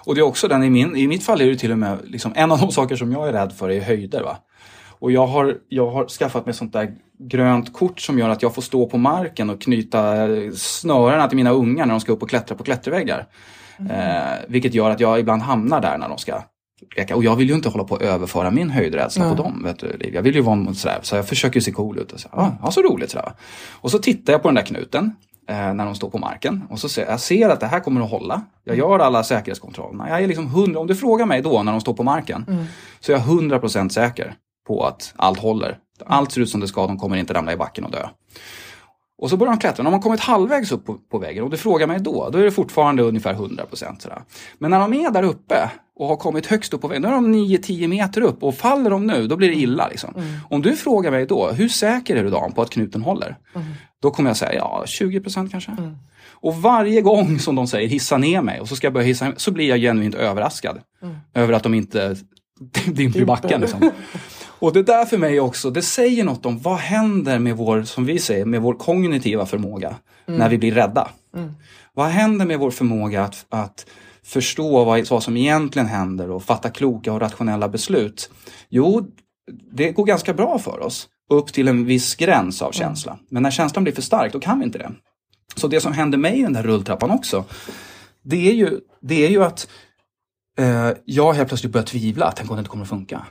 Och 0.07 0.15
det 0.15 0.21
är 0.21 0.25
också 0.25 0.47
den, 0.47 0.63
i, 0.63 0.69
min, 0.69 0.95
i 0.95 1.07
mitt 1.07 1.23
fall 1.23 1.41
är 1.41 1.45
det 1.45 1.55
till 1.55 1.71
och 1.71 1.77
med 1.77 1.99
liksom, 2.03 2.33
en 2.35 2.51
av 2.51 2.59
de 2.59 2.71
saker 2.71 2.95
som 2.95 3.11
jag 3.11 3.27
är 3.27 3.33
rädd 3.33 3.53
för 3.53 3.69
är 3.69 3.81
höjder. 3.81 4.23
Va? 4.23 4.37
Och 4.99 5.11
jag 5.11 5.27
har, 5.27 5.57
jag 5.69 5.91
har 5.91 6.07
skaffat 6.07 6.45
mig 6.45 6.55
sånt 6.55 6.73
där 6.73 6.91
grönt 7.19 7.73
kort 7.73 7.99
som 7.99 8.19
gör 8.19 8.29
att 8.29 8.41
jag 8.41 8.55
får 8.55 8.61
stå 8.61 8.85
på 8.85 8.97
marken 8.97 9.49
och 9.49 9.61
knyta 9.61 10.27
snörena 10.55 11.27
till 11.27 11.35
mina 11.35 11.51
ungar 11.51 11.85
när 11.85 11.93
de 11.93 11.99
ska 11.99 12.11
upp 12.11 12.21
och 12.21 12.29
klättra 12.29 12.55
på 12.55 12.63
klätterväggar. 12.63 13.27
Eh, 13.79 14.45
vilket 14.47 14.73
gör 14.73 14.89
att 14.89 14.99
jag 14.99 15.19
ibland 15.19 15.41
hamnar 15.41 15.81
där 15.81 15.97
när 15.97 16.09
de 16.09 16.17
ska 16.17 16.41
leka. 16.97 17.15
Och 17.15 17.23
jag 17.23 17.35
vill 17.35 17.49
ju 17.49 17.55
inte 17.55 17.69
hålla 17.69 17.83
på 17.83 17.95
att 17.95 18.01
överföra 18.01 18.51
min 18.51 18.69
höjdrädsla 18.69 19.29
på 19.29 19.35
dem. 19.35 19.63
Vet 19.63 19.79
du, 19.79 19.97
Liv. 19.97 20.15
Jag 20.15 20.21
vill 20.21 20.35
ju 20.35 20.41
vara 20.41 20.73
sådär, 20.73 20.99
så 21.01 21.15
jag 21.15 21.27
försöker 21.27 21.59
se 21.59 21.71
cool 21.71 21.97
ut. 21.97 22.11
Och 22.11 22.19
så, 22.19 22.29
ah, 22.31 22.51
ja, 22.61 22.71
så 22.71 22.81
roligt 22.81 23.11
sådär. 23.11 23.31
Och 23.71 23.91
så 23.91 23.99
tittar 23.99 24.33
jag 24.33 24.41
på 24.41 24.47
den 24.47 24.55
där 24.55 24.65
knuten 24.65 25.15
när 25.47 25.86
de 25.86 25.95
står 25.95 26.10
på 26.10 26.17
marken. 26.17 26.63
Och 26.69 26.79
så 26.79 26.89
ser 26.89 27.05
jag 27.05 27.19
ser 27.19 27.49
att 27.49 27.60
det 27.60 27.67
här 27.67 27.79
kommer 27.79 28.01
att 28.01 28.12
hålla. 28.12 28.41
Jag 28.63 28.77
gör 28.77 28.99
alla 28.99 29.23
säkerhetskontrollerna. 29.23 30.10
Jag 30.10 30.23
är 30.23 30.27
liksom 30.27 30.47
hundra, 30.47 30.79
om 30.79 30.88
du 30.88 30.95
frågar 30.95 31.25
mig 31.25 31.41
då 31.41 31.63
när 31.63 31.71
de 31.71 31.81
står 31.81 31.93
på 31.93 32.03
marken. 32.03 32.67
Så 32.99 33.12
är 33.12 33.15
jag 33.15 33.23
hundra 33.23 33.60
procent 33.60 33.93
säker 33.93 34.36
på 34.67 34.86
att 34.86 35.13
allt 35.15 35.39
håller. 35.39 35.77
Allt 36.05 36.31
ser 36.31 36.41
ut 36.41 36.49
som 36.49 36.60
det 36.60 36.67
ska, 36.67 36.88
de 36.88 36.99
kommer 36.99 37.17
inte 37.17 37.33
ramla 37.33 37.53
i 37.53 37.57
backen 37.57 37.86
och 37.86 37.91
dö. 37.91 38.07
Och 39.17 39.30
så 39.30 39.38
börjar 39.38 39.53
de 39.53 39.60
klättra. 39.60 39.84
När 39.84 39.91
de 39.91 39.93
har 39.93 40.01
kommit 40.01 40.19
halvvägs 40.19 40.71
upp 40.71 40.86
på, 40.86 40.93
på 41.12 41.17
väggen 41.17 41.43
och 41.43 41.49
du 41.49 41.58
frågar 41.58 41.88
mig 41.88 41.99
då, 41.99 42.30
då 42.30 42.38
är 42.38 42.43
det 42.43 42.51
fortfarande 42.51 43.03
ungefär 43.03 43.34
100% 43.34 43.99
sådär. 43.99 44.21
Men 44.58 44.71
när 44.71 44.80
de 44.80 44.93
är 44.93 45.12
där 45.12 45.23
uppe 45.23 45.69
och 45.99 46.08
har 46.08 46.15
kommit 46.15 46.45
högst 46.45 46.73
upp 46.73 46.82
på 46.82 46.88
väggen, 46.88 47.01
då 47.01 47.10
är 47.10 47.13
de 47.13 47.36
9-10 47.36 47.88
meter 47.88 48.21
upp 48.21 48.43
och 48.43 48.56
faller 48.56 48.89
de 48.89 49.08
nu, 49.08 49.27
då 49.27 49.36
blir 49.36 49.47
det 49.47 49.56
illa. 49.56 49.88
Liksom. 49.88 50.13
Om 50.49 50.62
du 50.62 50.75
frågar 50.75 51.12
mig 51.12 51.25
då, 51.25 51.51
hur 51.51 51.69
säker 51.69 52.15
är 52.15 52.23
du 52.23 52.30
Dan 52.30 52.51
på 52.51 52.62
att 52.62 52.69
knuten 52.69 53.01
håller? 53.01 53.38
Då 54.01 54.12
kommer 54.12 54.30
jag 54.30 54.38
säga, 54.38 54.53
ja 54.53 54.84
20% 54.88 55.49
kanske. 55.51 55.71
Och 56.39 56.56
varje 56.56 57.01
gång 57.01 57.39
som 57.39 57.56
de 57.56 57.67
säger 57.67 57.88
hissa 57.88 58.17
ner 58.17 58.41
mig 58.41 58.60
och 58.60 58.67
så 58.69 58.75
ska 58.75 58.88
jag 58.88 58.93
börja 58.93 59.08
hissa 59.08 59.34
så 59.38 59.51
blir 59.51 59.69
jag 59.69 59.80
genuint 59.80 60.15
överraskad. 60.15 60.80
Över 61.34 61.53
att 61.53 61.63
de 61.63 61.73
inte 61.73 62.15
dimper 62.86 63.19
i 63.19 63.25
backen. 63.25 63.62
Liksom. 63.62 63.91
Och 64.59 64.73
det 64.73 64.83
där 64.83 65.05
för 65.05 65.17
mig 65.17 65.39
också, 65.39 65.69
det 65.69 65.81
säger 65.81 66.23
något 66.23 66.45
om 66.45 66.59
vad 66.59 66.77
händer 66.77 67.39
med 67.39 67.57
vår, 67.57 67.83
som 67.83 68.05
vi 68.05 68.19
säger, 68.19 68.45
med 68.45 68.61
vår 68.61 68.73
kognitiva 68.73 69.45
förmåga 69.45 69.95
när 70.25 70.49
vi 70.49 70.57
blir 70.57 70.71
rädda. 70.71 71.09
Vad 71.93 72.07
händer 72.07 72.45
med 72.45 72.59
vår 72.59 72.71
förmåga 72.71 73.23
att, 73.23 73.45
att 73.49 73.85
förstå 74.23 74.83
vad, 74.83 75.09
vad 75.09 75.23
som 75.23 75.37
egentligen 75.37 75.87
händer 75.87 76.31
och 76.31 76.43
fatta 76.43 76.69
kloka 76.69 77.13
och 77.13 77.21
rationella 77.21 77.69
beslut? 77.69 78.29
Jo, 78.69 79.07
det 79.71 79.91
går 79.91 80.05
ganska 80.05 80.33
bra 80.33 80.59
för 80.59 80.79
oss 80.79 81.07
upp 81.29 81.53
till 81.53 81.67
en 81.67 81.85
viss 81.85 82.15
gräns 82.15 82.61
av 82.61 82.71
känsla. 82.71 83.19
Men 83.29 83.43
när 83.43 83.51
känslan 83.51 83.83
blir 83.83 83.93
för 83.93 84.01
stark, 84.01 84.33
då 84.33 84.39
kan 84.39 84.59
vi 84.59 84.65
inte 84.65 84.77
det. 84.77 84.91
Så 85.55 85.67
det 85.67 85.81
som 85.81 85.93
händer 85.93 86.17
mig 86.17 86.39
i 86.39 86.41
den 86.41 86.53
där 86.53 86.63
rulltrappan 86.63 87.11
också, 87.11 87.45
det 88.23 88.49
är 88.49 88.53
ju, 88.53 88.79
det 89.01 89.25
är 89.25 89.29
ju 89.29 89.43
att 89.43 89.67
eh, 90.59 90.89
jag 91.05 91.33
helt 91.33 91.47
plötsligt 91.47 91.71
börjar 91.71 91.85
tvivla. 91.85 92.31
Tänk 92.35 92.49
om 92.49 92.55
det 92.55 92.59
inte 92.59 92.69
kommer 92.69 92.83
att 92.83 92.89
funka. 92.89 93.25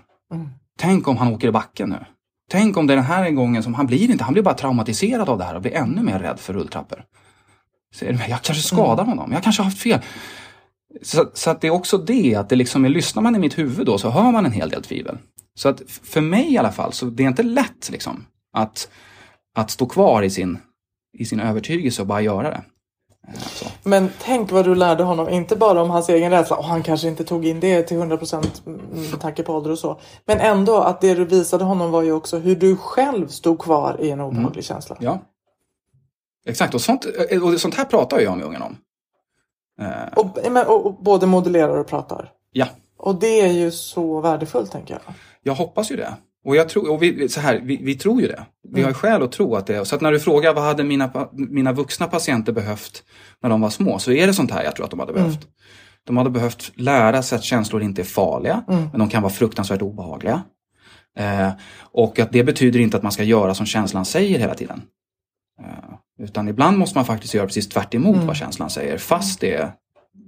Tänk 0.78 1.08
om 1.08 1.16
han 1.16 1.34
åker 1.34 1.48
i 1.48 1.52
backen 1.52 1.88
nu. 1.88 2.04
Tänk 2.50 2.76
om 2.76 2.86
det 2.86 2.94
är 2.94 2.96
den 2.96 3.04
här 3.04 3.30
gången 3.30 3.62
som 3.62 3.74
han 3.74 3.86
blir 3.86 4.10
inte, 4.10 4.24
han 4.24 4.32
blir 4.32 4.42
bara 4.42 4.54
traumatiserad 4.54 5.28
av 5.28 5.38
det 5.38 5.44
här 5.44 5.54
och 5.54 5.62
blir 5.62 5.74
ännu 5.74 6.02
mer 6.02 6.18
rädd 6.18 6.40
för 6.40 6.52
rulltrappor. 6.52 7.04
Jag 8.00 8.42
kanske 8.42 8.54
skadar 8.54 9.04
honom, 9.04 9.32
jag 9.32 9.42
kanske 9.42 9.62
har 9.62 9.64
haft 9.64 9.82
fel. 9.82 10.00
Så, 11.02 11.30
så 11.34 11.50
att 11.50 11.60
det 11.60 11.66
är 11.66 11.70
också 11.70 11.98
det, 11.98 12.34
att 12.34 12.48
det 12.48 12.56
liksom 12.56 12.84
lyssnar 12.84 13.22
man 13.22 13.36
i 13.36 13.38
mitt 13.38 13.58
huvud 13.58 13.86
då 13.86 13.98
så 13.98 14.10
hör 14.10 14.32
man 14.32 14.46
en 14.46 14.52
hel 14.52 14.70
del 14.70 14.82
tvivel. 14.82 15.18
Så 15.54 15.68
att 15.68 15.82
för 15.86 16.20
mig 16.20 16.52
i 16.52 16.58
alla 16.58 16.72
fall, 16.72 16.92
så 16.92 17.06
det 17.06 17.22
är 17.22 17.28
inte 17.28 17.42
lätt 17.42 17.90
liksom 17.92 18.24
att, 18.52 18.90
att 19.56 19.70
stå 19.70 19.86
kvar 19.86 20.22
i 20.22 20.30
sin, 20.30 20.58
i 21.18 21.24
sin 21.24 21.40
övertygelse 21.40 22.02
och 22.02 22.08
bara 22.08 22.20
göra 22.20 22.50
det. 22.50 22.62
Eh, 23.28 23.34
Så. 23.40 23.66
Men 23.82 24.10
tänk 24.22 24.50
vad 24.52 24.64
du 24.64 24.74
lärde 24.74 25.04
honom, 25.04 25.28
inte 25.28 25.56
bara 25.56 25.82
om 25.82 25.90
hans 25.90 26.08
egen 26.08 26.30
rädsla, 26.30 26.56
och 26.56 26.64
han 26.64 26.82
kanske 26.82 27.08
inte 27.08 27.24
tog 27.24 27.46
in 27.46 27.60
det 27.60 27.82
till 27.82 27.96
100% 27.96 28.46
med 29.12 29.20
tanke 29.20 29.42
på 29.42 29.52
ålder 29.54 29.70
och 29.70 29.78
så. 29.78 30.00
Men 30.24 30.40
ändå 30.40 30.76
att 30.76 31.00
det 31.00 31.14
du 31.14 31.24
visade 31.24 31.64
honom 31.64 31.90
var 31.90 32.02
ju 32.02 32.12
också 32.12 32.38
hur 32.38 32.56
du 32.56 32.76
själv 32.76 33.28
stod 33.28 33.58
kvar 33.58 33.96
i 34.00 34.10
en 34.10 34.20
obehaglig 34.20 34.64
känsla. 34.64 34.96
Ja. 35.00 35.18
Exakt, 36.46 36.74
och 36.74 36.80
sånt, 36.80 37.04
och 37.42 37.60
sånt 37.60 37.74
här 37.74 37.84
pratar 37.84 38.20
jag 38.20 38.36
med 38.36 38.46
ungen 38.46 38.62
om. 38.62 38.76
Eh, 39.80 40.12
Och, 40.16 40.38
och, 40.68 40.86
och 40.86 40.94
både 40.94 41.26
modellerar 41.26 41.76
och 41.78 41.86
pratar. 41.86 42.32
ja, 42.52 42.66
Och 42.98 43.14
det 43.14 43.40
är 43.40 43.52
ju 43.52 43.70
så 43.70 44.20
värdefullt 44.20 44.72
tänker 44.72 44.94
jag. 44.94 45.14
jag 45.42 45.54
hoppas 45.54 45.90
ju 45.90 45.96
det. 45.96 46.14
Och, 46.46 46.56
jag 46.56 46.68
tror, 46.68 46.90
och 46.90 47.02
vi, 47.02 47.28
så 47.28 47.40
här, 47.40 47.60
vi, 47.64 47.76
vi 47.76 47.94
tror 47.94 48.20
ju 48.20 48.26
det. 48.26 48.46
Vi 48.68 48.82
har 48.82 48.88
ju 48.88 48.94
skäl 48.94 49.22
att 49.22 49.32
tro 49.32 49.54
att 49.54 49.66
det 49.66 49.76
är. 49.76 49.84
Så 49.84 49.94
att 49.94 50.00
när 50.00 50.12
du 50.12 50.20
frågar 50.20 50.54
vad 50.54 50.64
hade 50.64 50.84
mina, 50.84 51.28
mina 51.32 51.72
vuxna 51.72 52.06
patienter 52.06 52.52
behövt 52.52 53.02
när 53.42 53.50
de 53.50 53.60
var 53.60 53.70
små, 53.70 53.98
så 53.98 54.12
är 54.12 54.26
det 54.26 54.34
sånt 54.34 54.50
här 54.50 54.64
jag 54.64 54.76
tror 54.76 54.84
att 54.84 54.90
de 54.90 55.00
hade 55.00 55.12
behövt. 55.12 55.48
De 56.04 56.16
hade 56.16 56.30
behövt 56.30 56.72
lära 56.74 57.22
sig 57.22 57.36
att 57.36 57.44
känslor 57.44 57.82
inte 57.82 58.02
är 58.02 58.04
farliga, 58.04 58.64
men 58.66 58.98
de 58.98 59.08
kan 59.08 59.22
vara 59.22 59.32
fruktansvärt 59.32 59.82
obehagliga. 59.82 60.42
Eh, 61.18 61.50
och 61.80 62.18
att 62.18 62.32
det 62.32 62.44
betyder 62.44 62.80
inte 62.80 62.96
att 62.96 63.02
man 63.02 63.12
ska 63.12 63.22
göra 63.22 63.54
som 63.54 63.66
känslan 63.66 64.04
säger 64.04 64.38
hela 64.38 64.54
tiden. 64.54 64.82
Eh, 65.60 66.24
utan 66.24 66.48
ibland 66.48 66.78
måste 66.78 66.98
man 66.98 67.04
faktiskt 67.04 67.34
göra 67.34 67.46
precis 67.46 67.68
tvärt 67.68 67.94
emot 67.94 68.24
vad 68.24 68.36
känslan 68.36 68.70
säger, 68.70 68.98
fast 68.98 69.40
det, 69.40 69.72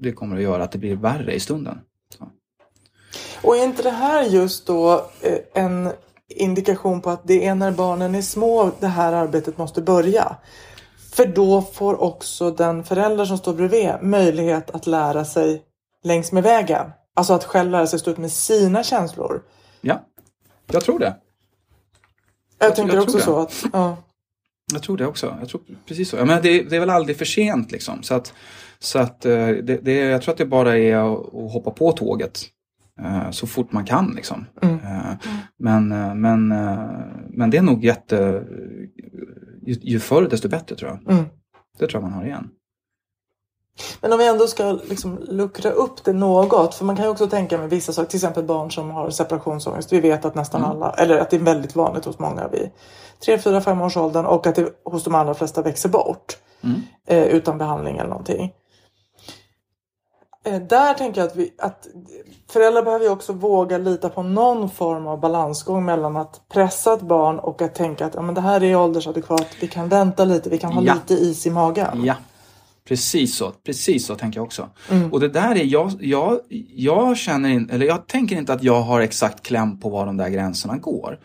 det 0.02 0.12
kommer 0.12 0.36
att 0.36 0.42
göra 0.42 0.64
att 0.64 0.72
det 0.72 0.78
blir 0.78 0.96
värre 0.96 1.34
i 1.34 1.40
stunden. 1.40 1.80
Så. 2.18 2.28
Och 3.42 3.56
är 3.56 3.64
inte 3.64 3.82
det 3.82 3.90
här 3.90 4.24
just 4.24 4.66
då 4.66 5.10
eh, 5.22 5.62
en 5.62 5.92
indikation 6.28 7.00
på 7.00 7.10
att 7.10 7.22
det 7.24 7.46
är 7.46 7.54
när 7.54 7.70
barnen 7.70 8.14
är 8.14 8.22
små 8.22 8.70
det 8.80 8.86
här 8.86 9.12
arbetet 9.12 9.58
måste 9.58 9.82
börja? 9.82 10.36
För 11.12 11.26
då 11.26 11.62
får 11.62 12.02
också 12.02 12.50
den 12.50 12.84
förälder 12.84 13.24
som 13.24 13.38
står 13.38 13.54
bredvid 13.54 13.90
möjlighet 14.02 14.70
att 14.70 14.86
lära 14.86 15.24
sig 15.24 15.62
längs 16.04 16.32
med 16.32 16.42
vägen. 16.42 16.90
Alltså 17.14 17.32
att 17.32 17.44
själv 17.44 17.70
lära 17.70 17.86
sig 17.86 17.98
stå 17.98 18.10
ut 18.10 18.18
med 18.18 18.32
sina 18.32 18.82
känslor. 18.82 19.42
Ja, 19.80 20.04
jag 20.72 20.84
tror 20.84 20.98
det. 20.98 21.16
Jag, 22.58 22.68
Jag 22.68 22.76
tänker 22.76 22.94
jag 22.94 23.02
också 23.02 23.18
tror 23.18 23.34
så 23.34 23.40
att... 23.40 23.64
Ja. 23.72 23.96
Jag 24.72 24.82
tror 24.82 24.96
det 24.96 25.06
också. 25.06 25.36
Jag 25.40 25.48
tror 25.48 25.60
precis 25.86 26.08
så. 26.08 26.16
Jag 26.16 26.26
menar, 26.26 26.42
det, 26.42 26.62
det 26.62 26.76
är 26.76 26.80
väl 26.80 26.90
aldrig 26.90 27.18
för 27.18 27.24
sent 27.24 27.72
liksom. 27.72 28.02
Så 28.02 28.14
att, 28.14 28.32
så 28.78 28.98
att 28.98 29.24
eh, 29.24 29.48
det, 29.48 29.78
det, 29.82 29.94
jag 29.94 30.22
tror 30.22 30.32
att 30.32 30.38
det 30.38 30.46
bara 30.46 30.78
är 30.78 30.96
att, 30.96 31.34
att 31.34 31.52
hoppa 31.52 31.70
på 31.70 31.92
tåget 31.92 32.40
så 33.30 33.46
fort 33.46 33.72
man 33.72 33.84
kan 33.84 34.12
liksom. 34.16 34.46
Eh, 34.62 35.12
Men, 35.58 35.92
eh, 35.92 36.14
men, 36.14 36.52
eh, 36.52 36.78
men 37.30 37.50
det 37.50 37.56
är 37.56 37.62
nog 37.62 37.84
jätte... 37.84 38.44
Ju, 39.66 39.74
ju 39.82 40.00
förr 40.00 40.28
desto 40.30 40.48
bättre 40.48 40.76
tror 40.76 40.90
jag. 40.90 41.12
Mm. 41.14 41.24
Det 41.78 41.86
tror 41.86 42.02
jag 42.02 42.10
man 42.10 42.18
har 42.18 42.24
igen. 42.24 42.48
Men 44.00 44.12
om 44.12 44.18
vi 44.18 44.26
ändå 44.28 44.46
ska 44.46 44.72
liksom 44.72 45.18
luckra 45.28 45.70
upp 45.70 46.04
det 46.04 46.12
något, 46.12 46.74
för 46.74 46.84
man 46.84 46.96
kan 46.96 47.04
ju 47.04 47.10
också 47.10 47.26
tänka 47.28 47.58
med 47.58 47.70
vissa 47.70 47.92
saker, 47.92 48.10
till 48.10 48.16
exempel 48.16 48.44
barn 48.44 48.70
som 48.70 48.90
har 48.90 49.10
separationsångest. 49.10 49.92
Vi 49.92 50.00
vet 50.00 50.24
att 50.24 50.34
nästan 50.34 50.60
Mm. 50.64 50.70
alla, 50.70 50.90
eller 50.90 51.18
att 51.18 51.30
det 51.30 51.36
är 51.36 51.40
väldigt 51.40 51.76
vanligt 51.76 52.04
hos 52.04 52.18
många 52.18 52.48
vid 52.48 52.70
3, 53.24 53.38
4, 53.38 53.60
5 53.60 53.80
års 53.80 53.96
åldern 53.96 54.26
och 54.26 54.46
att 54.46 54.54
det 54.54 54.68
hos 54.84 55.04
de 55.04 55.14
allra 55.14 55.34
flesta 55.34 55.62
växer 55.62 55.88
bort 55.88 56.38
Mm. 56.64 56.80
eh, 57.06 57.24
utan 57.24 57.58
behandling 57.58 57.96
eller 57.96 58.10
någonting. 58.10 58.52
Eh, 60.44 60.60
där 60.60 60.94
tänker 60.94 61.20
jag 61.20 61.28
att, 61.28 61.36
vi, 61.36 61.52
att 61.58 61.86
föräldrar 62.50 62.82
behöver 62.82 63.04
ju 63.04 63.10
också 63.10 63.32
våga 63.32 63.78
lita 63.78 64.08
på 64.08 64.22
någon 64.22 64.70
form 64.70 65.06
av 65.06 65.20
balansgång 65.20 65.84
mellan 65.84 66.16
att 66.16 66.40
pressa 66.52 66.94
ett 66.94 67.00
barn 67.02 67.38
och 67.38 67.62
att 67.62 67.74
tänka 67.74 68.06
att 68.06 68.14
ja, 68.14 68.22
men 68.22 68.34
det 68.34 68.40
här 68.40 68.62
är 68.62 68.76
åldersadekvat, 68.76 69.46
vi 69.60 69.68
kan 69.68 69.88
vänta 69.88 70.24
lite, 70.24 70.50
vi 70.50 70.58
kan 70.58 70.72
ha 70.72 70.82
Ja. 70.82 70.94
lite 70.94 71.14
is 71.14 71.46
i 71.46 71.50
magen. 71.50 72.04
Ja, 72.04 72.14
precis 72.88 73.36
så. 73.36 73.50
Precis 73.50 74.06
så 74.06 74.14
tänker 74.14 74.38
jag 74.38 74.44
också. 74.46 74.68
Och 75.12 75.20
det 75.20 75.28
där 75.28 75.50
är, 75.56 75.64
jag, 75.64 75.92
jag, 76.00 76.38
jag 76.74 77.16
känner 77.16 77.48
in, 77.48 77.70
eller 77.70 77.86
jag 77.86 78.06
tänker 78.06 78.36
inte 78.36 78.52
att 78.52 78.62
jag 78.62 78.80
har 78.80 79.00
exakt 79.00 79.42
kläm 79.42 79.80
på 79.80 79.88
var 79.88 80.06
de 80.06 80.16
där 80.16 80.28
gränserna 80.28 80.76
går. 80.76 81.18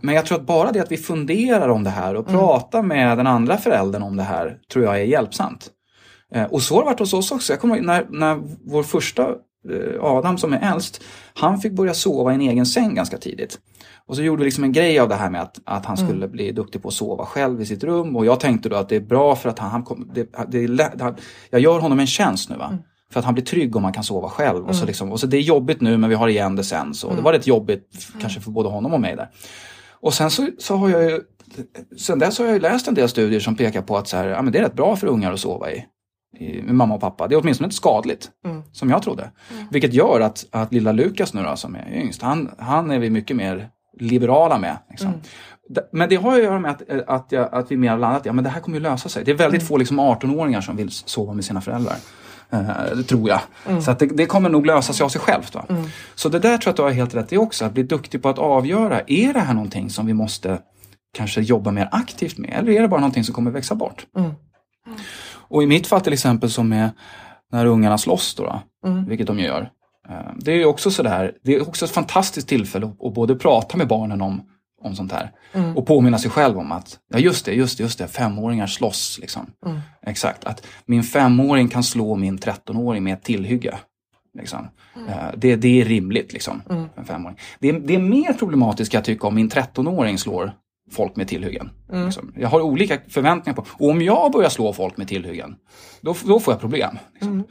Men 0.00 0.14
jag 0.14 0.26
tror 0.26 0.38
att 0.38 0.46
bara 0.46 0.72
det 0.72 0.80
att 0.80 0.92
vi 0.92 0.96
funderar 0.96 1.68
om 1.68 1.84
det 1.84 1.90
här 1.90 2.14
och 2.14 2.26
pratar 2.26 2.82
med 2.82 3.18
den 3.18 3.26
andra 3.26 3.56
föräldern 3.56 4.02
om 4.02 4.16
det 4.16 4.22
här 4.22 4.58
tror 4.72 4.84
jag 4.84 5.00
är 5.00 5.04
hjälpsamt. 5.04 5.70
Eh, 6.34 6.44
Och 6.44 6.62
så 6.62 6.74
har 6.74 6.80
det 6.82 6.86
varit 6.86 6.98
hos 6.98 7.12
oss 7.14 7.32
också. 7.32 7.52
Jag 7.52 7.60
kommer 7.60 7.76
ihåg 7.76 7.84
när, 7.84 8.06
när 8.10 8.40
vår 8.64 8.82
första 8.82 9.22
eh, 9.70 10.00
Adam 10.04 10.38
som 10.38 10.52
är 10.52 10.72
äldst, 10.72 11.02
han 11.34 11.60
fick 11.60 11.72
börja 11.72 11.94
sova 11.94 12.32
i 12.32 12.34
en 12.34 12.40
egen 12.40 12.66
säng 12.66 12.94
ganska 12.94 13.18
tidigt. 13.18 13.58
Och 14.06 14.16
så 14.16 14.22
gjorde 14.22 14.38
vi 14.38 14.44
liksom 14.44 14.64
en 14.64 14.72
grej 14.72 14.98
av 14.98 15.08
det 15.08 15.14
här 15.14 15.30
med 15.30 15.42
att, 15.42 15.58
att 15.64 15.84
han 15.86 15.96
skulle 15.96 16.28
bli 16.28 16.52
duktig 16.52 16.82
på 16.82 16.88
att 16.88 16.94
sova 16.94 17.26
själv 17.26 17.60
i 17.60 17.66
sitt 17.66 17.84
rum. 17.84 18.16
Och 18.16 18.26
jag 18.26 18.40
tänkte 18.40 18.68
då 18.68 18.76
att 18.76 18.88
det 18.88 18.96
är 18.96 19.00
bra 19.00 19.36
för 19.36 19.48
att 19.48 19.58
han, 19.58 19.70
han 19.70 19.82
kom, 19.82 20.10
det, 20.14 20.28
det 20.48 20.64
är 20.64 20.68
lätt, 20.68 21.00
han, 21.00 21.16
jag 21.50 21.60
gör 21.60 21.78
honom 21.80 22.00
en 22.00 22.06
tjänst 22.06 22.50
nu 22.50 22.56
va. 22.56 22.78
För 23.12 23.18
att 23.20 23.24
han 23.24 23.34
blir 23.34 23.44
trygg 23.44 23.76
om 23.76 23.84
han 23.84 23.92
kan 23.92 24.04
sova 24.04 24.28
själv. 24.28 24.66
Och, 24.68 24.74
så 24.76 24.86
liksom, 24.86 25.12
och 25.12 25.20
så 25.20 25.26
det 25.26 25.36
är 25.36 25.40
jobbigt 25.40 25.80
nu 25.80 25.96
men 25.96 26.10
vi 26.10 26.16
har 26.16 26.28
igen 26.28 26.56
det 26.56 26.64
sen. 26.64 26.94
Så 26.94 27.14
det 27.14 27.22
var 27.22 27.32
rätt 27.32 27.46
jobbigt 27.46 27.88
f- 27.94 28.12
kanske 28.20 28.40
för 28.40 28.50
både 28.50 28.68
honom 28.68 28.94
och 28.94 29.00
mig 29.00 29.16
där. 29.16 29.28
Och 30.00 30.14
sen 30.14 30.30
så, 30.30 30.48
så 30.58 30.76
har 30.76 30.88
jag 30.88 31.02
ju, 31.10 31.20
sen 31.98 32.18
dess 32.18 32.38
har 32.38 32.46
jag 32.46 32.62
läst 32.62 32.88
en 32.88 32.94
del 32.94 33.08
studier 33.08 33.40
som 33.40 33.56
pekar 33.56 33.82
på 33.82 33.96
att 33.96 34.08
så 34.08 34.16
här, 34.16 34.28
ja, 34.28 34.42
men 34.42 34.52
det 34.52 34.58
är 34.58 34.62
rätt 34.62 34.74
bra 34.74 34.96
för 34.96 35.06
ungar 35.06 35.32
att 35.32 35.40
sova 35.40 35.70
i 35.72 35.84
med 36.62 36.74
mamma 36.74 36.94
och 36.94 37.00
pappa. 37.00 37.28
Det 37.28 37.34
är 37.34 37.40
åtminstone 37.40 37.66
inte 37.66 37.76
skadligt, 37.76 38.30
som 38.72 38.90
jag 38.90 39.02
trodde. 39.02 39.30
Vilket 39.70 39.92
gör 39.94 40.20
att, 40.20 40.46
att 40.50 40.72
lilla 40.72 40.92
Lukas 40.92 41.34
nu 41.34 41.42
då, 41.42 41.56
som 41.56 41.74
är 41.74 41.92
yngst, 41.94 42.22
han, 42.22 42.50
han 42.58 42.90
är 42.90 42.98
vi 42.98 43.10
mycket 43.10 43.36
mer 43.36 43.68
liberala 44.00 44.58
med. 44.58 44.76
Liksom. 44.90 45.12
D- 45.68 45.80
Men 45.92 46.08
det 46.08 46.16
har 46.16 46.32
ju 46.36 46.38
att 46.38 46.44
göra 46.44 46.58
med 46.60 46.70
att, 46.70 46.82
eh, 46.90 46.98
att, 47.06 47.26
jag, 47.32 47.48
att 47.54 47.70
vi 47.72 47.76
mer 47.76 47.90
har 47.90 47.98
landat, 47.98 48.26
ja 48.26 48.32
men 48.32 48.44
det 48.44 48.50
här 48.50 48.60
kommer 48.60 48.76
ju 48.78 48.82
lösa 48.82 49.08
sig. 49.08 49.24
Det 49.24 49.30
är 49.30 49.34
väldigt 49.34 49.62
få 49.68 49.76
liksom 49.76 50.00
18-åringar 50.00 50.60
som 50.60 50.76
vill 50.76 50.90
sova 50.90 51.32
med 51.34 51.44
sina 51.44 51.60
föräldrar. 51.60 51.96
Eh, 52.50 52.96
det 52.96 53.02
tror 53.02 53.28
jag. 53.28 53.40
Så 53.82 53.90
att 53.90 53.98
det, 53.98 54.06
det 54.06 54.26
kommer 54.26 54.48
nog 54.50 54.66
lösa 54.66 54.92
sig 54.92 55.04
av 55.04 55.08
sig 55.08 55.20
självt. 55.20 55.54
Va? 55.54 55.64
Så 56.14 56.28
det 56.28 56.38
där 56.38 56.58
tror 56.58 56.62
jag 56.66 56.70
att 56.70 56.76
du 56.76 56.82
har 56.82 56.90
helt 56.90 57.14
rätt 57.14 57.32
i 57.32 57.36
också. 57.36 57.64
Att 57.64 57.72
bli 57.74 57.82
duktig 57.82 58.22
på 58.22 58.28
att 58.28 58.38
avgöra, 58.38 59.00
är 59.06 59.32
det 59.32 59.40
här 59.40 59.54
någonting 59.54 59.90
som 59.90 60.06
vi 60.06 60.14
måste 60.14 60.58
kanske 61.14 61.40
jobba 61.40 61.70
mer 61.70 61.88
aktivt 61.92 62.38
med? 62.38 62.50
Eller 62.58 62.72
är 62.72 62.82
det 62.82 62.88
bara 62.88 63.00
någonting 63.00 63.24
som 63.24 63.34
kommer 63.34 63.50
växa 63.50 63.74
bort? 63.74 64.06
Och 65.48 65.62
i 65.62 65.66
mitt 65.66 65.86
fall 65.86 66.00
till 66.00 66.12
exempel 66.12 66.50
som 66.50 66.72
är 66.72 66.90
när 67.52 67.66
ungarna 67.66 67.98
slåss 67.98 68.34
då, 68.34 68.44
då 68.44 68.62
vilket 69.08 69.26
de 69.26 69.38
gör. 69.38 69.70
eh, 70.08 70.14
Det 70.36 70.52
är 70.52 70.64
också 70.64 70.90
sådär, 70.90 71.32
det 71.44 71.54
är 71.54 71.68
också 71.68 71.84
ett 71.84 71.90
fantastiskt 71.90 72.48
tillfälle 72.48 72.86
att, 73.00 73.14
både 73.14 73.34
prata 73.36 73.76
med 73.76 73.88
barnen 73.88 74.20
om, 74.22 74.42
om 74.82 74.94
sånt 74.96 75.12
här 75.12 75.30
och 75.76 75.86
påminna 75.86 76.18
sig 76.18 76.30
själv 76.30 76.58
om 76.58 76.72
att, 76.72 76.98
ja 77.12 77.18
just 77.18 77.44
det, 77.44 77.52
just 77.54 77.78
det, 77.78 77.82
just 77.84 77.98
det, 77.98 78.08
femåringar 78.08 78.66
slåss 78.66 79.18
liksom. 79.20 79.46
Exakt, 80.02 80.44
att 80.44 80.66
min 80.86 81.02
femåring 81.02 81.68
kan 81.68 81.82
slå 81.82 82.16
min 82.16 82.38
13-åring 82.38 83.04
med 83.04 83.14
ett 83.14 83.22
tillhygge. 83.22 83.78
Liksom. 84.38 84.68
Eh, 85.08 85.14
Det, 85.36 85.56
det 85.56 85.80
är 85.80 85.84
rimligt 85.84 86.32
liksom, 86.32 86.62
för 86.66 86.88
en 87.00 87.04
femåring. 87.04 87.38
Det, 87.58 87.68
är- 87.68 87.80
det 87.80 87.94
är 87.94 87.98
mer 87.98 88.32
problematiskt 88.32 88.94
jag 88.94 89.04
tycka 89.04 89.26
om 89.26 89.34
min 89.34 89.50
13-åring 89.50 90.18
slår 90.18 90.52
folk 90.90 91.16
med 91.16 91.28
tillhyggen. 91.28 91.70
Liksom. 91.92 92.32
Jag 92.36 92.48
har 92.48 92.60
olika 92.60 92.98
förväntningar 93.08 93.56
på, 93.56 93.64
och 93.72 93.90
om 93.90 94.02
jag 94.02 94.32
börjar 94.32 94.50
slå 94.50 94.72
folk 94.72 94.96
med 94.96 95.08
tillhyggen, 95.08 95.56
då, 96.00 96.14
då 96.26 96.40
får 96.40 96.52
jag 96.54 96.60
problem. 96.60 96.98
Liksom. 97.12 97.44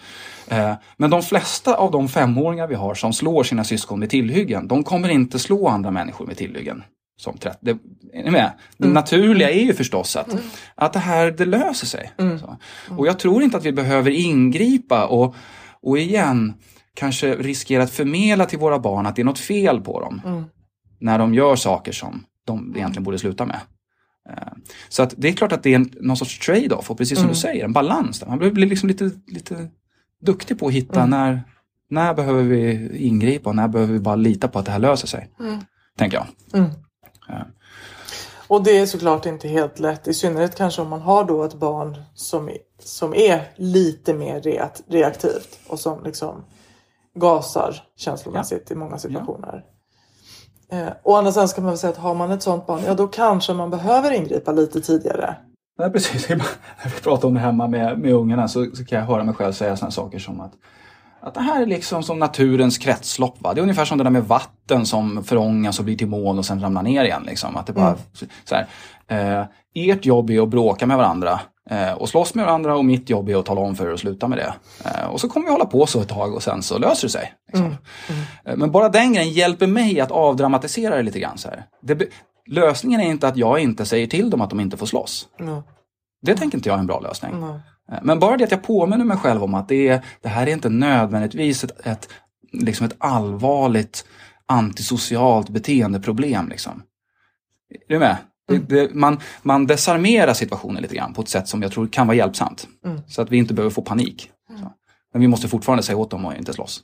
Eh, 0.47 0.73
Men 0.97 1.09
de 1.09 1.21
flesta 1.21 1.75
av 1.75 1.91
de 1.91 2.07
femåringar 2.07 2.67
vi 2.67 2.75
har 2.75 2.95
som 2.95 3.13
slår 3.13 3.43
sina 3.43 3.63
syskon 3.63 3.99
med 3.99 4.09
tillhyggen, 4.09 4.67
de 4.67 4.83
kommer 4.83 5.09
inte 5.09 5.39
slå 5.39 5.67
andra 5.67 5.91
människor 5.91 6.25
med 6.25 6.37
tillhyggen. 6.37 6.83
Som 7.19 7.37
30, 7.37 7.57
det, 7.61 7.71
är 8.13 8.23
ni 8.23 8.31
med? 8.31 8.51
Det 8.77 8.87
naturliga 8.87 9.49
är 9.49 9.63
ju 9.63 9.73
förstås 9.73 10.15
att, 10.15 10.35
att 10.75 10.93
det 10.93 10.99
här 10.99 11.31
det 11.31 11.45
löser 11.45 11.87
sig. 11.87 12.11
Så. 12.39 12.57
Och 12.97 13.07
jag 13.07 13.19
tror 13.19 13.43
inte 13.43 13.57
att 13.57 13.65
vi 13.65 13.71
behöver 13.71 14.11
ingripa 14.11 15.05
och, 15.05 15.35
och 15.81 15.97
igen 15.97 16.53
kanske 16.93 17.35
riskera 17.35 17.83
att 17.83 17.91
förmedla 17.91 18.45
till 18.45 18.59
våra 18.59 18.79
barn 18.79 19.05
att 19.05 19.15
det 19.15 19.21
är 19.21 19.23
något 19.23 19.39
fel 19.39 19.81
på 19.81 19.99
dem. 19.99 20.45
När 20.99 21.19
de 21.19 21.33
gör 21.33 21.55
saker 21.55 21.91
som 21.91 22.23
de 22.47 22.73
egentligen 22.75 23.03
borde 23.03 23.19
sluta 23.19 23.45
med. 23.45 23.59
Eh, 24.29 24.47
Så 24.89 25.03
att 25.03 25.13
det 25.17 25.27
är 25.27 25.33
klart 25.33 25.51
att 25.51 25.63
det 25.63 25.69
är 25.71 25.75
en, 25.75 25.91
någon 26.01 26.17
sorts 26.17 26.39
trade-off 26.45 26.91
och 26.91 26.97
precis 26.97 27.19
som 27.19 27.27
du 27.27 27.35
säger, 27.35 27.65
en 27.65 27.73
balans. 27.73 28.19
Där. 28.19 28.27
Man 28.27 28.37
blir 28.39 28.67
liksom 28.67 28.89
lite, 28.89 29.11
lite 29.27 29.69
duktig 30.21 30.59
på 30.59 30.67
att 30.67 30.73
hitta 30.73 31.05
när, 31.05 31.43
när 31.89 32.13
behöver 32.13 32.43
vi 32.43 32.89
ingripa 32.97 33.49
och 33.49 33.55
när 33.55 33.67
behöver 33.67 33.93
vi 33.93 33.99
bara 33.99 34.15
lita 34.15 34.47
på 34.47 34.59
att 34.59 34.65
det 34.65 34.71
här 34.71 34.79
löser 34.79 35.07
sig. 35.07 35.29
Tänker 35.97 36.17
jag. 36.17 36.27
Och 38.47 38.63
det 38.63 38.77
är 38.77 38.85
såklart 38.85 39.25
inte 39.25 39.47
helt 39.47 39.79
lätt, 39.79 40.07
i 40.07 40.13
synnerhet 40.13 40.55
kanske 40.55 40.81
om 40.81 40.89
man 40.89 41.01
har 41.01 41.23
då 41.23 41.43
ett 41.43 41.53
barn 41.53 41.97
som, 42.13 42.49
är- 42.49 42.57
som 42.79 43.13
är 43.13 43.41
lite 43.55 44.13
mer 44.13 44.41
reakt- 44.41 44.83
reaktivt 44.87 45.59
och 45.67 45.79
som 45.79 46.03
liksom 46.03 46.43
gasar 47.15 47.75
känslomässigt 47.97 48.71
i 48.71 48.75
många 48.75 48.97
situationer. 48.97 49.63
Eh, 50.71 50.87
å 51.03 51.15
andra 51.15 51.31
sidan 51.31 51.47
ska 51.47 51.61
man 51.61 51.71
väl 51.71 51.77
säga 51.77 51.91
att 51.91 51.97
har 51.97 52.15
man 52.15 52.31
ett 52.31 52.41
sånt 52.41 52.67
barn, 52.67 52.81
ja 52.85 52.93
då 52.93 53.07
kanske 53.07 53.53
man 53.53 53.69
behöver 53.69 54.11
ingripa 54.11 54.51
lite 54.51 54.81
tidigare. 54.81 55.35
Nej, 55.79 55.91
precis. 55.91 56.29
När 56.83 56.95
vi 56.95 57.01
pratar 57.01 57.27
om 57.27 57.33
det 57.33 57.39
hemma 57.39 57.67
med, 57.67 57.99
med 57.99 58.13
ungarna 58.13 58.47
så, 58.47 58.65
så 58.73 58.85
kan 58.85 58.99
jag 58.99 59.05
höra 59.05 59.23
mig 59.23 59.35
själv 59.35 59.53
säga 59.53 59.75
sådana 59.75 59.91
saker 59.91 60.19
som 60.19 60.41
att 60.41 60.51
att 61.21 61.33
det 61.33 61.41
här 61.41 61.61
är 61.61 61.65
liksom 61.65 62.03
som 62.03 62.19
naturens 62.19 62.77
kretslopp. 62.77 63.41
Va? 63.41 63.53
Det 63.53 63.59
är 63.59 63.63
ungefär 63.63 63.85
som 63.85 63.97
det 63.97 64.03
där 64.03 64.11
med 64.11 64.23
vatten 64.23 64.85
som 64.85 65.23
förångas 65.23 65.79
och 65.79 65.85
blir 65.85 65.97
till 65.97 66.07
moln 66.07 66.37
och 66.37 66.45
sen 66.45 66.61
ramlar 66.61 66.83
ner 66.83 67.03
igen. 67.03 67.23
Liksom. 67.25 67.57
Att 67.57 67.67
det 67.67 67.73
bara, 67.73 67.95
så 68.45 68.55
här, 68.55 68.67
eh, 69.07 69.45
ert 69.73 70.05
jobb 70.05 70.29
är 70.29 70.41
att 70.41 70.49
bråka 70.49 70.85
med 70.85 70.97
varandra 70.97 71.39
och 71.97 72.09
slåss 72.09 72.35
med 72.35 72.45
varandra 72.45 72.75
och 72.77 72.85
mitt 72.85 73.09
jobb 73.09 73.29
är 73.29 73.35
att 73.35 73.45
tala 73.45 73.61
om 73.61 73.75
för 73.75 73.87
er 73.89 73.93
att 73.93 73.99
sluta 73.99 74.27
med 74.27 74.37
det. 74.37 74.53
Eh, 74.85 75.05
och 75.07 75.21
så 75.21 75.29
kommer 75.29 75.45
vi 75.45 75.51
hålla 75.51 75.65
på 75.65 75.85
så 75.85 76.01
ett 76.01 76.09
tag 76.09 76.33
och 76.35 76.43
sen 76.43 76.63
så 76.63 76.77
löser 76.77 77.07
det 77.07 77.11
sig. 77.11 77.33
Liksom. 77.47 77.75
Eh, 78.45 78.57
Men 78.57 78.71
bara 78.71 78.89
den 78.89 79.13
grejen 79.13 79.33
hjälper 79.33 79.67
mig 79.67 79.99
att 79.99 80.11
avdramatisera 80.11 80.95
det 80.95 81.03
lite 81.03 81.19
grann. 81.19 81.37
Så. 81.37 81.49
Det, 81.81 82.09
lösningen 82.49 83.01
är 83.01 83.05
inte 83.05 83.27
att 83.27 83.37
jag 83.37 83.59
inte 83.59 83.85
säger 83.85 84.07
till 84.07 84.29
dem 84.29 84.41
att 84.41 84.49
de 84.49 84.59
inte 84.59 84.77
får 84.77 84.85
slåss. 84.85 85.27
Mm. 85.39 85.61
Det 86.21 86.35
tänker 86.35 86.57
inte 86.57 86.69
jag 86.69 86.75
är 86.75 86.79
en 86.79 86.87
bra 86.87 86.99
lösning. 86.99 87.31
Mm. 87.31 87.49
Eh, 87.91 87.99
Men 88.01 88.19
bara 88.19 88.37
det 88.37 88.43
att 88.43 88.51
jag 88.51 88.63
påminner 88.63 89.05
mig 89.05 89.17
själv 89.17 89.43
om 89.43 89.53
att 89.53 89.67
det, 89.67 89.87
är, 89.87 90.01
det 90.21 90.29
här 90.29 90.47
är 90.47 90.51
inte 90.51 90.69
nödvändigtvis 90.69 91.63
ett, 91.63 91.87
ett, 91.87 92.09
liksom 92.53 92.85
ett 92.85 92.95
allvarligt 92.97 94.05
antisocialt 94.45 95.49
beteendeproblem. 95.49 96.49
Liksom. 96.49 96.83
Är 97.69 97.93
du 97.93 97.99
med? 97.99 98.17
Det, 98.47 98.57
det, 98.57 98.93
man, 98.93 99.19
man 99.41 99.67
desarmerar 99.67 100.33
situationen 100.33 100.81
lite 100.81 100.95
grann 100.95 101.13
på 101.13 101.21
ett 101.21 101.29
sätt 101.29 101.47
som 101.47 101.61
jag 101.61 101.71
tror 101.71 101.87
kan 101.87 102.07
vara 102.07 102.17
hjälpsamt. 102.17 102.67
Så 103.07 103.21
att 103.21 103.31
vi 103.31 103.37
inte 103.37 103.53
behöver 103.53 103.71
få 103.71 103.81
panik. 103.81 104.31
Så. 104.47 104.71
Men 105.13 105.21
vi 105.21 105.27
måste 105.27 105.47
fortfarande 105.47 105.83
säga 105.83 105.97
åt 105.97 106.11
dem 106.11 106.25
att 106.25 106.37
inte 106.37 106.53
slåss. 106.53 106.83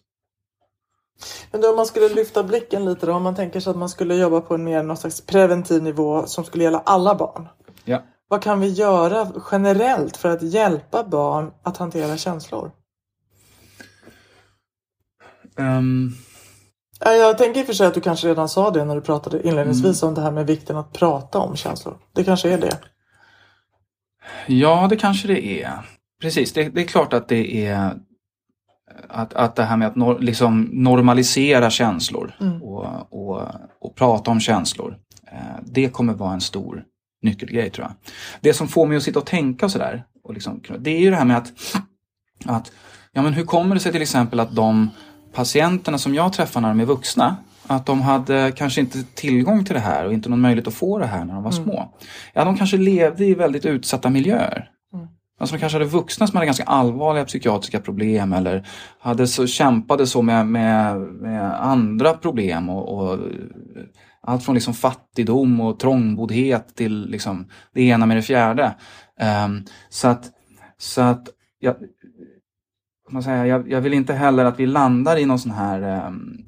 Men 1.51 1.61
då 1.61 1.69
om 1.69 1.75
man 1.75 1.85
skulle 1.85 2.09
lyfta 2.09 2.43
blicken 2.43 2.85
lite 2.85 3.05
då, 3.05 3.13
om 3.13 3.23
man 3.23 3.35
tänker 3.35 3.59
sig 3.59 3.71
att 3.71 3.77
man 3.77 3.89
skulle 3.89 4.15
jobba 4.15 4.41
på 4.41 4.55
en 4.55 4.63
mer 4.63 4.83
någon 4.83 4.97
slags 4.97 5.21
preventiv 5.21 5.83
nivå 5.83 6.25
som 6.25 6.45
skulle 6.45 6.63
gälla 6.63 6.81
alla 6.85 7.15
barn. 7.15 7.47
Ja. 7.85 8.03
Vad 8.27 8.41
kan 8.41 8.59
vi 8.59 8.67
göra 8.67 9.31
generellt 9.51 10.17
för 10.17 10.29
att 10.29 10.41
hjälpa 10.41 11.03
barn 11.03 11.51
att 11.63 11.77
hantera 11.77 12.17
känslor? 12.17 12.71
Ja, 15.55 15.81
Jag 17.05 17.37
tänker 17.37 17.59
i 17.59 17.63
och 17.63 17.67
för 17.67 17.73
sig 17.73 17.87
att 17.87 17.93
du 17.93 18.01
kanske 18.01 18.27
redan 18.27 18.49
sa 18.49 18.71
det 18.71 18.85
när 18.85 18.95
du 18.95 19.01
pratade 19.01 19.47
inledningsvis 19.47 20.03
om 20.03 20.13
det 20.13 20.21
här 20.21 20.31
med 20.31 20.47
vikten 20.47 20.77
att 20.77 20.93
prata 20.93 21.39
om 21.39 21.55
känslor. 21.55 21.97
Det 22.15 22.23
kanske 22.23 22.49
är 22.49 22.57
det. 22.57 22.79
Ja, 24.47 24.87
det 24.89 24.95
kanske 24.95 25.27
det 25.27 25.63
är. 25.63 25.71
Precis, 26.21 26.53
det, 26.53 26.69
det 26.69 26.81
är 26.81 26.85
klart 26.85 27.13
att 27.13 27.27
det 27.27 27.67
är 27.67 27.93
att, 29.09 29.33
att 29.33 29.55
det 29.55 29.63
här 29.63 29.77
med 29.77 29.87
att 29.87 29.95
nor, 29.95 30.19
liksom 30.19 30.69
normalisera 30.71 31.69
känslor 31.69 32.33
och, 32.61 33.13
och, 33.13 33.41
och 33.81 33.95
prata 33.95 34.31
om 34.31 34.39
känslor. 34.39 34.97
Eh, 35.31 35.37
det 35.63 35.89
kommer 35.89 36.13
vara 36.13 36.33
en 36.33 36.41
stor 36.41 36.83
nyckelgrej 37.21 37.69
tror 37.69 37.87
jag. 37.87 37.93
Det 38.41 38.53
som 38.53 38.67
får 38.67 38.85
mig 38.85 38.97
att 38.97 39.03
sitta 39.03 39.19
och 39.19 39.25
tänka 39.25 39.69
sådär, 39.69 40.03
och 40.23 40.33
liksom, 40.33 40.61
det 40.79 40.91
är 40.91 40.99
ju 40.99 41.09
det 41.09 41.15
här 41.15 41.25
med 41.25 41.37
att, 41.37 41.53
att 42.45 42.71
ja, 43.11 43.21
men 43.21 43.33
hur 43.33 43.45
kommer 43.45 43.75
det 43.75 43.81
sig 43.81 43.91
till 43.91 44.01
exempel 44.01 44.39
att 44.39 44.55
de 44.55 44.89
patienterna 45.33 45.97
som 45.97 46.15
jag 46.15 46.33
träffar 46.33 46.61
när 46.61 46.69
de 46.69 46.79
är 46.79 46.85
vuxna, 46.85 47.35
att 47.67 47.85
de 47.85 48.01
hade 48.01 48.51
kanske 48.55 48.81
inte 48.81 49.03
tillgång 49.03 49.65
till 49.65 49.73
det 49.73 49.79
här 49.79 50.05
och 50.05 50.13
inte 50.13 50.29
någon 50.29 50.41
möjlighet 50.41 50.67
att 50.67 50.73
få 50.73 50.99
det 50.99 51.05
här 51.05 51.25
när 51.25 51.33
de 51.33 51.43
var 51.43 51.51
små. 51.51 51.93
Ja, 52.33 52.45
de 52.45 52.57
kanske 52.57 52.77
levde 52.77 53.25
i 53.25 53.33
väldigt 53.33 53.65
utsatta 53.65 54.09
miljöer. 54.09 54.69
Alltså 55.39 55.55
de 55.55 55.59
kanske 55.59 55.75
hade 55.75 55.89
vuxna 55.89 56.27
som 56.27 56.35
hade 56.35 56.45
ganska 56.45 56.63
allvarliga 56.63 57.25
psykiatriska 57.25 57.79
problem 57.79 58.33
eller 58.33 58.67
hade 58.99 59.27
så, 59.27 59.47
kämpade 59.47 60.07
så 60.07 60.21
med, 60.21 60.47
med, 60.47 60.97
med 60.97 61.63
andra 61.63 62.13
problem 62.13 62.69
och, 62.69 62.97
och 62.97 63.19
allt 64.21 64.43
från 64.43 64.55
liksom 64.55 64.73
fattigdom 64.73 65.61
och 65.61 65.79
trångboddhet 65.79 66.75
till 66.75 67.09
liksom 67.09 67.49
det 67.73 67.81
ena 67.81 68.05
med 68.05 68.17
det 68.17 68.21
fjärde. 68.21 68.75
Um, 69.45 69.65
så 69.89 70.07
att, 70.07 70.31
så 70.77 71.01
att 71.01 71.29
jag, 71.59 71.75
man 73.13 73.23
säga, 73.23 73.47
jag, 73.47 73.71
jag, 73.71 73.81
vill 73.81 73.93
inte 73.93 74.13
heller 74.13 74.45
att 74.45 74.59
vi 74.59 74.65
landar 74.65 75.17
i 75.17 75.25
någon 75.25 75.39
sån 75.39 75.51
här 75.51 76.07
um, 76.07 76.43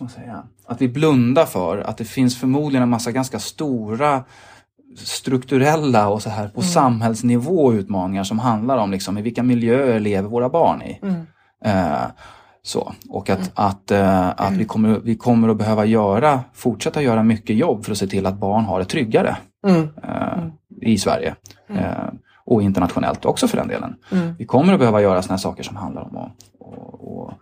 man 0.00 0.08
säga, 0.08 0.42
att 0.66 0.80
vi 0.80 0.88
blundar 0.88 1.46
för 1.46 1.78
att 1.78 1.98
det 1.98 2.04
finns 2.04 2.40
förmodligen 2.40 2.82
en 2.82 2.88
massa 2.88 3.12
ganska 3.12 3.38
stora 3.38 4.24
strukturella 4.96 6.08
och 6.08 6.22
så 6.22 6.30
här 6.30 6.48
på 6.48 6.60
mm. 6.60 6.70
samhällsnivå 6.70 7.72
utmaningar 7.72 8.24
som 8.24 8.38
handlar 8.38 8.78
om 8.78 8.90
liksom, 8.90 9.18
i 9.18 9.22
vilka 9.22 9.42
miljöer 9.42 10.00
lever 10.00 10.28
våra 10.28 10.48
barn 10.48 10.82
i. 10.82 11.00
Mm. 11.02 11.20
Uh, 11.66 12.06
så. 12.62 12.92
Och 13.08 13.30
att, 13.30 13.38
mm. 13.38 13.50
att, 13.54 13.90
uh, 13.92 14.28
att 14.46 14.52
vi, 14.52 14.64
kommer, 14.64 15.00
vi 15.04 15.16
kommer 15.16 15.48
att 15.48 15.56
behöva 15.56 15.84
göra, 15.84 16.40
fortsätta 16.52 17.02
göra 17.02 17.22
mycket 17.22 17.56
jobb 17.56 17.84
för 17.84 17.92
att 17.92 17.98
se 17.98 18.06
till 18.06 18.26
att 18.26 18.38
barn 18.38 18.64
har 18.64 18.78
det 18.78 18.84
tryggare 18.84 19.36
uh, 19.66 19.84
i 20.80 20.98
Sverige. 20.98 21.34
Och 22.46 22.62
internationellt 22.62 23.24
också 23.24 23.48
för 23.48 23.56
den 23.56 23.68
delen. 23.68 23.96
Vi 24.38 24.44
kommer 24.44 24.72
att 24.72 24.78
behöva 24.78 25.02
göra 25.02 25.22
sådana 25.22 25.38
saker 25.38 25.62
som 25.62 25.76
handlar 25.76 26.02
om 26.02 26.16
att 26.16 26.32
och, 26.58 27.18
och, 27.18 27.32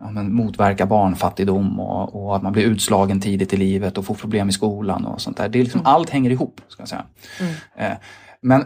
ja, 0.00 0.10
men 0.10 0.34
motverka 0.34 0.86
barnfattigdom 0.86 1.80
och, 1.80 2.24
och, 2.24 2.36
att 2.36 2.42
man 2.42 2.52
blir 2.52 2.64
utslagen 2.64 3.20
tidigt 3.20 3.52
i 3.52 3.56
livet 3.56 3.98
och 3.98 4.04
får 4.04 4.14
problem 4.14 4.48
i 4.48 4.52
skolan 4.52 5.06
och 5.06 5.20
sånt 5.20 5.36
där. 5.36 5.48
Det 5.48 5.58
är 5.58 5.62
liksom, 5.62 5.80
mm. 5.80 5.92
Allt 5.92 6.10
hänger 6.10 6.30
ihop. 6.30 6.60
Ska 6.68 6.82
jag 6.82 6.88
säga. 6.88 7.04
Mm. 7.40 7.54
Eh, 7.76 7.98
men 8.40 8.64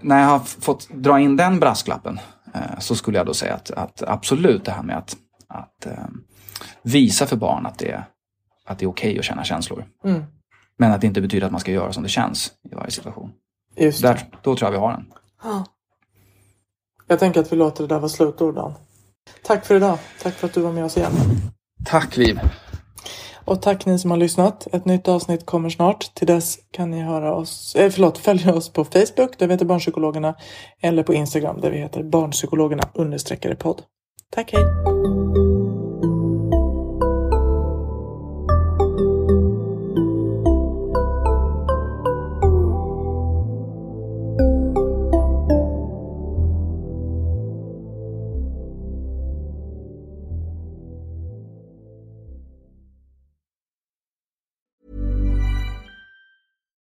när 0.00 0.20
jag 0.20 0.28
har 0.28 0.38
fått 0.38 0.88
dra 0.90 1.20
in 1.20 1.36
den 1.36 1.60
brasklappen 1.60 2.20
eh, 2.54 2.78
så 2.78 2.94
skulle 2.94 3.18
jag 3.18 3.26
då 3.26 3.34
säga 3.34 3.54
att, 3.54 3.70
att, 3.70 4.02
absolut 4.02 4.64
det 4.64 4.72
här 4.72 4.82
med 4.82 4.96
att, 4.96 5.16
att 5.48 5.86
eh, 5.86 6.06
visa 6.82 7.26
för 7.26 7.36
barn 7.36 7.66
att 7.66 7.78
det, 7.78 8.04
att 8.66 8.78
det 8.78 8.84
är 8.84 8.88
okej 8.88 9.10
okay 9.10 9.18
att 9.18 9.24
känna 9.24 9.44
känslor. 9.44 9.84
Mm. 10.04 10.22
Men 10.78 10.92
att 10.92 11.00
det 11.00 11.06
inte 11.06 11.20
betyder 11.20 11.46
att 11.46 11.52
man 11.52 11.60
ska 11.60 11.72
göra 11.72 11.92
som 11.92 12.02
det 12.02 12.08
känns 12.08 12.52
i 12.70 12.74
varje 12.74 12.90
situation. 12.90 13.32
Just 13.76 14.02
Där, 14.02 14.28
då 14.42 14.56
tror 14.56 14.66
jag 14.66 14.72
vi 14.72 14.78
har 14.78 14.92
den. 14.92 15.04
Jag 17.06 17.18
tänker 17.18 17.40
att 17.40 17.52
vi 17.52 17.56
låter 17.56 17.82
det 17.82 17.94
där 17.94 17.98
vara 17.98 18.08
slutord 18.08 18.54
Dan. 18.54 18.74
Tack 19.42 19.66
för 19.66 19.76
idag. 19.76 19.98
Tack 20.22 20.34
för 20.34 20.46
att 20.46 20.54
du 20.54 20.60
var 20.60 20.72
med 20.72 20.84
oss 20.84 20.96
igen. 20.96 21.12
Tack 21.84 22.16
Liv. 22.16 22.40
Och 23.44 23.62
tack 23.62 23.86
ni 23.86 23.98
som 23.98 24.10
har 24.10 24.18
lyssnat. 24.18 24.66
Ett 24.72 24.84
nytt 24.84 25.08
avsnitt 25.08 25.46
kommer 25.46 25.70
snart. 25.70 26.14
Till 26.14 26.26
dess 26.26 26.58
kan 26.70 26.90
ni 26.90 27.00
höra 27.00 27.34
oss, 27.34 27.74
eh, 27.74 27.90
förlåt, 27.90 28.18
följa 28.18 28.54
oss 28.54 28.72
på 28.72 28.84
Facebook 28.84 29.38
där 29.38 29.46
vi 29.46 29.54
heter 29.54 29.66
Barnpsykologerna 29.66 30.34
eller 30.80 31.02
på 31.02 31.14
Instagram 31.14 31.60
där 31.60 31.70
vi 31.70 31.78
heter 31.78 32.02
Barnpsykologerna 32.02 32.82
understreckare 32.94 33.54
podd. 33.54 33.82
Tack, 34.30 34.52
hej! 34.52 35.51